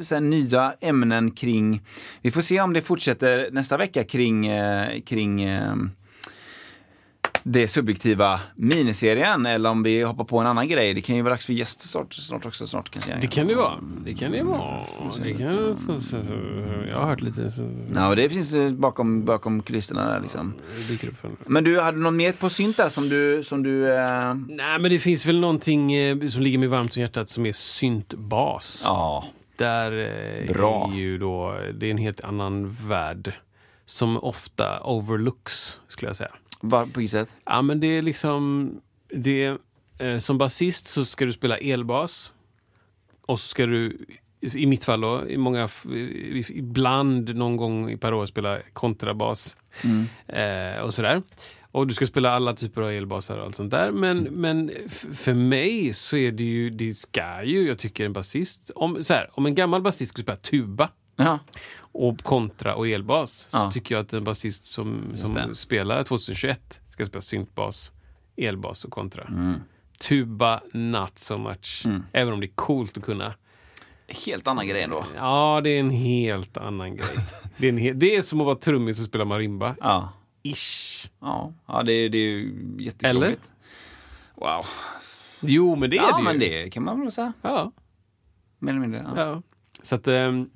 så 0.00 0.14
här, 0.14 0.20
nya 0.20 0.74
ämnen 0.80 1.30
kring, 1.30 1.82
vi 2.22 2.30
får 2.30 2.40
se 2.40 2.60
om 2.60 2.72
det 2.72 2.82
fortsätter 2.82 3.48
nästa 3.52 3.76
vecka 3.76 4.04
kring, 4.04 4.46
eh, 4.46 5.00
kring 5.00 5.42
eh, 5.42 5.74
det 7.42 7.68
subjektiva 7.68 8.40
miniserien 8.54 9.46
eller 9.46 9.70
om 9.70 9.82
vi 9.82 10.02
hoppar 10.02 10.24
på 10.24 10.38
en 10.38 10.46
annan 10.46 10.68
grej. 10.68 10.94
Det 10.94 11.00
kan 11.00 11.16
ju 11.16 11.22
vara 11.22 11.34
dags 11.34 11.46
för 11.46 11.52
gäst 11.52 11.80
snart, 11.80 12.14
snart 12.14 12.46
också. 12.46 12.66
Snart, 12.66 12.90
kanske. 12.90 13.18
Det 13.20 13.26
kan 13.26 13.46
det 13.46 13.54
vara. 13.54 13.78
Det 14.04 14.14
kan 14.14 14.32
det 14.32 14.42
vara. 14.42 14.80
Det 15.22 15.34
kan... 15.34 15.76
Jag 16.88 16.96
har 16.96 17.06
hört 17.06 17.20
lite. 17.20 17.50
Ja, 17.94 18.14
det 18.14 18.28
finns 18.28 18.54
eh, 18.54 18.70
bakom, 18.70 19.24
bakom 19.24 19.62
kulisserna 19.62 20.12
där 20.12 20.20
liksom. 20.20 20.54
Men 21.46 21.64
du, 21.64 21.80
hade 21.80 21.98
något 21.98 22.14
mer 22.14 22.32
på 22.32 22.50
synt 22.50 22.76
där 22.76 22.88
som 22.88 23.08
du... 23.08 23.44
Som 23.44 23.62
du 23.62 23.94
eh... 23.94 24.34
Nej, 24.34 24.78
men 24.78 24.90
det 24.90 24.98
finns 24.98 25.26
väl 25.26 25.40
någonting 25.40 25.92
eh, 25.92 26.26
som 26.26 26.42
ligger 26.42 26.58
mig 26.58 26.68
varmt 26.68 26.96
om 26.96 27.02
hjärtat 27.02 27.28
som 27.28 27.46
är 27.46 27.52
syntbas. 27.52 28.82
Ja. 28.86 29.24
Där 29.56 29.92
eh, 29.92 30.54
Bra. 30.54 30.90
är 30.92 30.96
ju 30.96 31.18
då, 31.18 31.60
det 31.74 31.86
är 31.86 31.90
en 31.90 31.98
helt 31.98 32.20
annan 32.20 32.68
värld 32.68 33.32
som 33.86 34.16
ofta 34.16 34.80
overlooks, 34.80 35.80
skulle 35.88 36.08
jag 36.08 36.16
säga. 36.16 36.30
Var, 36.60 36.86
på 36.86 37.00
vilket 37.00 37.10
sätt? 37.10 37.36
Ja, 37.44 37.62
men 37.62 37.80
det 37.80 37.86
är 37.86 38.02
liksom... 38.02 38.70
Det, 39.14 39.56
eh, 39.98 40.18
som 40.18 40.38
basist 40.38 40.86
så 40.86 41.04
ska 41.04 41.24
du 41.24 41.32
spela 41.32 41.58
elbas. 41.58 42.32
Och 43.26 43.40
så 43.40 43.48
ska 43.48 43.66
du, 43.66 44.06
i 44.40 44.66
mitt 44.66 44.84
fall 44.84 45.00
då, 45.00 45.28
i 45.28 45.36
många, 45.36 45.68
ibland 46.48 47.36
någon 47.36 47.56
gång 47.56 47.98
per 47.98 48.14
år 48.14 48.26
spela 48.26 48.58
kontrabas. 48.72 49.56
Eh, 50.26 50.82
och 50.82 50.94
sådär. 50.94 51.22
Och 51.70 51.86
du 51.86 51.94
ska 51.94 52.06
spela 52.06 52.30
alla 52.30 52.54
typer 52.54 52.82
av 52.82 52.90
elbasar 52.90 53.38
och 53.38 53.44
allt 53.44 53.56
sånt 53.56 53.70
där. 53.70 53.90
Men, 53.90 54.18
men 54.22 54.70
f- 54.86 55.06
för 55.12 55.34
mig 55.34 55.94
så 55.94 56.16
är 56.16 56.32
det 56.32 56.44
ju, 56.44 56.70
det 56.70 56.94
ska 56.94 57.44
ju, 57.44 57.66
jag 57.68 57.78
tycker 57.78 58.04
en 58.04 58.12
basist, 58.12 58.70
om, 58.74 59.04
så 59.04 59.14
här, 59.14 59.30
om 59.32 59.46
en 59.46 59.54
gammal 59.54 59.82
basist 59.82 60.10
skulle 60.10 60.22
spela 60.22 60.36
tuba 60.38 60.90
Ja. 61.18 61.38
och 61.78 62.22
kontra 62.22 62.74
och 62.74 62.88
elbas 62.88 63.48
Ja. 63.52 63.58
så 63.58 63.70
tycker 63.70 63.94
jag 63.94 64.02
att 64.02 64.12
en 64.12 64.24
basist 64.24 64.64
som, 64.64 65.16
som 65.16 65.54
spelar 65.54 66.02
2021 66.04 66.80
ska 66.90 67.04
spela 67.06 67.20
syntbas, 67.22 67.92
elbas 68.36 68.84
och 68.84 68.90
kontra. 68.90 69.24
Mm. 69.24 69.54
Tuba, 70.08 70.60
not 70.72 71.18
so 71.18 71.38
much. 71.38 71.86
Även 72.12 72.32
om 72.34 72.40
det 72.40 72.46
är 72.46 72.52
coolt 72.54 72.96
att 72.98 73.04
kunna. 73.04 73.34
Helt 74.26 74.46
annan 74.48 74.68
grej 74.68 74.82
ändå. 74.82 75.04
Ja, 75.16 75.60
det 75.64 75.70
är 75.70 75.80
en 75.80 75.90
helt 75.90 76.56
annan 76.56 76.96
grej. 76.96 77.08
Det 77.56 77.68
är, 77.68 77.72
he- 77.72 77.94
det 77.94 78.16
är 78.16 78.22
som 78.22 78.40
att 78.40 78.46
vara 78.46 78.56
trummis 78.56 79.00
och 79.00 79.06
spela 79.06 79.24
marimba. 79.24 79.76
Ja. 79.80 80.12
Ish. 80.42 81.10
Ja, 81.20 81.52
ja 81.66 81.82
det, 81.82 82.08
det 82.08 82.18
är 82.18 82.22
ju 82.30 82.54
jättekrångligt. 82.78 83.52
Wow. 84.34 84.64
Jo, 85.42 85.76
men 85.76 85.90
det 85.90 85.96
är 85.96 86.00
Ja, 86.02 86.12
det 86.12 86.18
ju. 86.18 86.24
men 86.24 86.38
det 86.38 86.70
kan 86.70 86.84
man 86.84 87.00
väl 87.00 87.10
säga. 87.10 87.32
Ja, 87.42 87.72
Mer 88.58 88.70
eller 88.72 88.80
mindre. 88.80 89.06
Ja. 89.16 89.20
ja. 89.26 89.42
Så 89.82 89.94
att... 89.94 90.08
ehm, 90.08 90.50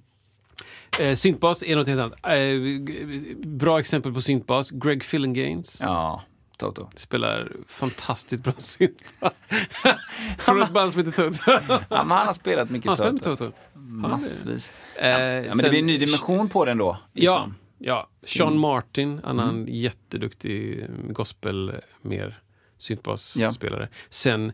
Eh, 1.01 1.14
syntbas 1.14 1.62
är 1.62 1.76
något 1.76 1.86
helt 1.88 2.01
annat. 2.01 2.18
Eh, 2.26 3.47
bra 3.47 3.80
exempel 3.80 4.12
på 4.14 4.20
syntbas. 4.20 4.70
Greg 4.70 5.05
Fillinganes. 5.05 5.78
ja. 5.80 6.22
Toto. 6.57 6.90
Spelar 6.97 7.53
fantastiskt 7.66 8.43
bra 8.45 8.53
synt. 8.59 9.03
Från 10.38 10.62
ett 10.62 10.70
band 10.70 10.93
som 10.93 11.05
heter 11.07 11.30
Toto. 11.30 11.53
Ja, 11.68 11.78
men 12.05 12.11
han 12.18 12.26
har 12.26 12.32
spelat 12.32 12.70
mycket 12.70 12.86
Han 12.86 12.97
spelar 12.97 13.12
med 13.12 13.22
Toto. 13.22 13.36
Toto. 13.36 13.57
Massvis. 13.74 14.72
Eh, 14.97 15.09
Ja, 15.11 15.43
men 15.55 15.59
det 15.59 15.68
blir 15.68 15.78
en 15.78 15.86
ny 15.86 15.99
dimension 15.99 16.49
på 16.49 16.64
den 16.64 16.78
då. 16.78 16.97
Ja, 17.12 17.20
liksom. 17.20 17.55
ja. 17.78 18.09
Sean 18.26 18.59
Martin, 18.59 19.20
annan 19.24 19.66
jätteduktig 19.68 20.86
gospel, 21.09 21.72
mer 22.03 22.40
syntbasspelare. 22.78 23.88
Sen 24.11 24.53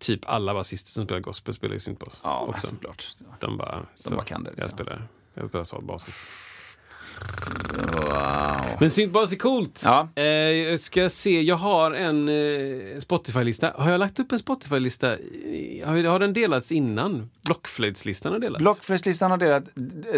typ 0.00 0.20
alla 0.28 0.54
basister 0.54 0.90
som 0.90 1.04
spelar 1.04 1.20
gospel 1.20 1.54
spelar 1.54 1.74
ju 1.74 1.80
syntbas 1.80 2.20
Ja, 2.24 2.40
också. 2.48 2.66
såklart. 2.66 3.04
De 3.40 3.56
bara, 3.56 3.86
så, 3.94 4.10
bara 4.14 4.24
kan 4.24 4.44
det, 4.44 4.50
liksom. 4.50 4.62
jag 4.62 4.70
spelar 4.70 5.08
salbasis. 5.64 6.26
Wow. 7.92 8.76
Men 8.80 8.90
syntbas 8.90 9.32
är 9.32 9.36
coolt! 9.36 9.82
Ja. 9.84 10.08
Eh, 10.14 10.24
jag 10.24 10.80
ska 10.80 11.10
se, 11.10 11.42
jag 11.42 11.56
har 11.56 11.92
en 11.92 12.28
eh, 12.28 12.98
Spotify-lista. 12.98 13.72
Har 13.76 13.90
jag 13.90 13.98
lagt 13.98 14.20
upp 14.20 14.32
en 14.32 14.38
Spotify-lista? 14.38 15.08
Har, 15.84 16.08
har 16.08 16.18
den 16.18 16.32
delats 16.32 16.72
innan? 16.72 17.30
Blockflöjtslistan 17.46 18.32
har 18.32 18.38
delats. 18.38 18.58
Blockfestlistan 18.62 19.30
har 19.30 19.38
delat 19.38 19.64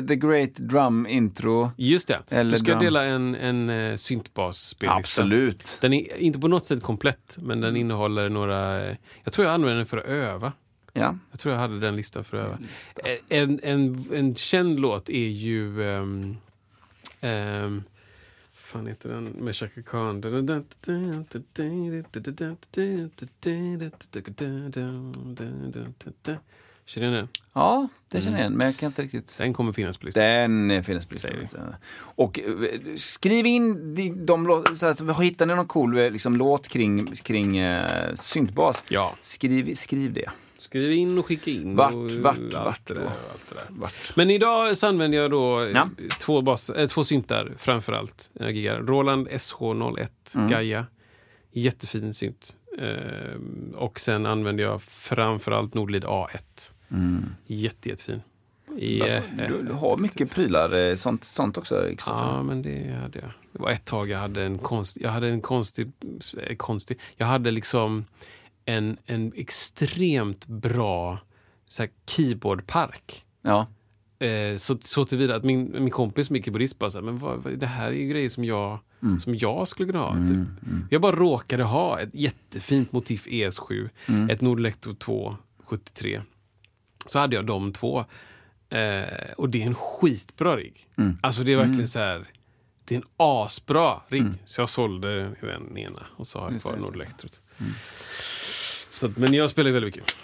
The 0.08 0.16
Great 0.16 0.54
Drum 0.54 1.06
Intro. 1.06 1.70
Just 1.76 2.08
det. 2.08 2.18
Eller 2.28 2.52
du 2.52 2.58
ska 2.58 2.72
drum. 2.72 2.84
dela 2.84 3.04
en, 3.04 3.34
en 3.34 3.70
uh, 3.70 3.96
syntbas-spellista. 3.96 4.96
Absolut. 4.96 5.78
Den 5.80 5.92
är 5.92 6.16
inte 6.16 6.38
på 6.38 6.48
något 6.48 6.66
sätt 6.66 6.82
komplett, 6.82 7.36
men 7.40 7.60
den 7.60 7.76
innehåller 7.76 8.28
några... 8.28 8.88
eh, 8.88 8.96
Jag 9.24 9.32
tror 9.32 9.46
jag 9.46 9.54
använder 9.54 9.76
den 9.76 9.86
för 9.86 9.98
att 9.98 10.06
öva. 10.06 10.52
Ja. 10.92 11.16
Jag 11.30 11.40
tror 11.40 11.54
jag 11.54 11.60
hade 11.60 11.80
den 11.80 11.96
listan 11.96 12.24
för 12.24 12.36
öva. 12.36 12.58
Eh, 13.04 13.38
En, 13.38 13.60
en, 13.62 14.04
en 14.12 14.34
känd 14.34 14.80
låt 14.80 15.08
är 15.08 15.28
ju... 15.28 15.80
Um, 15.80 16.36
um, 17.20 17.84
fan 18.54 18.86
heter 18.86 19.08
den? 19.08 19.24
Med 19.24 19.56
Chaka 19.56 19.82
Khan. 19.82 20.20
Känner 26.84 27.10
ni 27.10 27.16
den? 27.16 27.28
Ja, 27.52 27.88
det 28.08 28.20
känner 28.20 28.36
jag 28.36 28.42
igen, 28.42 28.52
men 28.52 28.66
jag 28.66 28.76
kan 28.76 28.86
inte 28.86 29.02
riktigt... 29.02 29.38
Den 29.38 29.52
kommer 29.52 29.72
finnas 29.72 29.98
på 29.98 30.06
listan. 30.06 30.22
Den 30.22 30.70
eh, 30.70 30.82
finns 30.82 31.06
på 31.06 31.14
listan. 31.14 31.74
Och 31.94 32.40
eh, 32.40 32.96
skriv 32.96 33.46
in 33.46 33.94
de, 33.94 34.10
de 34.26 34.64
så 34.76 34.86
här, 34.86 34.92
så 34.92 35.12
hittar 35.12 35.46
ni 35.46 35.54
någon 35.54 35.66
cool 35.66 35.98
eh, 35.98 36.10
liksom, 36.10 36.36
låt 36.36 36.68
kring, 36.68 37.06
kring 37.06 37.60
uh, 37.60 38.14
syntbas? 38.14 38.82
Ja. 38.88 39.14
Skriv, 39.20 39.74
skriv 39.74 40.12
det. 40.12 40.30
Skriv 40.60 40.92
in 40.92 41.18
och 41.18 41.26
skicka 41.26 41.50
in. 41.50 41.76
Vart, 41.76 41.94
och 41.94 42.10
vart, 42.10 42.38
allt 42.38 42.54
vart 42.54 42.86
det 42.86 42.94
där 42.94 43.00
allt 43.00 43.48
det 43.48 43.54
där. 43.54 43.66
Vart? 43.68 44.16
Men 44.16 44.30
idag 44.30 44.78
så 44.78 44.86
använder 44.86 45.18
jag 45.18 45.30
då 45.30 45.60
eh, 45.62 45.70
Ja. 45.70 45.88
två, 46.20 46.40
bas, 46.42 46.70
äh, 46.70 46.86
två 46.88 47.04
syntar 47.04 47.52
framför 47.58 47.92
allt. 47.92 48.30
när 48.32 48.46
jag 48.46 48.56
giggar. 48.56 48.80
Roland 48.80 49.28
SH01 49.28 50.08
Mm. 50.34 50.48
Gaia. 50.48 50.86
Jättefin 51.52 52.14
synt. 52.14 52.54
Ehm, 52.78 53.74
och 53.76 54.00
sen 54.00 54.26
använder 54.26 54.64
jag 54.64 54.82
framför 54.82 55.52
allt 55.52 55.74
Nordlid 55.74 56.04
A1. 56.04 56.70
Jätte, 57.46 57.88
jättefin. 57.88 58.22
I, 58.78 59.00
eh, 59.00 59.22
Du, 59.48 59.62
du 59.62 59.72
har 59.72 59.96
mycket 59.98 60.30
prylar, 60.30 60.74
eh, 60.90 60.94
sånt, 60.94 61.24
sånt 61.24 61.58
också. 61.58 61.88
Ja, 62.06 62.42
men 62.42 62.62
det 62.62 62.98
hade 63.02 63.18
jag. 63.18 63.30
Det 63.52 63.58
var 63.62 63.70
ett 63.70 63.84
tag 63.84 64.08
jag 64.10 64.18
hade 64.18 64.42
en 64.42 64.58
konst, 64.58 64.96
jag 65.00 65.10
hade 65.10 65.28
en 65.28 65.40
konstig, 65.40 65.92
eh, 66.42 66.56
konstig, 66.56 66.98
jag 67.16 67.26
hade 67.26 67.50
liksom 67.50 68.04
en, 68.76 68.96
en 69.06 69.32
extremt 69.36 70.46
bra 70.46 71.18
så 71.68 71.82
här, 71.82 71.90
keyboardpark. 72.06 73.24
Ja. 73.42 73.66
Eh, 74.26 74.56
så, 74.56 74.76
så 74.80 75.04
tillvida 75.04 75.36
att 75.36 75.44
min, 75.44 75.72
min 75.72 75.90
kompis 75.90 76.30
Micke 76.30 76.48
Boris 76.48 76.78
bara 76.78 76.90
sa, 76.90 77.00
men 77.00 77.18
vad, 77.18 77.58
det 77.58 77.66
här 77.66 77.88
är 77.88 77.92
ju 77.92 78.08
grejer 78.08 78.28
som 78.28 78.44
jag, 78.44 78.78
som 79.20 79.34
jag 79.34 79.68
skulle 79.68 79.92
kunna 79.92 80.04
ha. 80.04 80.12
typ. 80.12 80.48
Jag 80.90 81.00
bara 81.02 81.16
råkade 81.16 81.64
ha 81.64 82.00
ett 82.00 82.10
jättefint 82.12 82.92
Motif 82.92 83.26
ES7, 83.26 83.88
ett 84.30 84.40
Nordlector 84.40 84.94
2 84.94 85.36
73. 85.64 86.22
Så 87.06 87.18
hade 87.18 87.36
jag 87.36 87.46
de 87.46 87.72
två. 87.72 88.04
Eh, 88.68 89.32
och 89.36 89.48
det 89.48 89.62
är 89.62 89.66
en 89.66 89.74
skitbra 89.74 90.56
rigg. 90.56 90.88
Alltså 91.20 91.42
det 91.42 91.52
är 91.52 91.56
verkligen 91.56 91.88
så 91.88 91.98
här, 91.98 92.26
det 92.84 92.94
är 92.94 92.98
en 92.98 93.06
asbra 93.16 94.00
rigg. 94.08 94.24
Så 94.44 94.60
jag 94.60 94.68
sålde 94.68 95.34
den 95.40 95.78
ena 95.78 96.06
och 96.16 96.26
så 96.26 96.38
har 96.38 96.50
jag 96.50 96.60
kvar. 96.62 96.76
Nordlectrot. 96.76 97.40
Så, 99.00 99.10
men 99.16 99.34
jag 99.34 99.50
spelar 99.50 99.70
väldigt 99.70 99.94
mycket. 99.96 100.14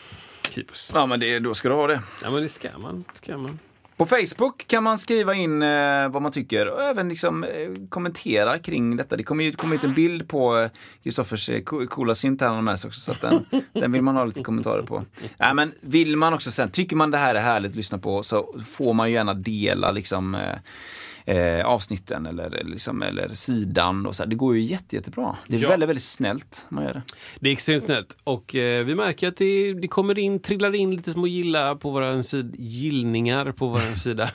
Keyboards. 0.51 0.91
ja, 0.95 1.07
men 1.07 1.21
det, 1.21 1.39
då 1.39 1.55
ska 1.55 1.69
du 1.69 1.75
ha 1.75 1.87
det. 1.87 2.01
Ja 2.23 2.31
men 2.31 2.43
det 2.43 2.49
ska 2.49 2.69
man. 2.79 3.05
Ska 3.23 3.37
man. 3.37 3.59
På 3.97 4.07
Facebook 4.07 4.65
kan 4.67 4.83
man 4.83 4.99
skriva 4.99 5.35
in 5.35 5.63
eh, 5.63 6.09
vad 6.09 6.23
man 6.23 6.33
tycker 6.33 6.69
och 6.69 6.83
även 6.83 7.09
liksom, 7.09 7.45
eh, 7.45 7.51
kommentera 7.89 8.59
kring 8.59 8.97
detta. 8.97 9.17
Det 9.17 9.23
kommer 9.23 9.45
ju 9.45 9.53
komma 9.53 9.75
ut 9.75 9.85
en 9.85 9.95
bild 9.95 10.29
på 10.29 10.59
eh, 10.59 10.69
Kristoffers 11.03 11.49
eh, 11.51 11.61
co- 11.63 11.87
coola 11.87 12.15
synt 12.15 12.41
här 12.41 12.49
han 12.49 12.57
har 12.57 12.63
med 12.63 12.81
sig 12.81 12.89
också, 12.89 13.01
så 13.01 13.15
den, 13.21 13.47
den 13.73 13.93
vill 13.93 14.03
man 14.03 14.17
ha 14.17 14.25
lite 14.25 14.43
kommentarer 14.43 14.83
på. 14.83 15.05
Ja, 15.39 15.55
men 15.55 15.73
vill 15.81 16.17
man 16.17 16.35
också 16.35 16.51
sen, 16.51 16.71
tycker 16.71 16.97
man 16.97 17.11
det 17.11 17.19
här 17.19 17.35
är 17.35 17.41
härligt 17.41 17.71
att 17.71 17.77
lyssna 17.77 17.99
på 17.99 18.23
så 18.23 18.55
får 18.67 18.95
man 18.95 19.09
ju 19.09 19.15
gärna 19.15 19.35
dela 19.35 19.91
liksom 19.93 20.35
eh, 20.35 20.41
eh, 21.27 21.67
avsnitten 21.67 22.27
eller, 22.27 22.63
liksom, 22.65 23.03
eller 23.03 23.29
sidan 23.35 24.07
och 24.07 24.17
så. 24.17 24.25
Det 24.25 24.35
går 24.37 24.57
ju 24.57 24.61
jätte, 24.63 24.97
jättebra. 24.97 25.37
Det 25.47 25.57
är 25.57 25.61
Ja. 25.61 25.69
väldigt, 25.69 25.89
väldigt 25.89 26.03
snällt 26.03 26.67
man 26.69 26.85
gör 26.85 26.93
det. 26.95 27.03
Det 27.41 27.49
är 27.49 27.53
extremt 27.53 27.83
snällt. 27.83 28.17
Och 28.25 28.55
eh, 28.55 28.85
vi 28.85 28.95
märker 28.95 29.29
att 29.29 29.37
det, 29.37 29.73
det 29.73 29.89
kommer 29.89 30.19
in, 30.19 30.39
trillar 30.41 30.75
in 30.75 30.97
lite 30.97 31.13
små 31.13 31.27
gilla 31.27 31.75
på 31.77 31.91
våran 31.91 32.25
sid, 32.25 32.55
gillningar 32.59 33.53
på 33.53 33.69
våran 33.69 33.97
sida. 33.97 34.31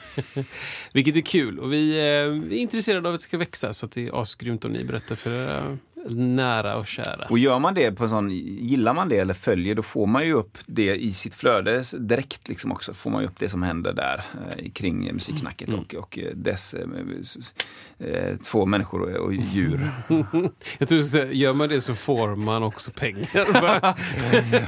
Vilket 0.93 1.15
är 1.15 1.21
kul. 1.21 1.59
Och 1.59 1.73
vi, 1.73 1.91
eh, 1.91 2.31
vi 2.49 2.55
är 2.55 2.59
intresserade 2.61 3.07
av 3.09 3.15
att 3.15 3.21
det 3.21 3.27
ska 3.27 3.37
växa 3.37 3.73
så 3.73 3.85
att 3.85 3.91
det 3.91 4.07
är 4.07 4.21
asgrymt 4.21 4.65
om 4.65 4.71
ni 4.71 4.83
berättar 4.83 5.15
för 5.15 5.31
era 5.31 5.77
nära 6.09 6.75
och 6.75 6.87
kära. 6.87 7.27
Och 7.29 7.39
gör 7.39 7.59
man 7.59 7.73
det 7.73 7.91
på 7.91 8.03
en 8.03 8.09
sån, 8.09 8.29
gillar 8.31 8.93
man 8.93 9.09
det 9.09 9.17
eller 9.17 9.33
följer, 9.33 9.75
då 9.75 9.81
får 9.81 10.07
man 10.07 10.25
ju 10.25 10.33
upp 10.33 10.57
det 10.65 10.95
i 10.95 11.13
sitt 11.13 11.35
flöde 11.35 11.83
direkt 11.99 12.47
liksom 12.49 12.71
också. 12.71 12.93
Får 12.93 13.09
man 13.09 13.21
ju 13.21 13.27
upp 13.27 13.39
det 13.39 13.49
som 13.49 13.63
händer 13.63 13.93
där 13.93 14.23
eh, 14.57 14.71
kring 14.71 15.13
musiksnacket 15.13 15.67
Mm. 15.67 15.79
och, 15.79 15.95
och 15.95 16.19
eh, 16.19 16.31
dess 16.35 16.73
eh, 16.73 18.07
eh, 18.07 18.35
två 18.51 18.65
människor 18.65 19.01
och, 19.01 19.25
och 19.25 19.33
djur. 19.33 19.91
Jag 20.77 20.89
tror 20.89 20.99
att 20.99 21.35
gör 21.35 21.53
man 21.53 21.69
det 21.69 21.81
så 21.81 21.93
får 21.95 22.35
man 22.35 22.63
också 22.63 22.91
pengar. 22.91 23.27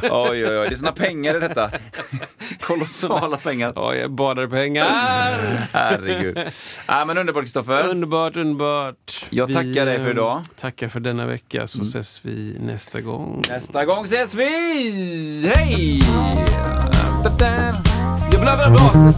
oj, 0.02 0.46
oj, 0.46 0.46
oj, 0.46 0.68
det 0.70 0.74
är 0.74 0.76
såna 0.76 0.92
pengar 0.92 1.38
i 1.38 1.40
detta. 1.40 1.72
Kolossala 2.62 3.38
pengar. 3.38 3.74
ja, 3.76 3.96
jag 3.96 4.12
badar 4.12 4.44
i 4.44 4.48
pengar. 4.48 4.86
Herregud. 5.72 6.40
Ja, 6.88 7.06
men 7.06 7.18
underbart 7.18 7.44
Kristoffer. 7.44 7.88
Underbart, 7.90 8.38
underbart. 8.38 9.26
Jag 9.30 9.54
tackar 9.54 9.86
dig 9.86 10.00
för 10.00 10.10
idag. 10.12 10.42
Tackar 10.60 10.88
för 10.90 11.00
denna 11.00 11.23
denna 11.24 11.32
vecka 11.32 11.68
så 11.68 11.82
ses 11.82 12.26
vi 12.26 12.58
nästa 12.60 13.02
gång. 13.02 13.41
Nästa 13.50 13.86
gång 13.86 14.04
ses 14.04 14.36
vi! 14.36 15.52
Hej! 15.56 16.00
Jag 18.32 18.41
blöver 18.41 18.70
blås! 18.70 19.16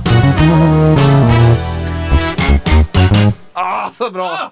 Ah, 3.54 3.92
så 3.92 4.12
bra! 4.12 4.52